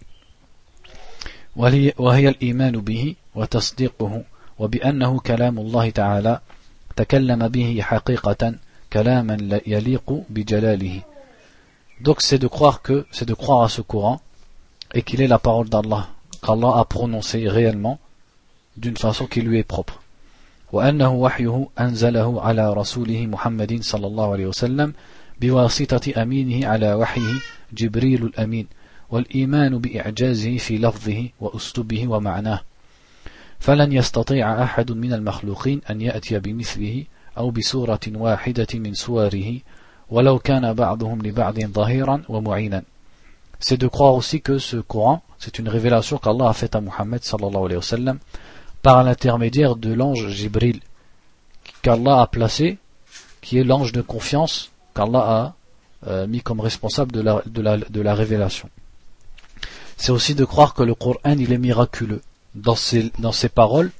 وهي 1.55 2.29
الإيمان 2.29 2.71
به 2.81 3.15
وتصديقه 3.35 4.23
وبأنه 4.59 5.19
كلام 5.19 5.59
الله 5.59 5.89
تعالى 5.89 6.39
تكلم 6.95 7.47
به 7.47 7.81
حقيقة 7.81 8.55
كلاما 8.92 9.60
يليق 9.66 10.22
بجلاله 10.30 11.02
Donc 12.00 12.20
c'est 12.20 12.38
de 12.38 12.46
croire 12.46 12.82
que, 12.82 13.06
c'est 13.10 13.26
de 13.26 13.34
croire 13.34 13.62
à 13.62 13.68
ce 13.68 13.80
Coran 13.80 14.20
et 14.92 15.02
qu'il 15.02 15.22
est 15.22 15.26
la 15.26 15.38
parole 15.38 15.68
d'Allah, 15.68 16.08
qu'Allah 16.42 16.72
a 16.76 16.84
prononcé 16.84 17.48
réellement 17.48 17.98
d'une 18.76 18.96
façon 18.96 19.26
qui 19.26 19.40
lui 19.40 19.58
est 19.58 19.64
propre. 19.64 20.00
وأنه 20.72 21.12
وحيه 21.12 21.68
أنزله 21.80 22.42
على 22.42 22.72
رسوله 22.72 23.26
محمد 23.26 23.82
صلى 23.82 24.06
الله 24.06 24.32
عليه 24.32 24.46
وسلم 24.46 24.92
بواسطة 25.40 26.22
أمينه 26.22 26.66
على 26.66 26.94
وحيه 26.94 27.34
جبريل 27.72 28.24
الأمين 28.24 28.66
والإيمان 29.10 29.78
بإعجازه 29.78 30.56
في 30.56 30.78
لفظه 30.78 31.28
وأسلوبه 31.40 32.08
ومعناه 32.08 32.60
فلن 33.58 33.92
يستطيع 33.92 34.62
أحد 34.62 34.92
من 34.92 35.12
المخلوقين 35.12 35.80
أن 35.90 36.00
يأتي 36.00 36.38
بمثله 36.38 37.04
أو 37.37 37.51
بسورة 37.51 37.99
واحدة 38.07 38.67
من 38.73 38.93
سوره 38.93 39.59
ولو 40.09 40.39
كان 40.39 40.73
بعضهم 40.73 41.21
لبعض 41.21 41.59
ظهيرا 41.59 42.23
ومعينا 42.29 42.83
C'est 43.63 43.77
de 43.77 43.87
croire 43.87 44.15
aussi 44.15 44.41
que 44.41 44.57
ce 44.57 44.77
Coran, 44.77 45.21
c'est 45.37 45.59
une 45.59 45.69
révélation 45.69 46.17
qu'Allah 46.17 46.49
a 46.49 46.53
faite 46.53 46.75
à 46.75 46.81
Muhammad 46.81 47.23
sallallahu 47.23 47.65
alayhi 47.65 47.75
wa 47.75 47.83
sallam 47.83 48.17
par 48.81 49.03
l'intermédiaire 49.03 49.75
de 49.75 49.93
l'ange 49.93 50.29
Jibril 50.29 50.79
qu'Allah 51.83 52.21
a 52.21 52.27
placé, 52.27 52.79
qui 53.39 53.59
est 53.59 53.63
l'ange 53.63 53.91
de 53.91 54.01
confiance 54.01 54.71
qu'Allah 54.95 55.19
a 55.19 55.53
euh, 56.07 56.25
mis 56.25 56.41
comme 56.41 56.59
responsable 56.59 57.11
de 57.11 57.21
la, 57.21 57.43
de 57.45 57.61
la, 57.61 57.77
de 57.77 58.01
la 58.01 58.15
révélation. 58.15 58.67
c'est 59.95 60.11
aussi 60.11 60.33
de 60.33 60.45
croire 60.45 60.73
que 60.73 60.81
le 60.81 60.95
Coran 60.95 61.37
il 61.37 61.53
est 61.53 61.59
miraculeux 61.59 62.23
dans 62.55 62.75
ses, 62.75 63.11
dans 63.19 63.31
ses 63.31 63.49
paroles, 63.49 63.91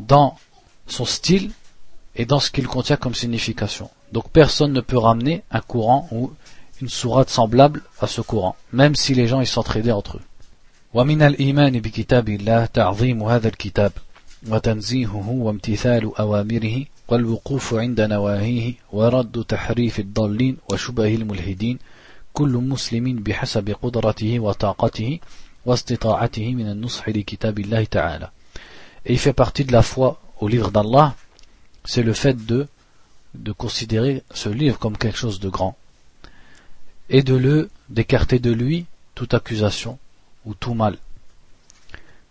dans 0.00 0.36
son 0.86 1.06
style 1.06 1.50
et 2.14 2.24
dans 2.24 2.40
ce 2.40 2.50
qu'il 2.50 2.66
contient 2.66 2.96
comme 2.96 3.14
signification. 3.14 3.90
Donc 4.12 4.30
personne 4.30 4.72
ne 4.72 4.80
peut 4.80 4.98
ramener 4.98 5.42
un 5.50 5.60
Coran 5.60 6.08
ou 6.10 6.32
une 6.80 6.88
sourate 6.88 7.30
semblable 7.30 7.82
à 8.00 8.06
ce 8.06 8.20
Coran, 8.20 8.56
même 8.72 8.94
si 8.94 9.14
les 9.14 9.26
gens 9.26 9.40
ils 9.40 9.46
s'entraidaient 9.46 9.92
entre 9.92 10.18
eux. 10.18 10.22
ومن 10.94 11.22
الإيمان 11.22 11.80
بكتاب 11.80 12.28
الله 12.28 12.66
تعظيم 12.66 13.22
هذا 13.22 13.48
الكتاب 13.48 13.92
وتنزيهه 14.48 15.28
وامتثال 15.28 16.16
أوامره 16.16 16.84
والوقوف 17.08 17.74
عند 17.74 18.00
نواهيه 18.00 18.74
ورد 18.92 19.44
تحريف 19.48 20.00
الضالين 20.00 20.56
وشبه 20.70 21.14
الملحدين 21.14 21.78
كل 22.32 22.48
مسلم 22.48 23.14
بحسب 23.14 23.76
قدرته 23.82 24.40
وطاقته 24.40 25.18
واستطاعته 25.66 26.54
من 26.54 26.68
النصح 26.70 27.08
لكتاب 27.08 27.58
الله 27.58 27.84
تعالى 27.84 28.30
et 29.06 29.12
il 29.12 29.18
fait 29.18 29.32
partie 29.32 29.64
de 29.64 29.72
la 29.72 29.82
foi 29.82 30.18
au 30.40 30.48
livre 30.48 30.70
d'Allah 30.70 31.14
c'est 31.85 32.03
le 32.03 32.13
fait 32.13 32.45
de 32.45 32.67
de 33.33 33.51
considérer 33.51 34.23
ce 34.33 34.49
livre 34.49 34.77
comme 34.77 34.97
quelque 34.97 35.17
chose 35.17 35.39
de 35.39 35.49
grand 35.49 35.77
et 37.09 37.23
de 37.23 37.35
le 37.35 37.69
d'écarter 37.89 38.39
de 38.39 38.51
lui 38.51 38.85
toute 39.15 39.33
accusation 39.33 39.99
ou 40.45 40.53
tout 40.53 40.73
mal. 40.73 40.97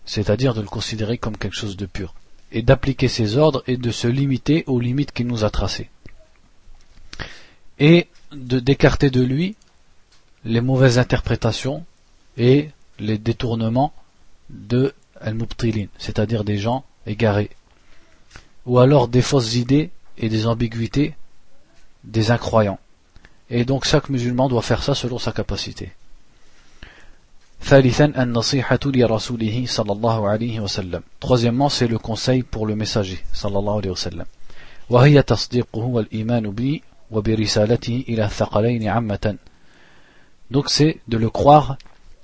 C'est-à-dire 0.04 0.54
de 0.54 0.60
le 0.60 0.66
considérer 0.66 1.18
comme 1.18 1.36
quelque 1.36 1.56
chose 1.56 1.76
de 1.76 1.86
pur 1.86 2.14
et 2.52 2.62
d'appliquer 2.62 3.08
ses 3.08 3.36
ordres 3.36 3.62
et 3.66 3.76
de 3.76 3.90
se 3.90 4.08
limiter 4.08 4.64
aux 4.66 4.80
limites 4.80 5.12
qu'il 5.12 5.26
nous 5.26 5.44
a 5.44 5.50
tracées. 5.50 5.88
Et 7.78 8.08
de 8.32 8.60
d'écarter 8.60 9.10
de 9.10 9.22
lui 9.22 9.56
les 10.44 10.60
mauvaises 10.60 10.98
interprétations 10.98 11.84
et 12.36 12.70
les 12.98 13.18
détournements 13.18 13.92
de 14.50 14.94
al-mubtilin, 15.20 15.86
c'est-à-dire 15.98 16.44
des 16.44 16.58
gens 16.58 16.84
égarés, 17.06 17.50
ou 18.66 18.78
alors 18.78 19.08
des 19.08 19.22
fausses 19.22 19.54
idées 19.54 19.90
et 20.18 20.28
des 20.28 20.46
ambiguïtés 20.46 21.14
des 22.04 22.30
incroyants. 22.30 22.78
Et 23.48 23.64
donc 23.64 23.84
chaque 23.84 24.08
musulman 24.08 24.48
doit 24.48 24.62
faire 24.62 24.82
ça 24.82 24.94
selon 24.94 25.18
sa 25.18 25.32
capacité. 25.32 25.92
Troisièmement, 31.20 31.68
c'est 31.68 31.88
le 31.88 31.98
conseil 31.98 32.42
pour 32.42 32.66
le 32.66 32.74
messager 32.74 33.22
sallallahu 33.32 33.78
alayhi 33.78 33.90
wa 33.90 33.96
sallam. 33.96 34.26
Donc 40.50 40.70
c'est 40.70 41.00
de 41.06 41.16
le 41.16 41.30
croire 41.30 41.76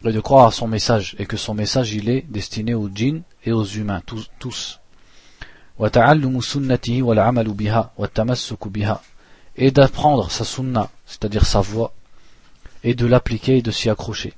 et 0.05 0.12
de 0.12 0.20
croire 0.20 0.47
à 0.47 0.51
son 0.51 0.68
message 0.68 1.16
et 1.18 1.26
que 1.26 1.37
son 1.37 1.55
message 1.55 1.93
il 1.93 2.09
est 2.09 2.24
destiné 2.28 2.74
aux 2.74 2.89
djinns 2.89 3.22
et 3.45 3.53
aux 3.53 3.64
humains 3.64 4.01
tous, 4.07 4.30
tous. 4.39 4.80
et 9.58 9.72
d'apprendre 9.72 10.32
sa 10.32 10.45
sunna 10.45 10.89
c'est-à-dire 11.06 11.45
sa 11.45 11.62
voix 11.62 11.93
et 12.84 12.95
de 12.95 13.06
l'appliquer 13.06 13.58
et 13.58 13.62
de 13.62 13.72
s'y 13.72 13.89
accrocher 13.89 14.34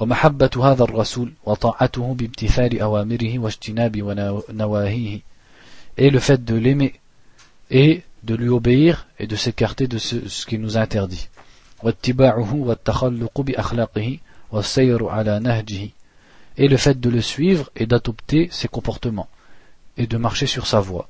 ومحبة 0.00 0.50
هذا 0.56 0.84
الرسول 0.84 1.32
وطاعته 1.46 2.14
بامتثال 2.14 2.80
أوامره 2.80 3.38
واجتناب 3.38 3.96
نواهيه 4.50 5.20
et 5.98 6.10
le 6.10 6.18
fait 6.18 6.42
de 6.42 6.54
l'aimer 6.54 6.94
et 7.70 8.02
de 8.22 8.34
lui 8.34 8.48
obéir 8.48 9.06
et 9.18 9.26
de 9.26 9.36
s'écarter 9.36 9.86
de 9.86 9.98
ce, 9.98 10.28
ce 10.28 10.46
qui 10.46 10.58
nous 10.58 10.76
interdit 10.76 11.28
واتباعه 11.82 12.54
والتخلق 12.54 13.40
بأخلاقه 13.40 14.18
والسير 14.52 15.08
على 15.08 15.38
نهجه 15.40 15.90
et 16.58 16.68
le 16.68 16.76
fait 16.76 16.98
de 16.98 17.10
le 17.10 17.20
suivre 17.20 17.70
et 17.76 17.86
d'adopter 17.86 18.48
ses 18.50 18.68
comportements 18.68 19.28
et 19.96 20.06
de 20.06 20.16
marcher 20.16 20.46
sur 20.46 20.66
sa 20.66 20.80
voie 20.80 21.08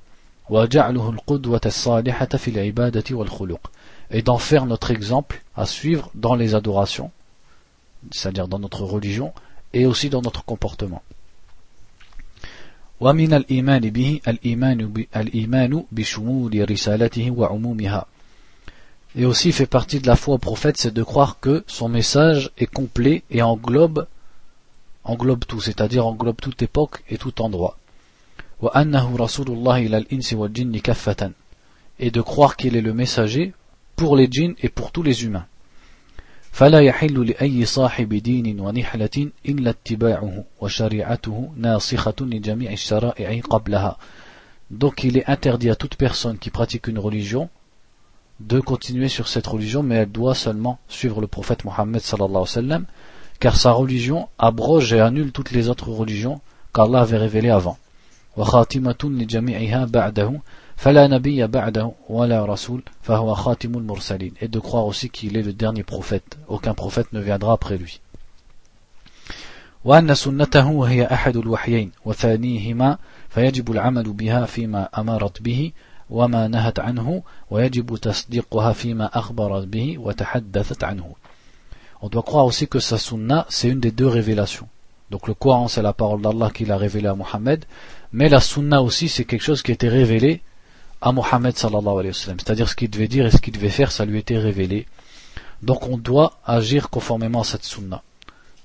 وجعله 0.50 1.10
القدوة 1.10 1.60
الصالحة 1.66 2.26
في 2.26 2.48
العبادة 2.50 3.04
والخلق 3.10 3.70
et 4.10 4.22
d'en 4.22 4.38
faire 4.38 4.66
notre 4.66 4.90
exemple 4.90 5.42
à 5.56 5.64
suivre 5.64 6.10
dans 6.14 6.34
les 6.34 6.56
adorations 6.56 7.12
c'est-à-dire 8.10 8.48
dans 8.48 8.58
notre 8.58 8.82
religion, 8.82 9.32
et 9.72 9.86
aussi 9.86 10.10
dans 10.10 10.22
notre 10.22 10.44
comportement. 10.44 11.02
Et 19.16 19.24
aussi 19.24 19.52
fait 19.52 19.66
partie 19.66 20.00
de 20.00 20.06
la 20.06 20.16
foi 20.16 20.34
au 20.34 20.38
prophète, 20.38 20.76
c'est 20.76 20.94
de 20.94 21.02
croire 21.02 21.40
que 21.40 21.64
son 21.66 21.88
message 21.88 22.50
est 22.58 22.66
complet 22.66 23.22
et 23.30 23.42
englobe, 23.42 24.06
englobe 25.04 25.44
tout, 25.44 25.60
c'est-à-dire 25.60 26.06
englobe 26.06 26.40
toute 26.40 26.62
époque 26.62 27.02
et 27.08 27.18
tout 27.18 27.40
endroit. 27.42 27.76
Et 31.98 32.10
de 32.10 32.20
croire 32.20 32.56
qu'il 32.56 32.76
est 32.76 32.80
le 32.80 32.94
messager 32.94 33.52
pour 33.96 34.16
les 34.16 34.28
djinns 34.30 34.54
et 34.62 34.68
pour 34.68 34.92
tous 34.92 35.02
les 35.02 35.24
humains. 35.24 35.46
فلا 36.52 36.80
يحل 36.80 37.26
لأي 37.26 37.64
صاحب 37.64 38.14
دين 38.14 38.60
ونحلة 38.60 39.30
إلا 39.48 39.70
اتباعه 39.70 40.44
وشريعته 40.60 41.52
ناسخة 41.56 42.14
لجميع 42.20 42.72
الشرائع 42.72 43.40
قبلها 43.40 43.96
Donc 44.70 45.04
il 45.04 45.16
est 45.18 45.28
interdit 45.28 45.70
à 45.70 45.76
toute 45.76 45.96
personne 45.96 46.38
qui 46.38 46.50
pratique 46.50 46.86
une 46.86 46.98
religion 46.98 47.48
de 48.40 48.60
continuer 48.60 49.08
sur 49.08 49.28
cette 49.28 49.46
religion, 49.46 49.82
mais 49.82 49.96
elle 49.96 50.10
doit 50.10 50.34
seulement 50.34 50.78
suivre 50.88 51.20
le 51.20 51.26
prophète 51.26 51.64
Mohammed 51.64 52.00
sallallahu 52.00 52.30
alayhi 52.30 52.40
wa 52.40 52.46
sallam, 52.46 52.86
car 53.40 53.56
sa 53.56 53.72
religion 53.72 54.28
abroge 54.38 54.92
et 54.92 55.00
annule 55.00 55.32
toutes 55.32 55.50
les 55.50 55.68
autres 55.68 55.90
religions 55.90 56.40
qu'Allah 56.72 57.00
avait 57.00 57.18
révélées 57.18 57.50
avant. 57.50 57.78
وخاتمة 58.37 58.95
لجميعها 59.03 59.85
بعده 59.85 60.41
et 64.41 64.47
de 64.49 64.59
croire 64.59 64.85
aussi 64.85 65.09
qu'il 65.09 65.37
est 65.37 65.41
le 65.41 65.53
dernier 65.53 65.83
prophète 65.83 66.37
aucun 66.49 66.73
prophète 66.73 67.13
ne 67.13 67.21
viendra 67.21 67.53
après 67.53 67.77
lui 67.77 68.01
وأن 69.85 70.15
سنته 70.15 70.83
هي 70.83 71.05
أحد 71.05 71.37
الوحيين 71.37 71.91
وثانيهما 72.05 72.97
فيجب 73.29 73.71
العمل 73.71 74.13
بها 74.13 74.45
فيما 74.45 74.89
أمرت 74.97 75.41
به 75.41 75.71
وما 76.09 76.47
نهت 76.47 76.79
عنه 76.79 77.23
ويجب 77.51 77.95
تصديقها 77.95 78.73
فيما 78.73 79.09
أخبرت 79.13 79.67
به 79.67 79.97
وتحدثت 79.97 80.83
عنه 80.83 81.15
On 82.01 82.09
doit 82.09 82.23
croire 82.23 82.45
aussi 82.45 82.67
que 82.67 82.79
sa 82.79 82.97
sunna, 82.97 83.45
c'est 83.49 83.69
une 83.69 83.79
des 83.79 83.91
deux 83.91 84.07
révélations. 84.07 84.67
Donc 85.11 85.27
le 85.27 85.33
Coran, 85.33 85.67
c'est 85.67 85.81
la 85.81 85.93
parole 85.93 86.21
d'Allah 86.21 86.49
qu'il 86.53 86.71
a 86.71 86.77
révélée 86.77 87.07
à 87.07 87.15
Mohammed, 87.15 87.65
mais 88.15 88.29
la 88.29 88.39
sunna 88.39 88.81
aussi, 88.81 89.09
c'est 89.09 89.25
quelque 89.25 89.43
chose 89.43 89.61
qui 89.61 89.73
été 89.73 89.89
révélé 89.89 90.39
à 91.01 91.11
Mohammed 91.11 91.57
sallallahu 91.57 91.99
alayhi 91.99 92.07
wa 92.07 92.13
sallam. 92.13 92.39
C'est-à-dire 92.39 92.69
ce 92.69 92.75
qu'il 92.75 92.89
devait 92.89 93.09
dire 93.09 93.25
et 93.25 93.31
ce 93.31 93.39
qu'il 93.39 93.53
devait 93.53 93.67
faire, 93.67 93.91
ça 93.91 94.05
lui 94.05 94.19
était 94.19 94.37
révélé. 94.37 94.85
Donc 95.61 95.89
on 95.89 95.97
doit 95.97 96.39
agir 96.45 96.89
conformément 96.89 97.41
à 97.41 97.43
cette 97.43 97.65
sunna. 97.65 98.03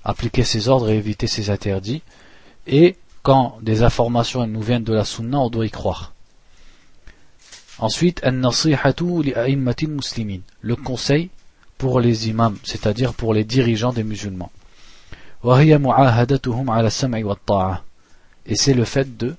Appliquer 0.05 0.45
ses 0.45 0.69
ordres 0.69 0.89
et 0.89 0.95
éviter 0.95 1.27
ses 1.27 1.49
interdits. 1.49 2.01
Et 2.65 2.95
quand 3.23 3.57
des 3.61 3.83
informations 3.83 4.47
nous 4.47 4.61
viennent 4.61 4.85
de 4.85 4.93
la 4.93 5.03
sunna, 5.03 5.39
on 5.39 5.49
doit 5.49 5.65
y 5.65 5.69
croire. 5.69 6.13
Ensuite, 7.77 8.21
le 8.23 10.75
conseil 10.77 11.29
pour 11.77 11.99
les 11.99 12.29
imams, 12.29 12.57
c'est-à-dire 12.63 13.13
pour 13.13 13.33
les 13.33 13.43
dirigeants 13.43 13.91
des 13.91 14.05
musulmans. 14.05 14.53
Et 18.45 18.55
c'est 18.55 18.73
le 18.73 18.85
fait 18.85 19.17
de, 19.17 19.35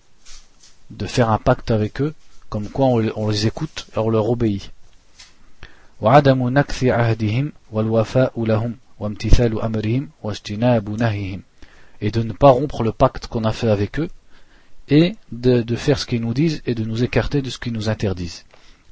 de 0.90 1.06
faire 1.06 1.30
un 1.30 1.38
pacte 1.38 1.70
avec 1.70 2.00
eux 2.00 2.14
comme 2.52 2.68
quoi 2.68 2.86
on, 2.86 3.28
les 3.30 3.46
écoute 3.46 3.86
et 3.96 3.98
on 3.98 4.10
leur 4.10 4.28
obéit. 4.28 4.70
et 12.02 12.10
de 12.10 12.22
ne 12.22 12.32
pas 12.34 12.50
rompre 12.50 12.82
le 12.82 12.92
pacte 12.92 13.26
qu'on 13.28 13.44
a 13.44 13.52
fait 13.52 13.70
avec 13.70 13.98
eux 14.00 14.08
et 14.88 15.14
de, 15.30 15.76
faire 15.76 15.98
ce 15.98 16.04
qu'ils 16.04 16.20
nous 16.20 16.34
disent 16.34 16.60
et 16.66 16.74
de 16.74 16.84
nous 16.84 17.02
écarter 17.02 17.40
de 17.40 17.48
ce 17.48 17.58
qu'ils 17.58 17.72
nous 17.72 17.88
interdisent. 17.88 18.44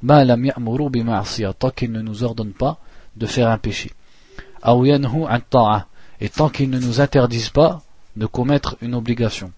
tant 0.09 1.71
qu'ils 1.71 1.93
ne 1.93 2.01
nous 2.01 2.25
ordonnent 2.25 2.53
pas 2.53 2.79
de 3.17 3.27
faire 3.27 3.49
un 3.49 3.59
péché. 3.59 3.91
et 6.21 6.29
tant 6.31 6.49
qu'ils 6.49 6.71
ne 6.71 6.79
nous 6.79 7.01
interdisent 7.03 7.51
pas 7.51 7.83
de 8.17 8.25
commettre 8.25 8.79
une 8.81 8.95
obligation 8.95 9.53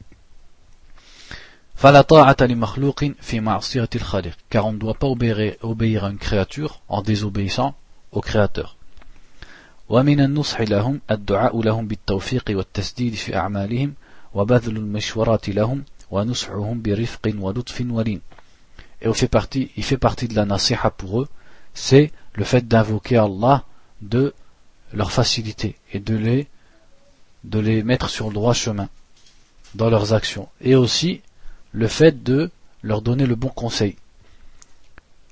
car 4.49 4.65
on 4.65 4.73
ne 4.73 4.77
doit 4.77 4.93
pas 4.95 5.07
obéir, 5.07 5.55
obéir 5.61 6.05
à 6.05 6.09
une 6.09 6.17
créature 6.17 6.81
en 6.89 7.01
désobéissant 7.01 7.75
au 8.11 8.21
Créateur. 8.21 8.75
ومن 9.89 10.19
النصح 10.19 10.61
لهم 10.61 11.01
الدعاء 11.11 11.61
لهم 11.61 11.87
بالتوفيق 11.87 12.43
والتسديد 12.49 13.13
في 13.13 13.35
أعمالهم 13.35 13.93
وبذل 14.33 14.77
المشورات 14.77 15.49
لهم 15.49 15.83
ونصحهم 16.11 16.81
برفق 16.81 17.33
ولطف 17.39 17.81
ولين 17.89 18.21
Et 19.01 19.07
il 19.07 19.13
fait 19.13 19.27
partie, 19.27 19.71
il 19.77 19.83
fait 19.83 19.97
partie 19.97 20.27
de 20.27 20.35
la 20.35 20.45
nasiha 20.45 20.89
pour 20.89 21.21
eux, 21.21 21.27
c'est 21.73 22.11
le 22.33 22.43
fait 22.43 22.67
d'invoquer 22.67 23.17
Allah 23.17 23.63
de 24.01 24.33
leur 24.91 25.11
facilité 25.11 25.77
et 25.93 25.99
de 25.99 26.15
les, 26.15 26.47
de 27.43 27.59
les 27.59 27.83
mettre 27.83 28.09
sur 28.09 28.27
le 28.27 28.33
droit 28.33 28.53
chemin 28.53 28.89
dans 29.75 29.89
leurs 29.89 30.13
actions. 30.13 30.49
Et 30.61 30.75
aussi 30.75 31.21
le 31.72 31.88
fait 31.88 32.22
de 32.22 32.50
leur 32.82 33.02
donner 33.02 33.26
le 33.26 33.34
bon 33.34 33.48
conseil. 33.48 33.96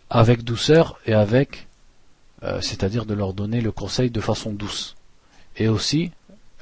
Avec 0.09 0.43
douceur 0.43 0.99
et 1.07 1.15
avec 1.15 1.69
euh, 2.43 2.61
c'est-à-dire 2.61 3.05
de 3.05 3.15
leur 3.15 3.35
donner 3.35 3.61
le 3.61 3.71
conseil 3.71 4.11
de 4.11 4.21
façon 4.21 4.53
douce. 4.53 4.97
Et 5.57 5.69
aussi 5.69 6.11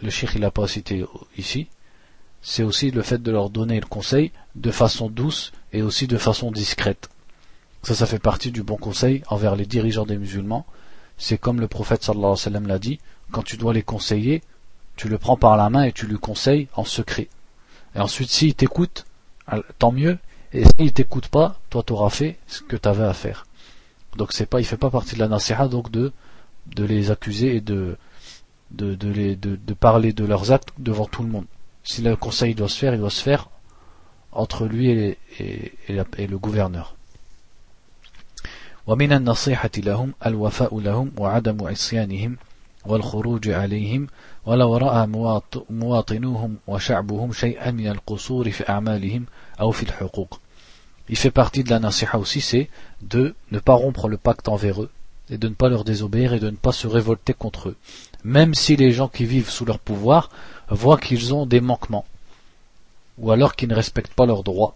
le 0.03 0.11
shir 0.11 0.31
il 0.35 0.41
n'a 0.41 0.51
pas 0.51 0.69
cité 0.69 1.05
ici 1.37 1.69
c'est 2.41 2.63
aussi 2.63 2.91
le 2.91 3.03
fait 3.03 3.23
de 3.23 3.31
leur 3.31 3.51
donner 3.51 3.81
le 3.81 3.87
conseil 3.87 4.31
de 4.55 4.71
façon 4.71 5.09
douce 5.09 5.53
et 5.73 5.83
aussi 5.83 6.07
de 6.07 6.19
façon 6.19 6.51
discrète. 6.51 7.09
Ça 7.83 7.95
ça 7.95 8.07
fait 8.07 8.19
partie 8.19 8.51
du 8.51 8.63
bon 8.63 8.77
conseil 8.77 9.23
envers 9.29 9.57
les 9.57 9.67
dirigeants 9.67 10.07
des 10.07 10.19
musulmans. 10.19 10.67
C'est 11.17 11.39
comme 11.39 11.61
le 11.61 11.69
prophète 11.69 12.03
sallallahu 12.03 12.25
alayhi 12.25 12.39
wa 12.39 12.45
sallam 12.45 12.67
l'a 12.67 12.79
dit 12.79 13.01
quand 13.33 13.43
tu 13.43 13.57
dois 13.57 13.73
les 13.75 13.83
conseiller 13.83 14.43
tu 14.97 15.09
le 15.09 15.19
prends 15.19 15.37
par 15.37 15.57
la 15.57 15.71
main 15.71 15.85
et 15.85 15.93
tu 15.93 16.07
lui 16.07 16.19
conseilles 16.19 16.69
en 16.75 16.85
secret. 16.85 17.29
Et 17.95 18.01
ensuite 18.01 18.31
s'il 18.31 18.55
t'écoute 18.55 19.05
tant 19.80 19.92
mieux. 19.92 20.18
Et 20.54 20.64
s'il 20.66 20.94
t'écoute 20.94 21.28
pas, 21.28 21.60
toi 21.70 21.84
t'auras 21.84 22.10
fait 22.10 22.38
ce 22.48 22.62
que 22.62 22.76
tu 22.76 22.88
avais 22.88 23.06
à 23.06 23.14
faire. 23.14 23.46
Donc 24.18 24.32
c'est 24.32 24.46
pas, 24.46 24.60
il 24.60 24.66
fait 24.66 24.78
pas 24.78 24.90
partie 24.92 25.16
de 25.16 25.20
la 25.20 25.28
nasiha 25.28 25.68
donc 25.68 25.90
de 25.92 26.12
de 26.68 26.84
les 26.86 27.12
accuser 27.12 27.56
et 27.58 27.62
de 27.62 27.98
de, 28.72 28.96
de, 28.96 29.10
les, 29.10 29.36
de, 29.36 29.56
de 29.56 29.74
parler 29.74 30.14
de 30.14 30.26
leurs 30.26 30.52
actes 30.52 30.70
devant 30.80 31.06
tout 31.06 31.24
le 31.24 31.30
monde. 31.30 31.46
Si 31.84 32.02
le 32.02 32.16
conseil 32.16 32.56
doit 32.56 32.70
se 32.70 32.78
faire, 32.78 32.94
il 32.94 33.00
doit 33.00 33.10
se 33.10 33.22
faire 33.22 33.50
entre 34.32 34.66
lui 34.66 34.90
et, 34.90 35.18
et, 35.40 35.74
et, 35.90 36.02
et 36.18 36.28
le 36.28 36.38
gouverneur. 36.38 36.96
ومن 38.88 39.14
النصيحة 39.14 39.70
لهم 39.78 40.14
الوفاء 40.26 40.80
لهم 40.80 41.12
وعدم 41.18 41.68
عصيانهم 41.68 42.38
والخروج 42.86 43.50
عليهم 43.50 44.08
ولو 44.48 44.78
رأى 44.78 45.08
مواطنوهم 45.70 46.56
وشعبهم 46.68 47.34
شيئا 47.34 47.72
من 47.72 47.88
القصور 47.88 48.52
في 48.52 48.70
أعمالهم 48.70 49.26
أو 49.60 49.72
في 49.72 49.84
الحقوق 49.84 50.40
Il 51.10 51.18
fait 51.18 51.32
partie 51.32 51.66
de 51.66 51.70
la 51.70 51.80
nasiha 51.80 52.18
aussi, 52.18 52.40
c'est 52.40 52.70
de 53.02 53.36
ne 53.52 53.60
pas 53.60 53.74
rompre 53.74 54.08
le 54.08 54.16
pacte 54.16 54.48
envers 54.48 54.82
eux, 54.82 54.90
et 55.30 55.38
de 55.38 55.50
ne 55.50 55.54
pas 55.54 55.68
leur 55.68 55.84
désobéir 55.84 56.34
et 56.34 56.40
de 56.40 56.50
ne 56.50 56.56
pas 56.56 56.72
se 56.72 56.88
révolter 56.88 57.34
contre 57.34 57.70
eux. 57.70 57.76
Même 58.24 58.54
si 58.56 58.78
les 58.78 58.94
gens 58.94 59.10
qui 59.10 59.26
vivent 59.26 59.50
sous 59.50 59.66
leur 59.66 59.80
pouvoir 59.80 60.30
voient 60.70 60.98
qu'ils 60.98 61.34
ont 61.34 61.46
des 61.46 61.60
manquements, 61.60 62.06
ou 63.18 63.32
alors 63.32 63.56
qu'ils 63.58 63.68
ne 63.68 63.76
respectent 63.76 64.14
pas 64.14 64.26
leurs 64.26 64.44
droits. 64.44 64.76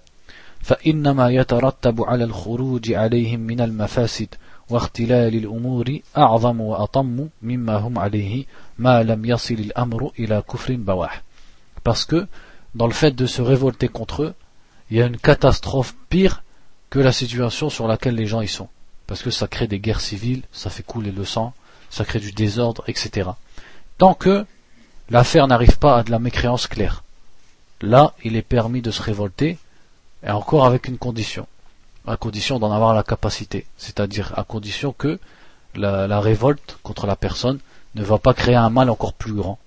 فإنما 0.61 1.29
يترتب 1.29 2.01
على 2.03 2.23
الخروج 2.23 2.93
عليهم 2.93 3.39
من 3.39 3.61
المفاسد 3.61 4.27
واختلال 4.71 5.35
الأمور 5.35 5.99
أعظم 6.17 6.61
وأطم 6.61 7.27
مما 7.41 7.75
هم 7.77 7.99
عليه 7.99 8.45
ما 8.79 9.03
لم 9.03 9.25
يصل 9.25 9.53
الأمر 9.53 10.11
إلى 10.19 10.43
كفر 10.49 10.75
بواح 10.75 11.23
parce 11.83 12.05
que 12.05 12.27
dans 12.75 12.87
le 12.87 12.93
fait 12.93 13.11
de 13.11 13.25
se 13.25 13.41
révolter 13.41 13.87
contre 13.87 14.23
eux 14.23 14.33
il 14.91 14.97
y 14.97 15.01
a 15.01 15.05
une 15.05 15.17
catastrophe 15.17 15.95
pire 16.09 16.43
que 16.89 16.99
la 16.99 17.11
situation 17.11 17.69
sur 17.69 17.87
laquelle 17.87 18.15
les 18.15 18.25
gens 18.25 18.41
y 18.41 18.47
sont 18.47 18.69
parce 19.07 19.21
que 19.21 19.31
ça 19.31 19.47
crée 19.47 19.67
des 19.67 19.79
guerres 19.79 20.01
civiles 20.01 20.43
ça 20.51 20.69
fait 20.69 20.83
couler 20.83 21.11
le 21.11 21.23
sang 21.23 21.53
ça 21.89 22.03
crée 22.03 22.19
du 22.19 22.33
désordre 22.33 22.83
etc 22.87 23.29
tant 23.97 24.13
que 24.13 24.45
l'affaire 25.09 25.47
n'arrive 25.47 25.77
pas 25.77 25.97
à 25.97 26.03
de 26.03 26.11
la 26.11 26.19
mécréance 26.19 26.67
claire 26.67 27.03
là 27.81 28.13
il 28.23 28.35
est 28.35 28.41
permis 28.41 28.81
de 28.81 28.91
se 28.91 29.01
révolter 29.01 29.57
et 30.23 30.29
encore 30.29 30.65
avec 30.65 30.89
une 30.89 30.97
condition 30.97 31.47
à 32.06 32.16
condition 32.16 32.58
d'en 32.58 32.72
avoir 32.72 32.94
la 32.94 33.02
capacité, 33.02 33.66
c'est-à-dire 33.76 34.32
à 34.36 34.44
condition 34.44 34.92
que 34.92 35.18
la, 35.74 36.20
révolte 36.20 36.78
contre 36.82 37.06
la 37.06 37.16
personne 37.16 37.58
ne 37.94 38.02
va 38.02 38.18
pas 38.18 38.34
créer 38.34 38.56
un 38.56 38.70
mal 38.70 38.90
encore 38.90 39.14
plus 39.14 39.32
grand, 39.32 39.58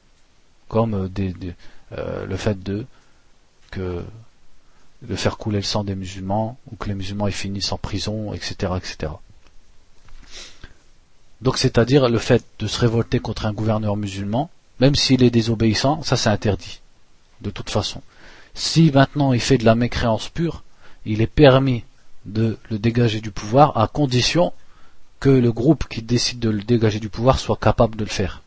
comme 0.68 0.94
euh, 0.94 1.42
euh, 1.98 2.26
le 2.26 2.38
fait 2.38 2.62
de 2.62 2.86
de 5.02 5.16
faire 5.16 5.38
couler 5.38 5.58
le 5.58 5.64
sang 5.64 5.84
des 5.84 5.96
musulmans 5.96 6.58
ou 6.72 6.78
que 6.78 6.88
les 6.88 6.96
musulmans 6.96 7.30
finissent 7.30 7.74
en 7.74 7.78
prison, 7.78 8.34
etc., 8.34 8.74
etc. 8.78 9.12
Donc 11.42 11.58
c'est-à-dire 11.58 12.10
le 12.10 12.18
fait 12.18 12.44
de 12.60 12.68
se 12.68 12.80
révolter 12.80 13.20
contre 13.20 13.46
un 13.46 13.54
gouverneur 13.54 13.98
musulman, 13.98 14.50
même 14.80 14.96
s'il 14.96 15.24
est 15.24 15.30
désobéissant, 15.30 16.02
ça 16.04 16.16
c'est 16.16 16.30
interdit, 16.30 16.80
de 17.42 17.50
toute 17.50 17.70
façon. 17.70 18.02
Si 18.54 18.92
maintenant 18.92 19.34
il 19.34 19.42
fait 19.42 19.58
de 19.58 19.66
la 19.66 19.76
mécréance 19.76 20.30
pure, 20.30 20.64
il 21.06 21.22
est 21.22 21.28
permis 21.28 21.84
de 22.27 22.59
le 22.71 22.79
dégager 22.79 23.21
du 23.21 23.31
pouvoir 23.31 23.77
à 23.79 23.89
condition 23.89 24.53
que 25.21 25.31
le 25.31 25.53
groupe 25.53 25.87
qui 25.89 26.03
décide 26.03 26.39
de 26.39 26.51
le 26.51 26.63
dégager 26.63 27.01
du 27.01 27.09
pouvoir 27.09 27.39
soit 27.39 27.57
capable 27.57 27.97
de 27.97 28.05
le 28.05 28.11
faire. 28.11 28.43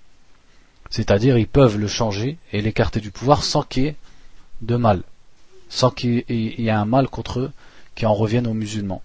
C'est-à-dire 0.89 1.37
ils 1.37 1.47
peuvent 1.47 1.77
le 1.77 1.87
changer 1.87 2.37
et 2.51 2.61
l'écarter 2.61 2.99
du 2.99 3.11
pouvoir 3.11 3.43
sans 3.43 3.63
qu'il 3.63 3.83
y 3.83 3.87
ait 3.87 3.95
de 4.61 4.75
mal, 4.75 5.01
sans 5.69 5.89
qu'il 5.89 6.23
y 6.29 6.67
ait 6.67 6.69
un 6.69 6.85
mal 6.85 7.07
contre 7.07 7.39
eux 7.39 7.51
qui 7.95 8.05
en 8.05 8.13
revienne 8.13 8.47
aux 8.47 8.53
musulmans. 8.53 9.01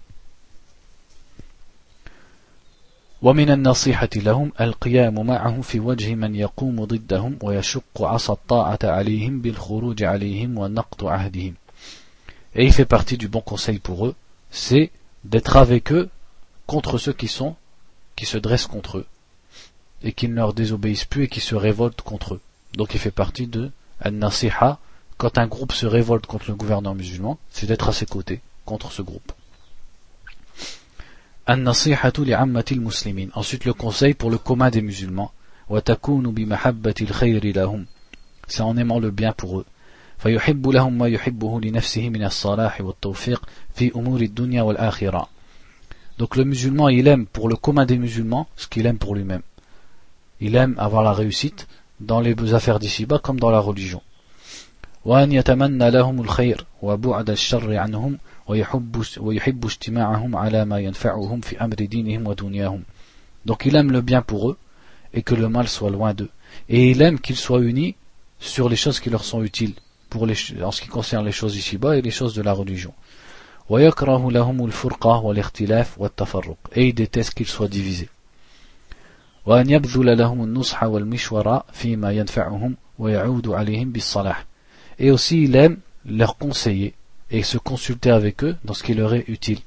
ومن 3.21 3.49
النصيحة 3.49 4.09
لهم 4.15 4.51
القيام 4.61 5.27
معهم 5.27 5.61
في 5.61 5.79
وجه 5.79 6.15
من 6.15 6.35
يقوم 6.35 6.85
ضدهم 6.85 7.37
ويشق 7.41 8.01
عصا 8.01 8.33
الطاعة 8.33 8.79
عليهم 8.83 9.41
بالخروج 9.41 10.03
عليهم 10.03 10.57
ونقض 10.57 11.05
عهدهم. 11.05 11.53
Et 12.55 12.65
il 12.65 12.71
fait 12.71 12.85
partie 12.85 13.17
du 13.17 13.27
bon 13.27 13.41
conseil 13.41 13.79
pour 13.79 14.07
eux 14.07 14.15
c'est 14.54 14.92
d'être 15.24 15.56
avec 15.56 15.92
eux 15.92 16.08
contre 16.66 16.96
ceux 16.96 17.12
qui 17.12 17.26
sont, 17.26 17.56
qui 18.14 18.24
se 18.24 18.38
dressent 18.38 18.68
contre 18.68 18.98
eux, 18.98 19.06
et 20.02 20.12
qui 20.12 20.28
ne 20.28 20.34
leur 20.34 20.54
désobéissent 20.54 21.04
plus 21.04 21.24
et 21.24 21.28
qui 21.28 21.40
se 21.40 21.56
révoltent 21.56 22.02
contre 22.02 22.34
eux. 22.34 22.40
Donc 22.74 22.94
il 22.94 23.00
fait 23.00 23.10
partie 23.10 23.48
de 23.48 23.72
An-Nasiha, 24.04 24.78
quand 25.18 25.38
un 25.38 25.48
groupe 25.48 25.72
se 25.72 25.86
révolte 25.86 26.26
contre 26.26 26.46
le 26.48 26.54
gouverneur 26.54 26.94
musulman, 26.94 27.36
c'est 27.50 27.66
d'être 27.66 27.88
à 27.88 27.92
ses 27.92 28.06
côtés, 28.06 28.40
contre 28.64 28.92
ce 28.92 29.02
groupe. 29.02 29.32
Ensuite 33.34 33.64
le 33.64 33.74
conseil 33.74 34.14
pour 34.14 34.30
le 34.30 34.38
commun 34.38 34.70
des 34.70 34.82
musulmans. 34.82 35.32
C'est 38.46 38.60
en 38.60 38.76
aimant 38.76 38.98
le 39.00 39.10
bien 39.10 39.32
pour 39.32 39.58
eux. 39.58 39.66
فيحب 40.19 40.67
لهم 40.67 40.97
ما 40.97 41.07
يحبه 41.07 41.61
لنفسه 41.61 42.09
من 42.09 42.23
الصلاح 42.23 42.81
والتوفيق 42.81 43.45
في 43.73 43.91
أمور 43.95 44.21
الدنيا 44.21 44.61
والآخرة 44.61 45.29
Donc 46.17 46.35
le 46.35 46.43
musulman, 46.43 46.89
il 46.89 47.07
aime 47.07 47.25
pour 47.25 47.47
le 47.47 47.55
commun 47.55 47.85
des 47.85 47.97
musulmans 47.97 48.49
ce 48.57 48.67
qu'il 48.67 48.85
aime 48.85 48.97
pour 48.97 49.15
lui-même. 49.15 49.41
Il 50.41 50.57
aime 50.57 50.75
avoir 50.77 51.01
la 51.01 51.13
réussite 51.13 51.65
dans 52.01 52.19
les 52.19 52.35
affaires 52.53 52.79
d'ici-bas 52.79 53.19
comme 53.19 53.39
dans 53.39 53.49
la 53.49 53.59
religion. 53.59 54.01
وأن 55.05 55.31
يتمنى 55.31 55.91
لهم 55.91 56.21
الخير 56.21 56.65
وبعد 56.81 57.29
الشر 57.29 57.77
عنهم 57.77 58.17
ويحب, 58.47 59.03
ويحب 59.17 59.65
اجتماعهم 59.65 60.35
على 60.35 60.65
ما 60.65 60.79
ينفعهم 60.79 61.41
في 61.41 61.63
أمر 61.63 61.75
دينهم 61.75 62.27
ودنياهم. 62.27 62.83
Donc 63.45 63.65
il 63.65 63.75
aime 63.75 63.93
le 63.93 64.01
bien 64.01 64.21
pour 64.21 64.49
eux 64.49 64.57
et 65.13 65.21
que 65.21 65.35
le 65.35 65.47
mal 65.47 65.69
soit 65.69 65.89
loin 65.89 66.13
d'eux. 66.13 66.29
Et 66.67 66.91
il 66.91 67.01
aime 67.01 67.19
qu'ils 67.19 67.37
soient 67.37 67.61
unis 67.61 67.95
sur 68.41 68.67
les 68.67 68.75
choses 68.75 68.99
qui 68.99 69.09
leur 69.09 69.23
sont 69.23 69.41
utiles 69.41 69.75
pour 70.14 70.26
les, 70.26 70.36
en 70.62 70.70
ce 70.70 70.80
qui 70.80 70.86
concerne 70.86 71.24
les 71.26 71.32
choses 71.32 71.56
ici-bas 71.56 71.96
et 71.96 72.00
les 72.00 72.12
choses 72.12 72.34
de 72.34 72.42
la 72.42 72.52
religion. 72.52 72.94
Et 76.76 76.86
il 76.88 76.94
déteste 76.94 77.34
qu'ils 77.34 77.48
soient 77.48 77.66
divisés. 77.66 78.08
Et 85.00 85.10
aussi 85.10 85.42
il 85.42 85.56
aime 85.56 85.78
leur 86.06 86.36
conseiller 86.36 86.94
et 87.32 87.42
se 87.42 87.58
consulter 87.58 88.12
avec 88.12 88.44
eux 88.44 88.54
dans 88.64 88.74
ce 88.74 88.84
qui 88.84 88.94
leur 88.94 89.14
est 89.14 89.24
utile. 89.26 89.58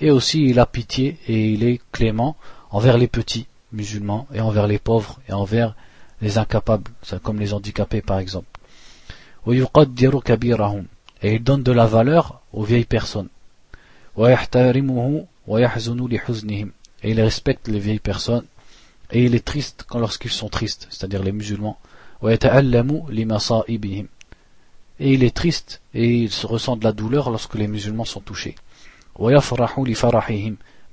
Et 0.00 0.10
aussi 0.12 0.44
il 0.44 0.60
a 0.60 0.66
pitié 0.66 1.18
et 1.26 1.50
il 1.50 1.64
est 1.64 1.80
clément 1.90 2.36
envers 2.70 2.96
les 2.96 3.08
petits 3.08 3.48
musulmans 3.72 4.26
et 4.32 4.40
envers 4.40 4.66
les 4.66 4.78
pauvres 4.78 5.20
et 5.28 5.32
envers 5.32 5.74
les 6.20 6.38
incapables, 6.38 6.90
comme 7.22 7.38
les 7.38 7.52
handicapés 7.52 8.02
par 8.02 8.18
exemple. 8.18 8.48
Et 11.22 11.34
il 11.34 11.42
donne 11.42 11.62
de 11.62 11.72
la 11.72 11.86
valeur 11.86 12.42
aux 12.52 12.64
vieilles 12.64 12.84
personnes. 12.84 13.28
Et 17.02 17.10
il 17.10 17.20
respecte 17.20 17.68
les 17.68 17.78
vieilles 17.78 18.00
personnes 18.00 18.44
et 19.12 19.24
il 19.24 19.34
est 19.34 19.44
triste 19.44 19.84
quand 19.88 19.98
lorsqu'ils 19.98 20.30
sont 20.32 20.48
tristes, 20.48 20.88
c'est-à-dire 20.90 21.22
les 21.22 21.32
musulmans. 21.32 21.78
Et 24.98 25.12
il 25.12 25.22
est 25.22 25.36
triste 25.36 25.82
et 25.94 26.22
il 26.22 26.30
se 26.30 26.46
ressent 26.46 26.76
de 26.76 26.84
la 26.84 26.92
douleur 26.92 27.30
lorsque 27.30 27.54
les 27.54 27.68
musulmans 27.68 28.04
sont 28.04 28.20
touchés. 28.20 28.56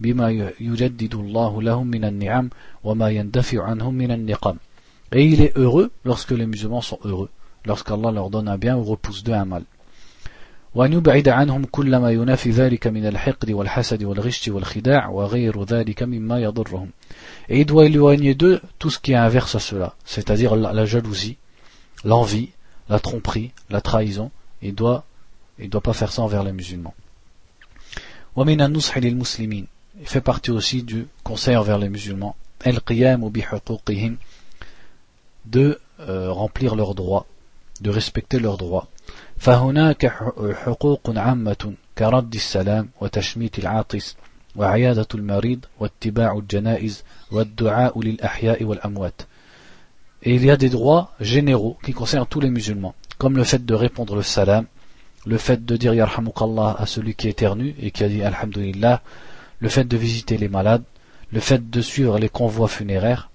بما 0.01 0.53
يجدد 0.61 1.15
الله 1.15 1.63
لهم 1.63 1.87
من 1.87 2.05
النعم 2.05 2.51
وما 2.85 3.11
يندفع 3.11 3.63
عنهم 3.63 3.95
من 3.95 4.11
النقم 4.11 4.57
Et 5.11 5.25
il 5.25 5.41
est 5.41 5.57
heureux 5.57 5.91
lorsque 6.05 6.33
les 6.33 6.45
musulmans 6.45 6.83
sont 6.83 6.99
heureux, 7.05 7.31
lorsqu'Allah 7.65 8.11
leur 8.11 8.29
donne 8.29 8.49
un 8.49 8.59
bien 8.59 8.77
ou 8.77 8.85
repousse 8.85 9.25
d'eux 9.25 9.33
un 9.33 9.47
mal. 9.47 9.65
وأن 10.75 10.93
يبعد 10.93 11.29
عنهم 11.29 11.65
كل 11.65 11.97
ما 11.97 12.11
ينافي 12.11 12.51
ذلك 12.51 12.87
من 12.87 13.07
الحقد 13.07 13.51
والحسد 13.51 14.03
والغش 14.03 14.49
والخداع 14.49 15.09
وغير 15.09 15.65
ذلك 15.65 16.03
مما 16.03 16.41
يضرهم. 16.41 16.91
Et 17.49 17.61
il 17.61 17.67
doit 17.67 17.87
éloigner 17.87 18.35
d'eux 18.35 18.61
tout 18.79 18.91
ce 18.91 18.99
qui 18.99 19.13
est 19.13 19.17
inverse 19.17 19.55
à 19.55 19.61
cela, 19.61 19.95
c'est-à-dire 20.05 20.57
la, 20.57 20.73
la 20.73 20.85
jalousie, 20.85 21.39
l'envie, 22.05 22.51
la 22.89 23.01
tromperie, 23.01 23.53
la 23.71 23.81
trahison. 23.81 24.31
Il 24.61 24.75
doit, 24.75 25.05
il 25.59 25.71
doit 25.71 25.81
pas 25.81 25.95
faire 25.95 26.13
ça 26.13 26.23
envers 26.23 26.45
les 26.45 26.53
musulmans. 26.53 26.95
ومن 28.37 28.61
النصح 28.61 28.99
للمسلمين 28.99 29.67
il 30.01 30.07
fait 30.07 30.21
partie 30.21 30.51
aussi 30.51 30.83
du 30.83 31.07
conseil 31.25 31.57
envers 31.57 31.79
les 31.79 31.89
musulmans 31.89 32.37
de 35.47 35.81
euh, 36.01 36.33
remplir 36.33 36.75
leurs 36.77 36.95
droits 36.95 37.27
de 37.81 37.91
respecter 37.91 38.39
leurs 38.39 38.59
droits 38.59 38.89
فهناك 39.39 40.07
حقوق 40.55 41.11
عامة 41.17 41.73
كرد 41.99 42.35
السلام 42.35 42.89
وتشميت 43.01 43.59
العاطس 43.59 44.17
وعيادة 44.57 45.07
المريض 45.15 45.65
واتباع 45.81 46.39
الجنائز 46.39 47.05
والدعاء 47.31 48.01
للأحياء 48.01 48.65
والأموات 48.65 49.23
Et 50.25 50.35
il 50.35 50.45
y 50.45 50.51
a 50.51 50.57
des 50.57 50.69
droits 50.69 51.13
généraux 51.21 51.79
qui 51.85 51.93
concernent 51.93 52.27
tous 52.27 52.41
les 52.41 52.51
musulmans, 52.51 52.97
comme 53.19 53.37
le 53.37 53.45
fait 53.45 53.65
de 53.65 53.75
répondre 53.75 54.17
le 54.17 54.23
salam, 54.23 54.67
le 55.25 55.39
fait 55.39 55.65
de 55.65 55.77
dire 55.77 55.95
Yarhamukallah 55.95 56.75
à 56.77 56.87
celui 56.87 57.15
qui 57.15 57.29
est 57.29 57.31
éternu 57.31 57.77
et 57.81 57.93
qui 57.93 58.03
a 58.03 58.09
dit 58.09 58.23
Alhamdulillah, 58.25 59.01
le 59.64 59.70
fait 59.70 59.86
de 59.86 59.96
visiter 59.96 60.36
les 60.36 60.50
malades, 60.50 60.84
le 61.32 61.40
fait 61.40 61.70
de 61.70 61.82
suivre 61.82 62.20
les 62.20 62.28
convois 62.28 62.68
funéraires, 62.68 63.30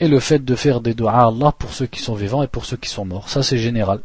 et 0.00 0.06
le 0.06 0.20
fait 0.20 0.44
de 0.44 0.54
faire 0.54 0.82
des 0.82 0.92
doigts 0.92 1.12
à 1.12 1.28
Allah 1.28 1.50
pour 1.50 1.72
ceux 1.72 1.86
qui 1.86 2.02
sont 2.02 2.14
vivants 2.14 2.42
et 2.42 2.46
pour 2.46 2.66
ceux 2.66 2.76
qui 2.76 2.90
sont 2.90 3.06
morts. 3.06 3.30
Ça 3.30 3.42
c'est 3.42 3.56
général. 3.56 4.00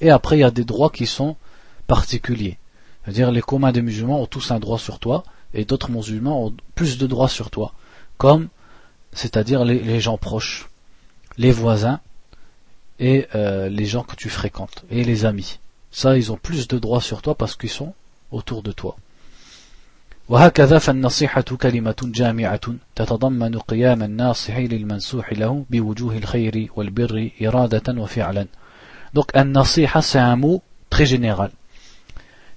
Et 0.00 0.10
après 0.10 0.36
il 0.38 0.40
y 0.40 0.44
a 0.44 0.50
des 0.50 0.64
droits 0.64 0.90
qui 0.90 1.06
sont 1.06 1.36
particuliers. 1.86 2.56
C'est-à-dire 3.04 3.30
les 3.30 3.42
communs 3.42 3.72
des 3.72 3.82
musulmans 3.82 4.22
ont 4.22 4.26
tous 4.26 4.50
un 4.50 4.60
droit 4.60 4.78
sur 4.78 4.98
toi 4.98 5.24
et 5.52 5.66
d'autres 5.66 5.90
musulmans 5.90 6.46
ont 6.46 6.54
plus 6.74 6.96
de 6.96 7.06
droits 7.06 7.28
sur 7.28 7.50
toi. 7.50 7.74
Comme, 8.16 8.48
c'est-à-dire 9.12 9.62
les 9.66 10.00
gens 10.00 10.16
proches 10.16 10.70
les 11.37 11.51
voisins 11.51 11.99
et 12.99 13.27
euh, 13.35 13.69
les 13.69 13.85
gens 13.85 14.03
que 14.03 14.15
tu 14.15 14.29
fréquentes 14.29 14.85
et 14.89 15.03
les 15.03 15.25
amis. 15.25 15.59
Ça, 15.91 16.17
ils 16.17 16.31
ont 16.31 16.37
plus 16.37 16.67
de 16.67 16.77
droits 16.77 17.01
sur 17.01 17.21
toi 17.21 17.35
parce 17.35 17.55
qu'ils 17.55 17.69
sont 17.69 17.93
autour 18.31 18.63
de 18.63 18.71
toi. 18.71 18.95
وهكذا 20.29 20.79
فالنصيحة 20.79 21.41
كلمة 21.41 21.95
جامعة 22.03 22.61
تتضمن 22.95 23.59
قيام 23.59 24.03
الناصح 24.03 24.57
للمنصوح 24.57 25.33
له 25.33 25.65
بوجوه 25.69 26.17
الخير 26.17 26.67
والبر 26.75 27.29
إرادة 27.41 28.01
وفعلا 28.01 28.47
Donc 29.13 29.25
un 29.33 29.43
nasiha 29.43 30.01
c'est 30.01 30.19
un 30.19 30.37
mot 30.37 30.61
très 30.89 31.05
général 31.05 31.51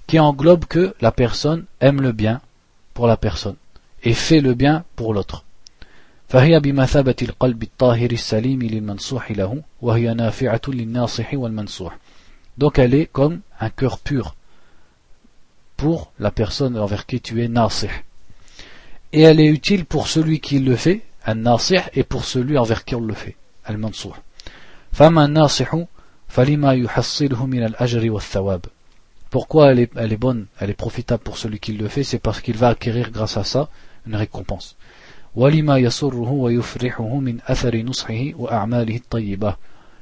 qui 0.07 0.21
englobe 0.21 0.67
que 0.67 0.95
la 1.01 1.11
personne 1.11 1.65
aime 1.81 2.01
le 2.01 2.13
bien 2.13 2.41
pour 2.93 3.09
la 3.09 3.17
personne 3.17 3.57
et 4.05 4.15
fait 4.15 4.41
le 4.41 4.55
bien 4.55 4.85
pour 4.95 5.13
l'autre. 5.13 5.45
فهي 6.29 6.61
بمثابة 6.61 7.17
القلب 7.23 7.63
الطاهر 7.63 8.11
السليم 8.11 8.63
للمنصوح 8.63 9.31
له 9.31 9.63
وهي 9.83 10.15
نافعة 10.15 10.61
للناصح 10.69 11.35
والمنصوح. 11.35 11.99
Donc 12.59 12.79
elle 12.79 12.95
est 12.95 13.07
comme 13.07 13.41
un 13.61 13.71
cœur 13.71 13.99
pur 13.99 14.35
pour 15.77 16.13
la 16.19 16.31
personne 16.31 16.79
envers 16.79 17.07
qui 17.07 17.21
tu 17.21 17.43
es 17.43 17.49
nasih. 17.49 17.91
Et 19.13 19.23
elle 19.23 19.41
est 19.41 19.49
utile 19.49 19.85
pour 19.85 20.09
celui 20.09 20.41
qui 20.41 20.59
le 20.61 20.77
fait, 20.77 21.03
un 21.27 21.35
nasih, 21.35 21.83
et 21.95 22.05
pour 22.05 22.25
celui 22.25 22.59
envers 22.59 22.85
qui 22.85 22.95
on 22.95 23.01
le 23.01 23.15
fait, 23.15 23.37
al-mansouh. 23.65 24.15
فما 24.93 25.25
الناصح 25.25 25.77
فلما 26.29 26.73
يحصله 26.73 27.47
من 27.47 27.65
الأجر 27.65 28.11
والثواب 28.11 28.61
pourquoi 29.35 29.73
elle 29.73 29.81
est, 29.81 29.91
elle 29.97 30.13
est 30.13 30.17
bonne, 30.17 30.47
elle 30.61 30.71
est 30.71 30.75
profitable 30.75 31.25
pour 31.25 31.39
celui 31.39 31.59
qui 31.59 31.73
le 31.73 31.89
fait, 31.89 32.05
c'est 32.05 32.21
parce 32.21 32.41
qu'il 32.41 32.57
va 32.57 32.69
acquérir 32.69 33.11
grâce 33.11 33.37
à 33.37 33.43
ça 33.43 33.69
une 34.07 34.15
récompense. 34.15 34.77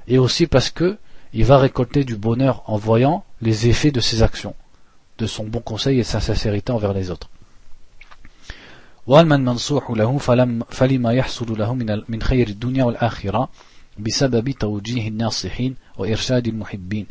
Et 0.09 0.19
aussi 0.19 0.47
parce 0.47 0.71
que 0.71 0.99
il 1.35 1.45
va 1.45 1.59
récolter 1.59 2.05
du 2.05 2.17
bonheur 2.17 2.63
en 2.67 2.77
voyant 2.77 3.25
les 3.41 3.69
effets 3.69 3.91
de 3.91 4.01
ses 4.01 4.23
actions, 4.23 4.55
de 5.19 5.27
son 5.27 5.45
bon 5.45 5.61
conseil 5.61 5.99
et 5.99 6.03
de 6.03 6.07
sa 6.07 6.21
sincérité 6.21 6.73
envers 6.73 6.93
les 6.93 7.11
autres. 7.11 7.31
بسبب 13.99 14.51
توجيه 14.51 15.09
الناصحين 15.09 15.75
وإرشاد 15.99 16.49
المحبين 16.49 17.07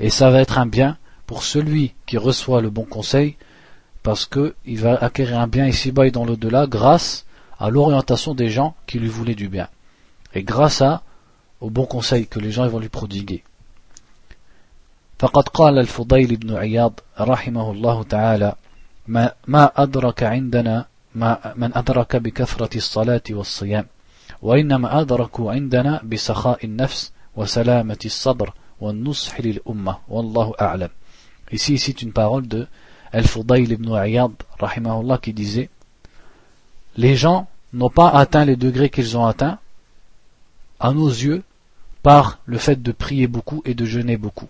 et 0.00 0.10
ça 0.10 0.30
va 0.30 0.40
être 0.40 0.58
un 0.58 0.66
bien 0.66 0.98
pour 1.26 1.44
celui 1.44 1.94
qui 2.04 2.18
reçoit 2.18 2.60
le 2.60 2.68
bon 2.68 2.84
conseil 2.84 3.36
parce 4.06 4.26
qu'il 4.26 4.78
va 4.80 4.96
acquérir 4.96 5.38
un 5.38 5.46
bien 5.46 5.66
ici-bas 5.66 6.06
et 6.06 6.10
dans 6.10 6.24
l'au-delà 6.24 6.66
grâce 6.66 7.24
à 7.58 7.70
l'orientation 7.70 8.34
des 8.34 8.48
gens 8.48 8.74
qui 8.86 8.98
lui 8.98 9.08
voulaient 9.08 9.34
du 9.34 9.48
bien 9.48 9.68
et 10.34 10.42
grâce 10.42 10.82
à 10.82 11.02
au 11.60 11.70
bon 11.70 11.86
conseil 11.86 12.26
que 12.26 12.40
les 12.40 12.50
gens 12.50 12.66
vont 12.68 12.80
lui 12.80 12.88
prodiguer 12.88 13.44
فقد 15.22 15.48
قال 15.48 15.78
الفضيل 15.78 16.36
بن 16.36 16.56
عياض 16.56 17.00
رحمه 17.20 17.70
الله 17.70 18.02
تعالى 18.02 18.54
ما, 19.06 19.32
ما 19.46 19.70
أدرك 19.76 20.22
عندنا 20.22 20.86
ما 21.14 21.52
من 21.56 21.70
أدرك 21.74 22.16
بكثرة 22.16 22.76
الصلاة 22.76 23.22
والصيام 23.30 23.86
وإنما 24.42 25.00
أدركوا 25.00 25.52
عندنا 25.52 26.00
بسخاء 26.04 26.64
النفس 26.66 27.12
وسلامة 27.36 27.98
الصدر 28.04 28.52
والنصح 28.80 29.40
للأمة 29.40 29.98
والله 30.08 30.54
أعلم 30.60 30.88
Ici, 31.52 31.78
c'est 31.78 32.02
une 32.02 32.12
parole 32.12 32.48
de 32.48 32.66
Al-Fudayl 33.11 33.71
ibn 33.71 33.93
Ayyad, 33.93 34.31
rahimahullah, 34.59 35.17
qui 35.17 35.33
disait 35.33 35.69
Les 36.95 37.15
gens 37.15 37.47
n'ont 37.73 37.89
pas 37.89 38.09
atteint 38.09 38.45
les 38.45 38.55
degrés 38.55 38.89
qu'ils 38.89 39.17
ont 39.17 39.25
atteints, 39.25 39.59
à 40.79 40.91
nos 40.93 41.09
yeux, 41.09 41.43
par 42.03 42.39
le 42.45 42.57
fait 42.57 42.81
de 42.81 42.91
prier 42.91 43.27
beaucoup 43.27 43.61
et 43.65 43.73
de 43.73 43.85
jeûner 43.85 44.17
beaucoup. 44.17 44.47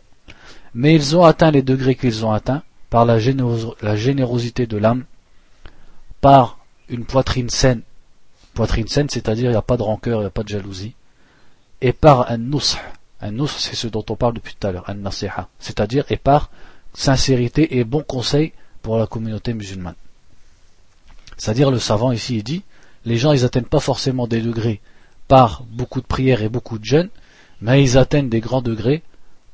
Mais 0.74 0.94
ils 0.94 1.16
ont 1.16 1.24
atteint 1.24 1.52
les 1.52 1.62
degrés 1.62 1.96
qu'ils 1.96 2.26
ont 2.26 2.32
atteints 2.32 2.64
par 2.90 3.06
la, 3.06 3.18
générosité 3.20 4.68
de 4.68 4.78
l'âme, 4.78 5.06
par 6.22 6.58
une 6.90 7.06
poitrine 7.06 7.50
saine 7.50 7.82
poitrine 8.58 8.88
saine, 8.88 9.08
c'est-à-dire 9.08 9.46
il 9.46 9.52
n'y 9.52 9.56
a 9.56 9.62
pas 9.62 9.78
de 9.78 9.84
rancœur, 9.84 10.18
il 10.20 10.22
n'y 10.22 10.28
a 10.28 10.32
pas 10.32 10.42
de 10.42 10.50
jalousie, 10.50 10.96
et 11.80 11.94
par 11.94 12.32
un 12.32 12.38
nous. 12.38 12.62
Un 13.22 13.32
nous, 13.32 13.48
c'est 13.48 13.76
ce 13.76 13.88
dont 13.88 14.04
on 14.10 14.16
parle 14.16 14.34
depuis 14.34 14.56
tout 14.60 14.66
à 14.68 14.72
l'heure, 14.72 14.90
un 14.90 14.96
nasiha, 14.96 15.48
c'est-à-dire 15.60 16.06
et 16.10 16.18
par 16.18 16.50
sincérité 16.97 17.79
et 17.79 17.85
bon 17.85 18.03
conseil 18.03 18.53
pour 18.83 18.99
la 18.99 19.07
communauté 19.07 19.55
musulmane. 19.55 19.95
C'est-à-dire 21.37 21.71
le 21.71 21.79
savant 21.79 22.13
ici 22.13 22.37
il 22.37 22.43
dit, 22.43 22.63
les 23.05 23.17
gens 23.17 23.33
ils 23.33 23.45
atteignent 23.45 23.65
pas 23.65 23.81
forcément 23.81 24.27
des 24.27 24.41
degrés 24.41 24.81
par 25.29 25.65
beaucoup 25.65 26.01
de 26.01 26.07
prières 26.07 26.43
et 26.43 26.49
beaucoup 26.49 26.79
de 26.79 26.85
jeûnes, 26.85 27.11
mais 27.61 27.83
ils 27.83 27.97
atteignent 27.99 28.29
des 28.29 28.41
grands 28.41 28.63
degrés 28.63 29.03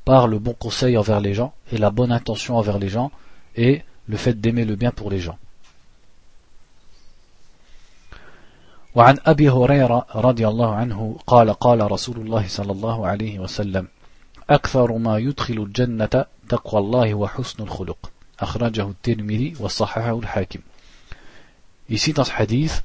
par 0.05 0.27
le 0.27 0.39
bon 0.39 0.53
conseil 0.53 0.97
envers 0.97 1.19
les 1.19 1.33
gens 1.33 1.53
et 1.71 1.77
la 1.77 1.91
bonne 1.91 2.11
intention 2.11 2.57
envers 2.57 2.79
les 2.79 2.89
gens 2.89 3.11
et 3.55 3.83
le 4.07 4.17
fait 4.17 4.39
d'aimer 4.39 4.65
le 4.65 4.75
bien 4.75 4.91
pour 4.91 5.09
les 5.09 5.19
gens. 5.19 5.37
وعن 8.95 9.17
أبي 9.25 9.49
هريرة 9.49 10.05
رضي 10.15 10.47
الله 10.47 10.75
عنه 10.75 11.17
قال 11.27 11.53
قال 11.53 11.91
رسول 11.91 12.17
الله 12.17 12.47
صلى 12.47 12.71
الله 12.71 13.07
عليه 13.07 13.39
وسلم 13.39 13.87
أكثر 14.49 14.97
ما 14.97 15.17
يدخل 15.17 15.53
الجنة 15.53 16.25
تقوى 16.49 16.81
الله 16.81 17.13
وحسن 17.13 17.63
الخلق 17.63 18.11
أخرجه 18.39 18.89
الترمذي 18.89 19.53
وصححه 19.59 20.19
الحاكم 20.19 20.59
Ici 21.89 22.13
dans 22.13 22.23
ce 22.23 22.31
hadith, 22.31 22.83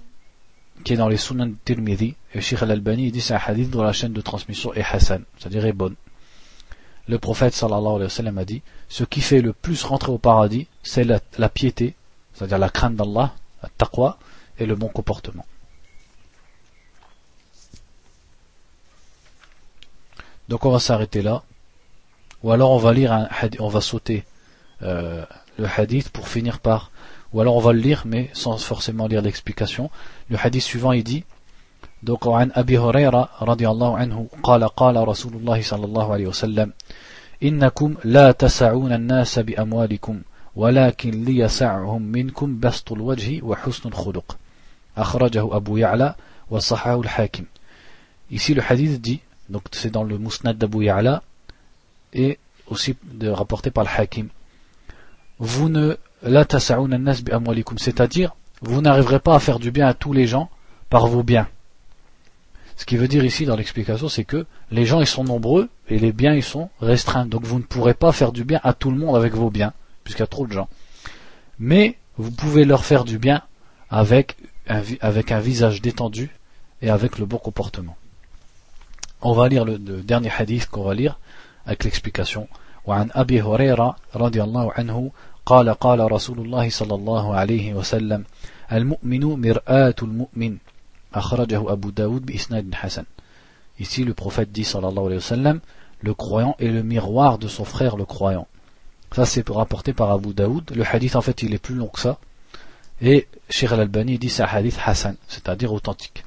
qui 0.83 0.95
est 0.95 0.97
dans 0.97 1.09
les 1.09 1.19
Sunan 1.19 1.53
Tirmidhi, 1.67 2.15
le 2.35 2.41
Sheikh 2.41 2.63
al-Albani 2.63 3.13
dit 3.13 3.21
c'est 3.21 3.35
un 3.35 3.41
hadith 3.45 3.69
dont 3.71 3.83
la 3.83 3.93
chaîne 3.93 4.15
de 4.15 4.21
transmission 4.23 4.73
est 4.73 4.83
Hassan, 4.83 5.25
c'est-à-dire 5.37 5.67
est 5.67 5.75
bonne. 5.75 5.95
Le 7.07 7.19
prophète 7.19 7.53
sallallahu 7.53 7.97
alayhi 7.97 8.05
wa 8.05 8.09
sallam 8.09 8.39
a 8.39 8.47
dit 8.47 8.63
Ce 8.89 9.05
qui 9.05 9.21
fait 9.21 9.43
le 9.43 9.53
plus 9.53 9.85
rentrer 9.85 10.11
au 10.11 10.17
paradis, 10.17 10.67
c'est 10.83 11.05
la, 11.05 11.21
la 11.37 11.51
piété, 11.51 11.95
c'est-à-dire 12.33 12.57
la 12.57 12.71
crainte 12.71 12.97
d'Allah, 12.97 13.35
la 13.63 13.69
taqwa, 13.77 14.19
et 14.59 14.65
le 14.65 14.75
bon 14.75 14.89
comportement. 14.89 15.45
Donc 20.49 20.65
on 20.65 20.71
va 20.71 20.79
s'arrêter 20.79 21.23
là. 21.23 21.43
Ou 22.43 22.53
alors 22.53 22.71
on 22.73 22.79
va 22.79 22.93
lire 22.93 23.13
un 23.13 23.29
hadith, 23.31 23.61
on 23.61 23.69
va 23.69 23.81
sauter 23.81 24.25
euh, 24.83 25.25
le 25.59 25.67
hadith 25.67 26.11
pour 26.11 26.29
finir 26.29 26.61
par. 26.61 26.91
Ou 27.33 27.41
alors 27.41 27.57
on 27.57 27.61
va 27.61 27.73
le 27.73 27.81
lire 27.81 28.03
mais 28.07 28.31
sans 28.33 28.57
forcément 28.59 29.07
lire 29.07 29.23
l'explication. 29.23 29.91
Le 30.31 30.37
hadith 30.43 30.63
suivant 30.63 30.93
il 30.93 31.05
dit 31.05 31.25
donc 32.05 32.27
عن 32.27 32.51
أبي 32.55 32.79
هريرة 32.79 33.29
رضي 33.41 33.69
الله 33.69 33.97
عنه 33.97 34.27
قال 34.43 34.65
قال 34.65 35.09
رسول 35.09 35.35
الله 35.35 35.63
صلى 35.63 35.85
الله 35.85 36.13
عليه 36.13 36.27
وسلم 36.27 36.73
إنكم 37.43 37.95
لا 38.05 38.33
تسعون 38.33 38.93
الناس 38.93 39.39
بأموالكم 39.39 40.23
ولكن 40.57 41.25
ليسعهم 41.25 42.03
منكم 42.03 42.61
بسط 42.61 42.93
الوجه 42.93 43.43
وحسن 43.43 43.89
الخلق 43.89 44.37
أخرجه 44.97 45.57
أبو 45.57 45.77
يعلى 45.77 46.15
وصححه 46.51 47.01
الحاكم 47.01 47.45
Ici 48.31 48.55
le 48.55 48.63
hadith 48.63 49.01
dit 49.01 49.21
donc 49.49 49.63
c'est 49.73 49.91
dans 49.91 50.03
le 50.03 50.19
Mousnad 50.19 50.57
d'Abu 50.57 50.85
Ya'la 50.85 51.23
et 52.14 52.40
aussi 52.68 52.96
de, 53.04 53.30
rapporté 53.30 53.72
par 53.72 53.84
le 53.84 53.90
Hakim. 53.90 54.30
Vous 55.40 55.70
ne 55.70 55.98
la 56.22 56.46
c'est-à-dire 57.78 58.36
vous 58.62 58.82
n'arriverez 58.82 59.20
pas 59.20 59.36
à 59.36 59.40
faire 59.40 59.60
du 59.60 59.72
bien 59.72 59.88
à 59.88 59.94
tous 59.94 60.12
les 60.12 60.28
gens 60.28 60.50
par 60.90 61.08
vos 61.08 61.24
biens. 61.24 61.48
Ce 62.76 62.86
qui 62.86 62.98
veut 62.98 63.08
dire 63.08 63.26
ici 63.26 63.46
dans 63.46 63.56
l'explication, 63.56 64.10
c'est 64.10 64.24
que 64.24 64.46
les 64.72 64.86
gens 64.86 65.02
ils 65.02 65.08
sont 65.08 65.24
nombreux 65.24 65.70
et 65.88 66.00
les 66.00 66.12
biens 66.12 66.34
ils 66.34 66.44
sont 66.44 66.70
restreints. 66.82 67.26
Donc 67.26 67.44
vous 67.44 67.58
ne 67.58 67.64
pourrez 67.64 67.94
pas 67.94 68.12
faire 68.12 68.32
du 68.32 68.44
bien 68.44 68.60
à 68.64 68.74
tout 68.74 68.92
le 68.92 68.98
monde 68.98 69.16
avec 69.16 69.34
vos 69.34 69.50
biens, 69.50 69.74
puisqu'il 70.04 70.22
y 70.22 70.24
a 70.24 70.28
trop 70.28 70.48
de 70.48 70.54
gens. 70.54 70.70
Mais 71.58 71.98
vous 72.18 72.32
pouvez 72.32 72.66
leur 72.66 72.86
faire 72.86 73.06
du 73.06 73.18
bien 73.18 73.42
avec 73.90 74.38
avec 75.02 75.32
un 75.32 75.40
visage 75.40 75.82
détendu 75.82 76.30
et 76.82 76.90
avec 76.90 77.18
le 77.18 77.26
bon 77.26 77.38
comportement. 77.38 77.98
On 79.22 79.34
va 79.34 79.50
lire 79.50 79.66
le 79.66 79.78
dernier 79.78 80.32
hadith 80.38 80.68
qu'on 80.68 80.84
va 80.84 80.94
lire 80.94 81.20
avec 81.69 81.85
l'explication. 81.85 82.49
وعن 82.87 83.11
أبي 83.13 83.43
هريرة 83.43 83.97
رضي 84.15 84.43
الله 84.43 84.73
عنه 84.73 85.11
قال 85.47 85.71
قال 85.71 86.13
رسول 86.13 86.39
الله 86.41 86.71
صلى 86.71 86.95
الله 86.95 87.35
عليه 87.35 87.75
وسلم 87.75 88.25
المؤمن 88.73 89.21
مرآة 89.21 89.95
المؤمن 90.03 90.57
أخرجه 91.15 91.73
أبو 91.73 91.91
داود 91.91 92.27
بإسناد 92.27 92.75
حسن 92.75 93.05
Ici 93.81 94.05
le 94.05 94.15
prophète 94.15 94.53
dit 94.53 94.63
sallallahu 94.63 95.07
alayhi 95.07 95.15
wa 95.17 95.21
sallam 95.21 95.61
le 96.01 96.15
croyant 96.15 96.55
est 96.61 96.69
le 96.69 96.85
miroir 96.85 97.39
de 97.39 97.49
son 97.49 97.65
frère 97.65 97.97
le 97.97 98.05
croyant. 98.05 98.47
Ça 99.11 99.27
c'est 99.27 99.49
rapporté 99.49 99.93
par 99.93 100.13
Abu 100.13 100.33
Daoud. 100.33 100.71
Le 100.77 100.85
hadith 100.85 101.17
en 101.17 101.21
fait 101.21 101.43
il 101.43 101.55
est 101.55 101.59
plus 101.59 101.75
long 101.75 101.89
que 101.89 101.99
ça. 101.99 102.19
Et 103.01 103.27
Sheikh 103.51 103.73
al-Albani 103.73 104.19
dit 104.19 104.29
c'est 104.29 104.43
un 104.43 104.47
hadith 104.47 104.79
Hassan, 104.85 105.17
c'est-à-dire 105.27 105.73
authentique. 105.73 106.25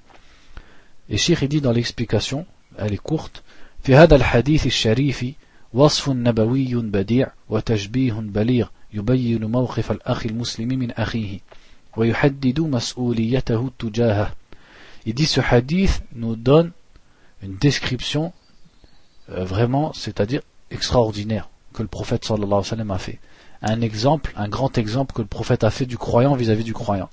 Et 1.09 1.17
Sheikh 1.17 1.45
dit 1.45 1.61
dans 1.61 1.71
l'explication 1.71 2.45
elle 2.77 2.93
est 2.93 2.97
courte 2.97 3.43
في 3.83 3.95
هذا 3.95 4.15
الحديث 4.15 4.65
الشريف 4.65 5.25
وصف 5.73 6.09
نبوي 6.09 6.75
بديع 6.75 7.31
وتشبيه 7.49 8.13
بليغ 8.13 8.67
يبين 8.93 9.45
موقف 9.45 9.91
الأخ 9.91 10.25
المسلم 10.25 10.67
من 10.67 10.91
أخيه 10.91 11.39
ويحدد 11.97 12.59
مسؤوليته 12.59 13.71
تجاهه 13.79 14.33
Il 15.05 15.13
dit 15.13 15.25
ce 15.25 15.39
hadith 15.39 16.03
nous 16.15 16.35
donne 16.35 16.71
une 17.41 17.55
description 17.55 18.33
euh, 19.29 19.45
vraiment, 19.45 19.93
c'est-à-dire 19.93 20.41
extraordinaire 20.69 21.47
que 21.71 21.81
le 21.81 21.87
prophète 21.87 22.25
sallallahu 22.25 22.45
alayhi 22.45 22.57
wa 22.59 22.63
sallam 22.63 22.91
a 22.91 22.97
fait. 22.97 23.19
un 23.61 23.81
exemple, 23.81 24.33
un 24.35 24.49
grand 24.49 24.77
exemple 24.77 25.13
que 25.13 25.21
le 25.21 25.27
prophète 25.27 25.63
a 25.63 25.69
fait 25.69 25.85
du 25.85 25.97
croyant 25.97 26.35
vis-à-vis 26.35 26.63
du 26.63 26.73
croyant. 26.73 27.09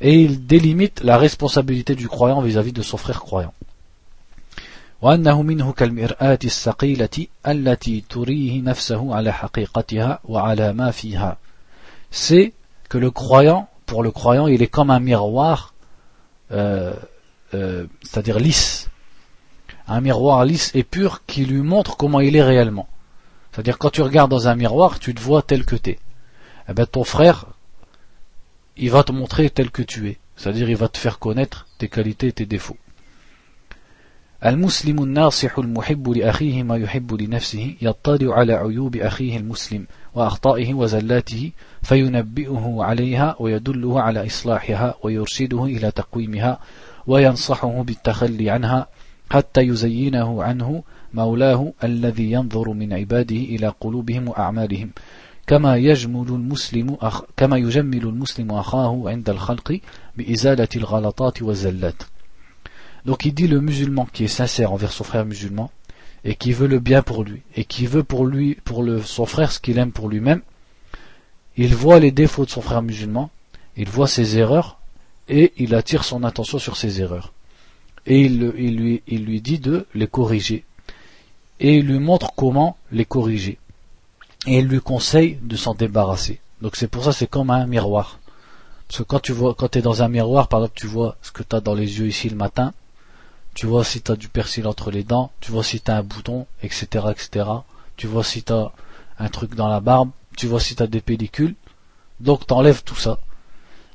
Et 0.00 0.20
il 0.20 0.46
délimite 0.46 1.00
la 1.02 1.16
responsabilité 1.16 1.94
du 1.94 2.08
croyant 2.08 2.40
vis-à-vis 2.40 2.72
de 2.72 2.82
son 2.82 2.96
frère 2.96 3.20
croyant. 3.20 3.54
C'est 12.11 12.53
que 12.87 12.99
le 12.99 13.09
croyant, 13.09 13.67
pour 13.87 14.03
le 14.03 14.11
croyant, 14.11 14.45
il 14.45 14.61
est 14.61 14.67
comme 14.67 14.91
un 14.91 14.99
miroir, 14.99 15.73
euh, 16.51 16.93
euh, 17.55 17.87
c'est-à-dire 18.03 18.37
lisse. 18.37 18.91
Un 19.87 20.01
miroir 20.01 20.45
lisse 20.45 20.69
et 20.75 20.83
pur 20.83 21.25
qui 21.25 21.45
lui 21.45 21.61
montre 21.61 21.97
comment 21.97 22.19
il 22.19 22.35
est 22.35 22.43
réellement. 22.43 22.87
C'est-à-dire 23.51 23.79
quand 23.79 23.89
tu 23.89 24.03
regardes 24.03 24.29
dans 24.29 24.47
un 24.49 24.55
miroir, 24.55 24.99
tu 24.99 25.15
te 25.15 25.21
vois 25.21 25.41
tel 25.41 25.65
que 25.65 25.77
tu 25.77 25.89
es. 25.89 25.99
Eh 26.69 26.73
ben 26.73 26.85
ton 26.85 27.03
frère, 27.03 27.47
il 28.77 28.91
va 28.91 29.03
te 29.03 29.11
montrer 29.11 29.49
tel 29.49 29.71
que 29.71 29.81
tu 29.81 30.09
es. 30.09 30.19
C'est-à-dire 30.35 30.69
il 30.69 30.77
va 30.77 30.89
te 30.89 30.99
faire 30.99 31.17
connaître 31.17 31.65
tes 31.79 31.87
qualités 31.87 32.27
et 32.27 32.33
tes 32.33 32.45
défauts. 32.45 32.77
المسلم 34.45 35.03
الناصح 35.03 35.59
المحب 35.59 36.09
لأخيه 36.09 36.63
ما 36.63 36.77
يحب 36.77 37.21
لنفسه 37.21 37.75
يطلع 37.81 38.33
على 38.33 38.53
عيوب 38.53 38.95
أخيه 38.95 39.37
المسلم 39.37 39.87
وأخطائه 40.15 40.73
وزلاته 40.73 41.51
فينبئه 41.81 42.75
عليها 42.79 43.35
ويدله 43.39 44.01
على 44.01 44.27
إصلاحها 44.27 44.95
ويرشده 45.03 45.65
إلى 45.65 45.91
تقويمها 45.91 46.59
وينصحه 47.07 47.83
بالتخلي 47.83 48.49
عنها 48.49 48.87
حتى 49.31 49.61
يزينه 49.61 50.43
عنه 50.43 50.83
مولاه 51.13 51.73
الذي 51.83 52.31
ينظر 52.31 52.69
من 52.69 52.93
عباده 52.93 53.35
إلى 53.35 53.67
قلوبهم 53.67 54.29
وأعمالهم. 54.29 54.89
كما 55.47 55.75
يجمل 55.75 56.27
المسلم 56.27 56.97
أخ 57.01 57.23
كما 57.37 57.57
يجمل 57.57 58.03
المسلم 58.03 58.51
أخاه 58.51 59.03
عند 59.05 59.29
الخلق 59.29 59.79
بإزالة 60.17 60.67
الغلطات 60.75 61.41
والزلات. 61.41 62.03
Donc 63.05 63.25
il 63.25 63.33
dit 63.33 63.47
le 63.47 63.61
musulman 63.61 64.07
qui 64.11 64.25
est 64.25 64.29
sincère 64.29 64.73
envers 64.73 64.91
son 64.91 65.03
frère 65.03 65.25
musulman 65.25 65.71
et 66.23 66.35
qui 66.35 66.51
veut 66.51 66.67
le 66.67 66.79
bien 66.79 67.01
pour 67.01 67.23
lui 67.23 67.41
et 67.55 67.65
qui 67.65 67.87
veut 67.87 68.03
pour 68.03 68.25
lui 68.25 68.55
pour 68.63 68.85
son 69.03 69.25
frère 69.25 69.51
ce 69.51 69.59
qu'il 69.59 69.79
aime 69.79 69.91
pour 69.91 70.09
lui-même, 70.09 70.41
il 71.57 71.75
voit 71.75 71.99
les 71.99 72.11
défauts 72.11 72.45
de 72.45 72.51
son 72.51 72.61
frère 72.61 72.81
musulman, 72.81 73.29
il 73.75 73.89
voit 73.89 74.07
ses 74.07 74.37
erreurs 74.37 74.79
et 75.27 75.53
il 75.57 75.75
attire 75.75 76.03
son 76.03 76.23
attention 76.23 76.59
sur 76.59 76.77
ses 76.77 77.01
erreurs. 77.01 77.33
Et 78.05 78.21
il, 78.21 78.53
il, 78.57 78.77
lui, 78.77 79.03
il 79.07 79.25
lui 79.25 79.41
dit 79.41 79.59
de 79.59 79.85
les 79.93 80.07
corriger 80.07 80.63
et 81.59 81.77
il 81.77 81.85
lui 81.85 81.99
montre 81.99 82.33
comment 82.35 82.77
les 82.91 83.05
corriger. 83.05 83.57
Et 84.47 84.59
il 84.59 84.67
lui 84.67 84.79
conseille 84.79 85.37
de 85.41 85.55
s'en 85.55 85.75
débarrasser. 85.75 86.39
Donc 86.61 86.75
c'est 86.75 86.87
pour 86.87 87.03
ça 87.03 87.13
c'est 87.13 87.27
comme 87.27 87.49
un 87.49 87.65
miroir. 87.65 88.19
Parce 88.87 88.99
que 88.99 89.03
quand 89.03 89.19
tu 89.19 89.31
vois, 89.31 89.53
quand 89.55 89.75
es 89.75 89.81
dans 89.81 90.03
un 90.03 90.09
miroir, 90.09 90.47
par 90.47 90.59
exemple, 90.59 90.73
tu 90.75 90.87
vois 90.87 91.15
ce 91.21 91.31
que 91.31 91.43
tu 91.43 91.55
as 91.55 91.61
dans 91.61 91.75
les 91.75 91.99
yeux 91.99 92.07
ici 92.07 92.29
le 92.29 92.35
matin, 92.35 92.73
tu 93.53 93.65
vois 93.65 93.83
si 93.83 94.01
tu 94.01 94.11
as 94.11 94.15
du 94.15 94.29
persil 94.29 94.67
entre 94.67 94.91
les 94.91 95.03
dents, 95.03 95.31
tu 95.39 95.51
vois 95.51 95.63
si 95.63 95.81
tu 95.81 95.91
as 95.91 95.97
un 95.97 96.03
bouton, 96.03 96.47
etc., 96.63 97.05
etc. 97.11 97.49
Tu 97.97 98.07
vois 98.07 98.23
si 98.23 98.43
tu 98.43 98.53
as 98.53 98.71
un 99.19 99.29
truc 99.29 99.55
dans 99.55 99.67
la 99.67 99.79
barbe, 99.79 100.11
tu 100.37 100.47
vois 100.47 100.59
si 100.59 100.75
tu 100.75 100.83
as 100.83 100.87
des 100.87 101.01
pellicules. 101.01 101.55
Donc 102.19 102.47
t'enlèves 102.47 102.83
tout 102.83 102.95
ça. 102.95 103.19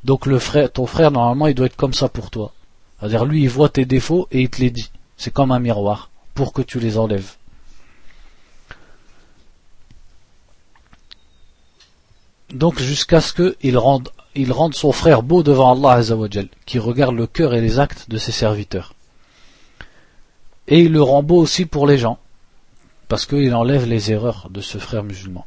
Donc 0.04 0.26
le 0.26 0.38
frère, 0.38 0.70
ton 0.72 0.86
frère, 0.86 1.10
normalement, 1.10 1.46
il 1.46 1.54
doit 1.54 1.66
être 1.66 1.76
comme 1.76 1.94
ça 1.94 2.08
pour 2.08 2.30
toi. 2.30 2.52
C'est-à-dire, 2.98 3.24
lui, 3.24 3.42
il 3.42 3.48
voit 3.48 3.68
tes 3.68 3.84
défauts 3.84 4.28
et 4.30 4.42
il 4.42 4.50
te 4.50 4.60
les 4.60 4.70
dit. 4.70 4.90
C'est 5.16 5.32
comme 5.32 5.52
un 5.52 5.58
miroir, 5.58 6.10
pour 6.34 6.52
que 6.52 6.62
tu 6.62 6.78
les 6.78 6.98
enlèves. 6.98 7.36
donc 12.52 12.80
jusqu'à 12.80 13.20
ce 13.20 13.32
qu'il 13.32 13.78
rende, 13.78 14.08
son 14.72 14.92
frère 14.92 15.22
beau 15.22 15.42
devant 15.42 15.72
Allah 15.72 16.02
qui 16.64 16.78
regarde 16.78 17.14
le 17.14 17.26
cœur 17.26 17.54
et 17.54 17.60
les 17.60 17.78
actes 17.78 18.08
de 18.08 18.18
ses 18.18 18.32
serviteurs. 18.32 18.94
Et 20.68 20.80
il 20.80 20.92
le 20.92 21.02
rend 21.02 21.22
beau 21.22 21.36
aussi 21.36 21.64
pour 21.64 21.86
les 21.86 21.98
gens, 21.98 22.18
parce 23.08 23.26
qu'il 23.26 23.54
enlève 23.54 23.86
les 23.86 24.10
erreurs 24.10 24.48
de 24.50 24.60
ce 24.60 24.78
frère 24.78 25.04
musulman. 25.04 25.46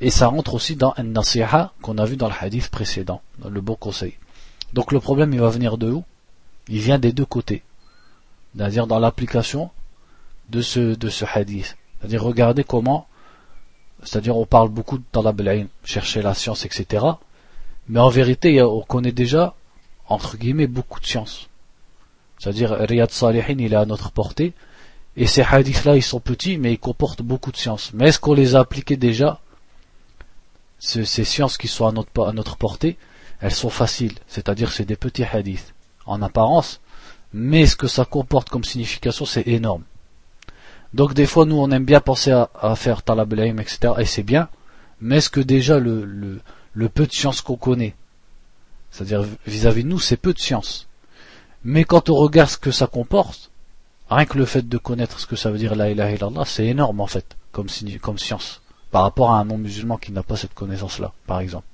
Et 0.00 0.10
ça 0.10 0.28
rentre 0.28 0.54
aussi 0.54 0.76
dans 0.76 0.94
un 0.96 1.02
nasiha 1.02 1.72
qu'on 1.82 1.98
a 1.98 2.04
vu 2.04 2.16
dans 2.16 2.28
le 2.28 2.34
hadith 2.40 2.68
précédent, 2.68 3.20
dans 3.38 3.50
le 3.50 3.60
bon 3.60 3.74
conseil. 3.74 4.14
Donc 4.72 4.92
le 4.92 5.00
problème 5.00 5.32
il 5.34 5.40
va 5.40 5.50
venir 5.50 5.76
de 5.76 5.90
où? 5.90 6.04
Il 6.68 6.80
vient 6.80 6.98
des 6.98 7.12
deux 7.12 7.26
côtés. 7.26 7.62
C'est-à-dire 8.54 8.86
dans 8.86 8.98
l'application 8.98 9.70
de 10.48 10.62
ce, 10.62 10.94
de 10.94 11.08
ce 11.08 11.24
hadith. 11.24 11.76
C'est-à-dire 12.00 12.22
regardez 12.22 12.64
comment, 12.64 13.06
c'est-à-dire 14.02 14.36
on 14.36 14.46
parle 14.46 14.68
beaucoup 14.68 14.98
de 14.98 15.04
talab 15.12 15.42
chercher 15.84 16.22
la 16.22 16.34
science, 16.34 16.64
etc. 16.64 17.04
Mais 17.88 18.00
en 18.00 18.08
vérité, 18.08 18.62
on 18.62 18.82
connaît 18.82 19.12
déjà, 19.12 19.54
entre 20.08 20.36
guillemets, 20.36 20.66
beaucoup 20.66 21.00
de 21.00 21.06
science. 21.06 21.48
C'est-à-dire 22.38 22.72
Riyad 22.72 23.10
Salihin, 23.10 23.56
il 23.58 23.72
est 23.72 23.76
à 23.76 23.86
notre 23.86 24.10
portée, 24.10 24.52
et 25.16 25.26
ces 25.26 25.42
hadiths-là, 25.42 25.96
ils 25.96 26.02
sont 26.02 26.20
petits, 26.20 26.58
mais 26.58 26.72
ils 26.72 26.78
comportent 26.78 27.22
beaucoup 27.22 27.50
de 27.50 27.56
science. 27.56 27.92
Mais 27.94 28.08
est-ce 28.08 28.20
qu'on 28.20 28.34
les 28.34 28.54
a 28.54 28.60
appliqués 28.60 28.96
déjà 28.96 29.40
ces, 30.78 31.04
ces 31.04 31.24
sciences 31.24 31.56
qui 31.56 31.68
sont 31.68 31.86
à 31.86 31.92
notre, 31.92 32.26
à 32.26 32.32
notre 32.32 32.56
portée, 32.56 32.98
elles 33.40 33.54
sont 33.54 33.70
faciles, 33.70 34.14
c'est-à-dire 34.28 34.72
c'est 34.72 34.84
des 34.84 34.96
petits 34.96 35.24
hadiths, 35.24 35.74
en 36.04 36.22
apparence, 36.22 36.80
mais 37.32 37.66
ce 37.66 37.76
que 37.76 37.86
ça 37.86 38.04
comporte 38.04 38.48
comme 38.48 38.64
signification, 38.64 39.24
c'est 39.24 39.46
énorme. 39.46 39.82
Donc 40.94 41.14
des 41.14 41.26
fois, 41.26 41.44
nous, 41.44 41.56
on 41.56 41.70
aime 41.70 41.84
bien 41.84 42.00
penser 42.00 42.30
à, 42.30 42.74
faire 42.76 43.02
talab 43.02 43.32
etc. 43.34 43.94
Et 43.98 44.04
c'est 44.04 44.22
bien. 44.22 44.48
Mais 45.00 45.16
est-ce 45.18 45.28
que 45.28 45.40
déjà 45.40 45.78
le, 45.78 46.40
le, 46.72 46.88
peu 46.88 47.06
de 47.06 47.12
science 47.12 47.42
qu'on 47.42 47.56
connaît, 47.56 47.94
c'est-à-dire 48.90 49.24
vis-à-vis 49.46 49.84
de 49.84 49.88
nous, 49.88 49.98
c'est 49.98 50.16
peu 50.16 50.32
de 50.32 50.38
science. 50.38 50.88
Mais 51.64 51.84
quand 51.84 52.10
on 52.10 52.14
regarde 52.14 52.50
ce 52.50 52.58
que 52.58 52.70
ça 52.70 52.86
comporte, 52.86 53.50
rien 54.08 54.24
que 54.24 54.38
le 54.38 54.44
fait 54.44 54.68
de 54.68 54.78
connaître 54.78 55.20
ce 55.20 55.26
que 55.26 55.36
ça 55.36 55.50
veut 55.50 55.58
dire 55.58 55.74
la 55.74 55.90
ilaha 55.90 56.12
illallah, 56.12 56.44
c'est 56.44 56.66
énorme 56.66 57.00
en 57.00 57.06
fait, 57.06 57.36
comme, 57.52 57.68
science, 57.68 58.62
par 58.90 59.02
rapport 59.02 59.32
à 59.32 59.40
un 59.40 59.44
non-musulman 59.44 59.96
qui 59.96 60.12
n'a 60.12 60.22
pas 60.22 60.36
cette 60.36 60.54
connaissance-là, 60.54 61.12
par 61.26 61.40
exemple. 61.40 61.66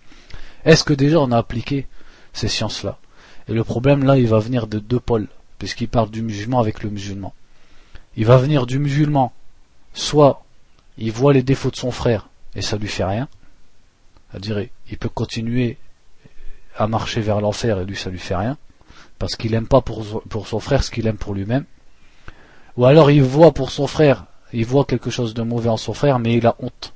Est-ce 0.64 0.84
que 0.84 0.94
déjà 0.94 1.18
on 1.18 1.32
a 1.32 1.38
appliqué 1.38 1.86
ces 2.32 2.48
sciences-là? 2.48 2.98
Et 3.48 3.52
le 3.52 3.64
problème 3.64 4.04
là, 4.04 4.16
il 4.16 4.28
va 4.28 4.38
venir 4.38 4.66
de 4.66 4.78
deux 4.78 5.00
pôles, 5.00 5.28
puisqu'il 5.58 5.88
parle 5.88 6.10
du 6.10 6.22
musulman 6.22 6.60
avec 6.60 6.82
le 6.82 6.90
musulman 6.90 7.34
il 8.16 8.26
va 8.26 8.36
venir 8.36 8.66
du 8.66 8.78
musulman, 8.78 9.32
soit 9.94 10.44
il 10.98 11.12
voit 11.12 11.32
les 11.32 11.42
défauts 11.42 11.70
de 11.70 11.76
son 11.76 11.90
frère 11.90 12.28
et 12.54 12.62
ça 12.62 12.76
lui 12.76 12.88
fait 12.88 13.04
rien, 13.04 13.28
c'est-à-dire 14.30 14.66
il 14.90 14.98
peut 14.98 15.08
continuer 15.08 15.78
à 16.76 16.86
marcher 16.86 17.20
vers 17.20 17.40
l'enfer 17.40 17.78
et 17.80 17.84
lui 17.84 17.96
ça 17.96 18.10
lui 18.10 18.18
fait 18.18 18.36
rien, 18.36 18.56
parce 19.18 19.36
qu'il 19.36 19.52
n'aime 19.52 19.66
pas 19.66 19.80
pour, 19.80 20.22
pour 20.22 20.46
son 20.46 20.60
frère 20.60 20.82
ce 20.82 20.90
qu'il 20.90 21.06
aime 21.06 21.16
pour 21.16 21.34
lui-même, 21.34 21.64
ou 22.76 22.86
alors 22.86 23.10
il 23.10 23.22
voit 23.22 23.52
pour 23.52 23.70
son 23.70 23.86
frère, 23.86 24.24
il 24.52 24.64
voit 24.64 24.84
quelque 24.84 25.10
chose 25.10 25.34
de 25.34 25.42
mauvais 25.42 25.68
en 25.68 25.76
son 25.76 25.94
frère, 25.94 26.18
mais 26.18 26.34
il 26.34 26.46
a 26.46 26.56
honte. 26.58 26.94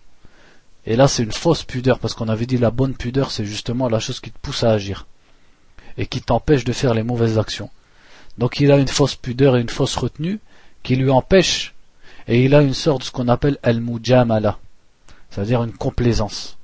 Et 0.86 0.96
là 0.96 1.08
c'est 1.08 1.22
une 1.22 1.32
fausse 1.32 1.64
pudeur, 1.64 1.98
parce 1.98 2.14
qu'on 2.14 2.28
avait 2.28 2.46
dit 2.46 2.58
la 2.58 2.70
bonne 2.70 2.94
pudeur 2.94 3.30
c'est 3.30 3.44
justement 3.44 3.88
la 3.88 4.00
chose 4.00 4.20
qui 4.20 4.30
te 4.30 4.38
pousse 4.38 4.64
à 4.64 4.70
agir, 4.70 5.06
et 5.98 6.06
qui 6.06 6.20
t'empêche 6.20 6.64
de 6.64 6.72
faire 6.72 6.94
les 6.94 7.02
mauvaises 7.02 7.38
actions. 7.38 7.70
Donc 8.38 8.60
il 8.60 8.70
a 8.70 8.76
une 8.76 8.88
fausse 8.88 9.14
pudeur 9.14 9.56
et 9.56 9.60
une 9.60 9.68
fausse 9.68 9.96
retenue, 9.96 10.40
qui 10.82 10.96
lui 10.96 11.10
empêche, 11.10 11.74
et 12.28 12.44
il 12.44 12.54
a 12.54 12.62
une 12.62 12.74
sorte 12.74 13.00
de 13.00 13.06
ce 13.06 13.10
qu'on 13.10 13.28
appelle 13.28 13.58
al-mujamala, 13.62 14.58
c'est-à-dire 15.30 15.62
une 15.62 15.72
complaisance. 15.72 16.56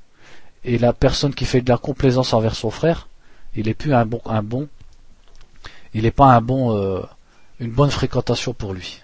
Et 0.64 0.78
la 0.78 0.92
personne 0.92 1.34
qui 1.34 1.44
fait 1.44 1.60
de 1.60 1.70
la 1.70 1.78
complaisance 1.78 2.32
envers 2.32 2.54
son 2.54 2.70
frère, 2.70 3.08
il 3.54 3.66
n'est 3.66 3.74
plus 3.74 3.94
un 3.94 4.06
bon, 4.06 4.20
un 4.24 4.42
bon, 4.42 4.68
il 5.94 6.02
n'est 6.02 6.10
pas 6.10 6.34
un 6.34 6.40
bon, 6.40 6.76
euh, 6.76 7.02
une 7.60 7.70
bonne 7.70 7.90
fréquentation 7.90 8.54
pour 8.54 8.72
lui. 8.72 9.02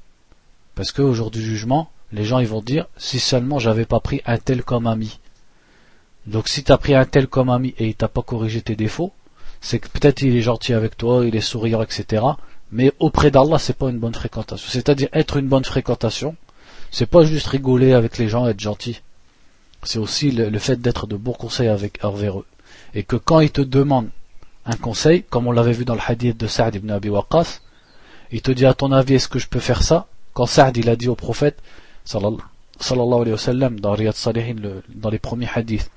Parce 0.74 0.92
qu'au 0.92 1.12
jour 1.12 1.30
du 1.30 1.42
jugement, 1.42 1.90
les 2.12 2.24
gens 2.24 2.38
ils 2.38 2.48
vont 2.48 2.62
dire, 2.62 2.86
si 2.96 3.18
seulement 3.18 3.58
j'avais 3.58 3.84
pas 3.84 4.00
pris 4.00 4.22
un 4.24 4.38
tel 4.38 4.62
comme 4.62 4.86
ami. 4.86 5.18
Donc 6.26 6.48
si 6.48 6.62
tu 6.62 6.72
as 6.72 6.78
pris 6.78 6.94
un 6.94 7.04
tel 7.04 7.26
comme 7.26 7.50
ami 7.50 7.74
et 7.78 7.88
il 7.88 7.94
t'a 7.94 8.08
pas 8.08 8.22
corrigé 8.22 8.62
tes 8.62 8.76
défauts, 8.76 9.12
c'est 9.60 9.78
que 9.78 9.88
peut-être 9.88 10.22
il 10.22 10.36
est 10.36 10.42
gentil 10.42 10.72
avec 10.72 10.96
toi, 10.96 11.26
il 11.26 11.34
est 11.34 11.40
souriant, 11.40 11.82
etc. 11.82 12.24
Mais 12.70 12.92
auprès 12.98 13.30
d'Allah, 13.30 13.58
c'est 13.58 13.76
pas 13.76 13.88
une 13.88 13.98
bonne 13.98 14.14
fréquentation. 14.14 14.68
C'est-à-dire 14.70 15.08
être 15.12 15.36
une 15.36 15.48
bonne 15.48 15.64
fréquentation, 15.64 16.36
c'est 16.90 17.06
pas 17.06 17.24
juste 17.24 17.46
rigoler 17.48 17.92
avec 17.92 18.18
les 18.18 18.28
gens, 18.28 18.46
être 18.46 18.60
gentil. 18.60 19.00
C'est 19.82 19.98
aussi 19.98 20.30
le, 20.30 20.58
fait 20.58 20.80
d'être 20.80 21.06
de 21.06 21.16
bons 21.16 21.32
conseils 21.32 21.68
avec, 21.68 22.04
envers 22.04 22.40
eux. 22.40 22.46
Et 22.94 23.02
que 23.02 23.16
quand 23.16 23.40
ils 23.40 23.50
te 23.50 23.60
demandent 23.60 24.10
un 24.66 24.76
conseil, 24.76 25.22
comme 25.22 25.46
on 25.46 25.52
l'avait 25.52 25.72
vu 25.72 25.84
dans 25.84 25.94
le 25.94 26.00
hadith 26.06 26.36
de 26.36 26.46
Sa'd 26.46 26.74
ibn 26.74 26.90
Abi 26.90 27.08
Waqqas, 27.08 27.60
il 28.30 28.42
te 28.42 28.50
dit 28.50 28.66
à 28.66 28.74
ton 28.74 28.92
avis 28.92 29.14
est-ce 29.14 29.28
que 29.28 29.38
je 29.38 29.48
peux 29.48 29.60
faire 29.60 29.82
ça? 29.82 30.06
Quand 30.34 30.46
Sa'd 30.46 30.76
il 30.76 30.90
a 30.90 30.96
dit 30.96 31.08
au 31.08 31.14
prophète, 31.14 31.58
sallallahu 32.04 32.40
alayhi 32.88 33.32
wa 33.32 33.38
sallam, 33.38 33.80
dans 33.80 33.92
Riyad 33.92 34.14
Salihin, 34.14 34.56
dans 34.88 35.10
les 35.10 35.18
premiers 35.18 35.48
hadiths, 35.54 35.90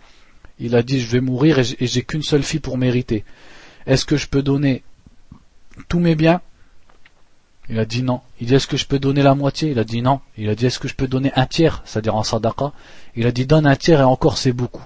il 0.59 0.75
a 0.75 0.83
dit 0.83 1.01
je 1.01 1.07
vais 1.07 1.21
mourir 1.21 1.59
et 1.59 1.87
j'ai 1.87 2.03
qu'une 2.03 2.23
seule 2.23 2.43
fille 2.43 2.59
pour 2.59 2.77
mériter. 2.77 3.25
Est-ce 3.85 4.05
que 4.05 4.17
je 4.17 4.27
peux 4.27 4.41
donner 4.43 4.83
tous 5.89 5.99
mes 5.99 6.15
biens 6.15 6.41
Il 7.71 7.79
a 7.79 7.85
dit 7.85 8.03
non. 8.03 8.19
Il 8.41 8.47
dit 8.47 8.55
est-ce 8.55 8.67
que 8.67 8.75
je 8.75 8.85
peux 8.85 8.99
donner 8.99 9.23
la 9.23 9.33
moitié? 9.33 9.71
Il 9.71 9.79
a 9.79 9.85
dit 9.85 10.01
non. 10.01 10.19
Il 10.37 10.49
a 10.49 10.55
dit 10.55 10.65
est-ce 10.65 10.77
que 10.77 10.89
je 10.89 10.93
peux 10.93 11.07
donner 11.07 11.31
un 11.37 11.45
tiers, 11.45 11.81
c'est-à-dire 11.85 12.15
en 12.15 12.23
sadaqa? 12.23 12.73
Il 13.15 13.25
a 13.25 13.31
dit 13.31 13.45
donne 13.45 13.65
un 13.65 13.77
tiers 13.77 14.01
et 14.01 14.03
encore 14.03 14.37
c'est 14.37 14.51
beaucoup. 14.51 14.83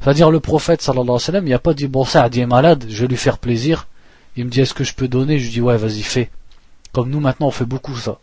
C'est-à-dire 0.00 0.30
le 0.30 0.38
prophète 0.38 0.82
sallallahu 0.82 1.02
alayhi 1.02 1.14
wa 1.14 1.18
sallam, 1.18 1.46
il 1.48 1.50
n'a 1.50 1.58
pas 1.58 1.74
dit 1.74 1.88
bon 1.88 2.04
ça, 2.04 2.28
est 2.32 2.46
malade, 2.46 2.86
je 2.88 3.02
vais 3.02 3.08
lui 3.08 3.16
faire 3.16 3.38
plaisir. 3.38 3.88
Il 4.36 4.44
me 4.44 4.50
dit 4.50 4.60
est-ce 4.60 4.72
que 4.72 4.84
je 4.84 4.94
peux 4.94 5.08
donner? 5.08 5.40
Je 5.40 5.46
lui 5.46 5.52
dis 5.54 5.60
ouais 5.60 5.76
vas-y 5.76 6.02
fais. 6.02 6.30
Comme 6.92 7.10
nous 7.10 7.18
maintenant 7.18 7.48
on 7.48 7.50
fait 7.50 7.64
beaucoup 7.64 7.96
ça. 7.96 8.18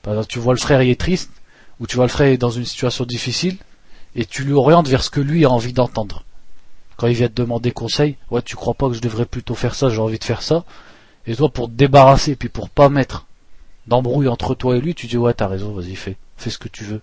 Par 0.00 0.14
exemple, 0.14 0.28
tu 0.28 0.38
vois 0.38 0.54
le 0.54 0.58
frère 0.58 0.80
il 0.80 0.88
est 0.88 0.98
triste, 0.98 1.32
ou 1.80 1.86
tu 1.86 1.96
vois 1.96 2.06
le 2.06 2.10
frère 2.10 2.28
est 2.28 2.38
dans 2.38 2.50
une 2.50 2.64
situation 2.64 3.04
difficile, 3.04 3.58
et 4.16 4.24
tu 4.24 4.42
lui 4.42 4.54
orientes 4.54 4.88
vers 4.88 5.04
ce 5.04 5.10
que 5.10 5.20
lui 5.20 5.44
a 5.44 5.50
envie 5.50 5.74
d'entendre. 5.74 6.24
Quand 6.96 7.08
il 7.08 7.14
vient 7.14 7.28
te 7.28 7.34
demander 7.34 7.72
conseil, 7.72 8.16
ouais 8.30 8.40
tu 8.40 8.56
crois 8.56 8.72
pas 8.72 8.88
que 8.88 8.94
je 8.94 9.02
devrais 9.02 9.26
plutôt 9.26 9.54
faire 9.54 9.74
ça, 9.74 9.90
j'ai 9.90 9.98
envie 9.98 10.18
de 10.18 10.24
faire 10.24 10.40
ça. 10.40 10.64
Et 11.26 11.36
toi 11.36 11.48
pour 11.48 11.68
te 11.68 11.72
débarrasser, 11.72 12.36
puis 12.36 12.48
pour 12.48 12.70
pas 12.70 12.88
mettre 12.88 13.26
d'embrouille 13.86 14.28
entre 14.28 14.54
toi 14.54 14.76
et 14.76 14.80
lui, 14.80 14.94
tu 14.94 15.06
dis 15.06 15.16
ouais 15.16 15.34
t'as 15.34 15.46
raison, 15.46 15.72
vas-y 15.72 15.94
fais, 15.94 16.16
fais 16.36 16.50
ce 16.50 16.58
que 16.58 16.68
tu 16.68 16.84
veux. 16.84 17.00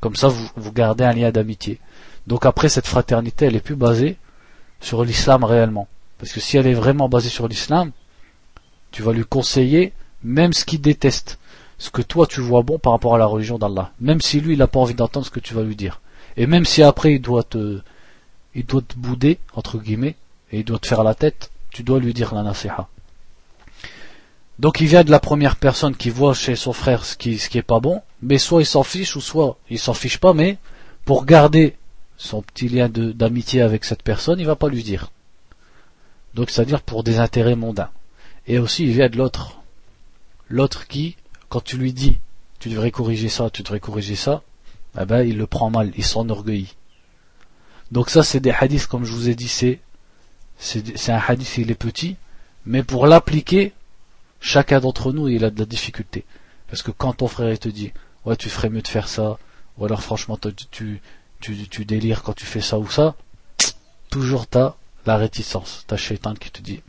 Comme 0.00 0.16
ça 0.16 0.28
vous, 0.28 0.72
gardez 0.72 1.04
un 1.04 1.12
lien 1.12 1.30
d'amitié. 1.30 1.78
Donc 2.26 2.46
après 2.46 2.68
cette 2.68 2.86
fraternité 2.86 3.46
elle 3.46 3.56
est 3.56 3.60
plus 3.60 3.76
basée 3.76 4.16
sur 4.80 5.04
l'islam 5.04 5.44
réellement. 5.44 5.88
Parce 6.18 6.32
que 6.32 6.40
si 6.40 6.56
elle 6.56 6.66
est 6.66 6.74
vraiment 6.74 7.08
basée 7.08 7.28
sur 7.28 7.48
l'islam, 7.48 7.92
tu 8.92 9.02
vas 9.02 9.12
lui 9.12 9.24
conseiller 9.24 9.92
même 10.22 10.52
ce 10.52 10.64
qu'il 10.64 10.80
déteste, 10.80 11.38
ce 11.78 11.90
que 11.90 12.02
toi 12.02 12.26
tu 12.26 12.40
vois 12.40 12.62
bon 12.62 12.78
par 12.78 12.92
rapport 12.92 13.14
à 13.14 13.18
la 13.18 13.26
religion 13.26 13.58
d'Allah, 13.58 13.92
même 14.00 14.20
si 14.20 14.40
lui 14.40 14.54
il 14.54 14.58
n'a 14.58 14.66
pas 14.66 14.80
envie 14.80 14.94
d'entendre 14.94 15.26
ce 15.26 15.30
que 15.30 15.40
tu 15.40 15.54
vas 15.54 15.62
lui 15.62 15.76
dire. 15.76 16.00
Et 16.36 16.46
même 16.46 16.64
si 16.64 16.82
après 16.82 17.14
il 17.14 17.20
doit 17.20 17.42
te, 17.42 17.80
il 18.54 18.66
doit 18.66 18.82
te 18.82 18.96
bouder, 18.96 19.38
entre 19.54 19.78
guillemets, 19.78 20.16
et 20.52 20.60
il 20.60 20.64
doit 20.64 20.78
te 20.78 20.86
faire 20.86 21.04
la 21.04 21.14
tête, 21.14 21.50
tu 21.70 21.82
dois 21.82 22.00
lui 22.00 22.14
dire 22.14 22.34
la 22.34 22.42
nasiha. 22.42 22.88
Donc 24.60 24.82
il 24.82 24.88
vient 24.88 25.04
de 25.04 25.10
la 25.10 25.20
première 25.20 25.56
personne 25.56 25.96
qui 25.96 26.10
voit 26.10 26.34
chez 26.34 26.54
son 26.54 26.74
frère 26.74 27.06
ce 27.06 27.16
qui, 27.16 27.38
ce 27.38 27.48
qui 27.48 27.56
est 27.56 27.62
pas 27.62 27.80
bon, 27.80 28.02
mais 28.20 28.36
soit 28.36 28.60
il 28.60 28.66
s'en 28.66 28.82
fiche, 28.82 29.16
ou 29.16 29.22
soit 29.22 29.56
il 29.70 29.78
s'en 29.78 29.94
fiche 29.94 30.18
pas, 30.18 30.34
mais 30.34 30.58
pour 31.06 31.24
garder 31.24 31.76
son 32.18 32.42
petit 32.42 32.68
lien 32.68 32.90
d'amitié 32.90 33.62
avec 33.62 33.86
cette 33.86 34.02
personne, 34.02 34.38
il 34.38 34.44
va 34.44 34.56
pas 34.56 34.68
lui 34.68 34.82
dire. 34.82 35.12
Donc 36.34 36.50
c'est-à-dire 36.50 36.82
pour 36.82 37.02
des 37.04 37.20
intérêts 37.20 37.56
mondains. 37.56 37.88
Et 38.46 38.58
aussi 38.58 38.84
il 38.84 38.92
vient 38.92 39.08
de 39.08 39.16
l'autre. 39.16 39.62
L'autre 40.50 40.86
qui, 40.86 41.16
quand 41.48 41.64
tu 41.64 41.78
lui 41.78 41.94
dis 41.94 42.18
tu 42.58 42.68
devrais 42.68 42.90
corriger 42.90 43.30
ça, 43.30 43.48
tu 43.48 43.62
devrais 43.62 43.80
corriger 43.80 44.14
ça, 44.14 44.42
eh 45.00 45.06
ben 45.06 45.22
il 45.22 45.38
le 45.38 45.46
prend 45.46 45.70
mal, 45.70 45.90
il 45.96 46.04
s'enorgueillit. 46.04 46.76
Donc 47.92 48.10
ça 48.10 48.22
c'est 48.22 48.40
des 48.40 48.50
hadiths 48.50 48.88
comme 48.88 49.06
je 49.06 49.14
vous 49.14 49.30
ai 49.30 49.34
dit, 49.34 49.48
c'est 49.48 49.80
c'est 50.58 51.12
un 51.12 51.22
hadith 51.26 51.56
il 51.56 51.70
est 51.70 51.74
petit, 51.74 52.16
mais 52.66 52.82
pour 52.82 53.06
l'appliquer, 53.06 53.72
chacun 54.40 54.80
d'entre 54.80 55.12
nous 55.12 55.28
il 55.28 55.44
a 55.44 55.50
de 55.50 55.58
la 55.58 55.66
difficulté. 55.66 56.24
Parce 56.68 56.82
que 56.82 56.90
quand 56.90 57.14
ton 57.14 57.28
frère 57.28 57.58
te 57.58 57.68
dit 57.68 57.92
ouais 58.24 58.36
tu 58.36 58.48
ferais 58.48 58.70
mieux 58.70 58.82
de 58.82 58.88
faire 58.88 59.08
ça, 59.08 59.38
ou 59.78 59.84
alors 59.84 60.02
franchement 60.02 60.38
tu, 60.70 61.00
tu, 61.40 61.68
tu 61.68 61.84
délires 61.84 62.22
quand 62.22 62.34
tu 62.34 62.46
fais 62.46 62.60
ça 62.60 62.78
ou 62.78 62.88
ça, 62.88 63.14
toujours 64.10 64.46
t'as 64.46 64.74
la 65.06 65.16
réticence, 65.16 65.84
t'as 65.86 65.96
shaitan 65.96 66.34
qui 66.34 66.50
te 66.50 66.60
dit 66.60 66.82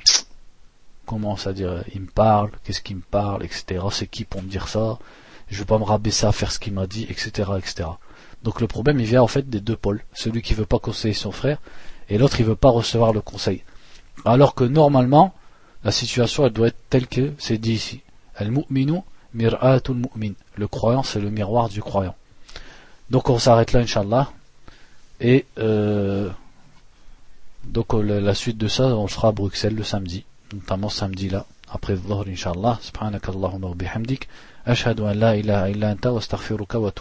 comment 1.06 1.36
à 1.46 1.54
dire 1.54 1.84
il 1.94 2.02
me 2.02 2.08
parle, 2.08 2.52
qu'est-ce 2.64 2.82
qu'il 2.82 2.98
me 2.98 3.02
parle, 3.02 3.44
etc. 3.44 3.84
C'est 3.92 4.08
qui 4.08 4.24
pour 4.24 4.42
me 4.42 4.48
dire 4.48 4.68
ça? 4.68 4.98
Je 5.50 5.60
veux 5.60 5.66
pas 5.66 5.78
me 5.78 5.84
rabaisser 5.84 6.26
à 6.26 6.32
faire 6.32 6.52
ce 6.52 6.60
qu'il 6.60 6.74
m'a 6.74 6.88
dit, 6.88 7.06
etc., 7.10 7.52
etc. 7.58 7.90
Donc 8.44 8.62
le 8.62 8.68
problème 8.68 9.00
il 9.00 9.06
vient 9.06 9.22
en 9.22 9.28
fait 9.28 9.50
des 9.50 9.60
deux 9.60 9.76
pôles, 9.76 10.04
celui 10.14 10.42
qui 10.42 10.54
veut 10.54 10.66
pas 10.66 10.80
conseiller 10.80 11.14
son 11.14 11.32
frère 11.32 11.58
et 12.10 12.18
l'autre 12.18 12.40
il 12.40 12.46
veut 12.46 12.56
pas 12.56 12.70
recevoir 12.70 13.14
le 13.14 13.22
conseil. 13.22 13.64
Alors 14.26 14.56
que 14.56 14.64
normalement 14.64 15.34
la 15.84 15.92
situation 15.92 16.46
elle 16.46 16.54
doit 16.54 16.68
être 16.68 16.78
telle 16.90 17.08
que 17.08 17.34
c'est 17.38 17.58
dit 17.58 17.74
ici. 17.74 18.02
Le 18.40 18.62
croyant 20.68 21.04
c'est 21.04 21.20
le 21.20 21.30
miroir 21.30 21.68
du 21.70 21.82
croyant. 21.82 22.16
Donc 23.10 23.30
on 23.30 23.40
s'arrête 23.40 23.74
là 23.74 23.82
inshallah. 23.82 24.32
Et 25.20 25.46
euh, 25.60 26.30
donc 27.66 27.94
la 27.94 28.34
suite 28.34 28.58
de 28.58 28.68
ça, 28.68 28.96
on 28.96 29.08
sera 29.08 29.30
à 29.30 29.32
Bruxelles 29.32 29.76
le 29.76 29.84
samedi, 29.84 30.26
notamment 30.54 30.90
samedi 30.90 31.30
là, 31.30 31.46
après 31.70 31.96
Dhuhr 31.96 32.26
inshallah. 32.28 32.80
Subhanakallahumma 32.82 33.68
wa 33.68 33.76
bihamdik. 33.76 34.28
Ashhadu 34.66 35.04
an 35.04 35.14
la 35.14 35.36
ilaha 35.36 35.70
illa 35.70 35.90
anta 35.90 36.12
wa 36.12 36.20
astaghfiruka 36.20 36.80
wa. 36.80 36.92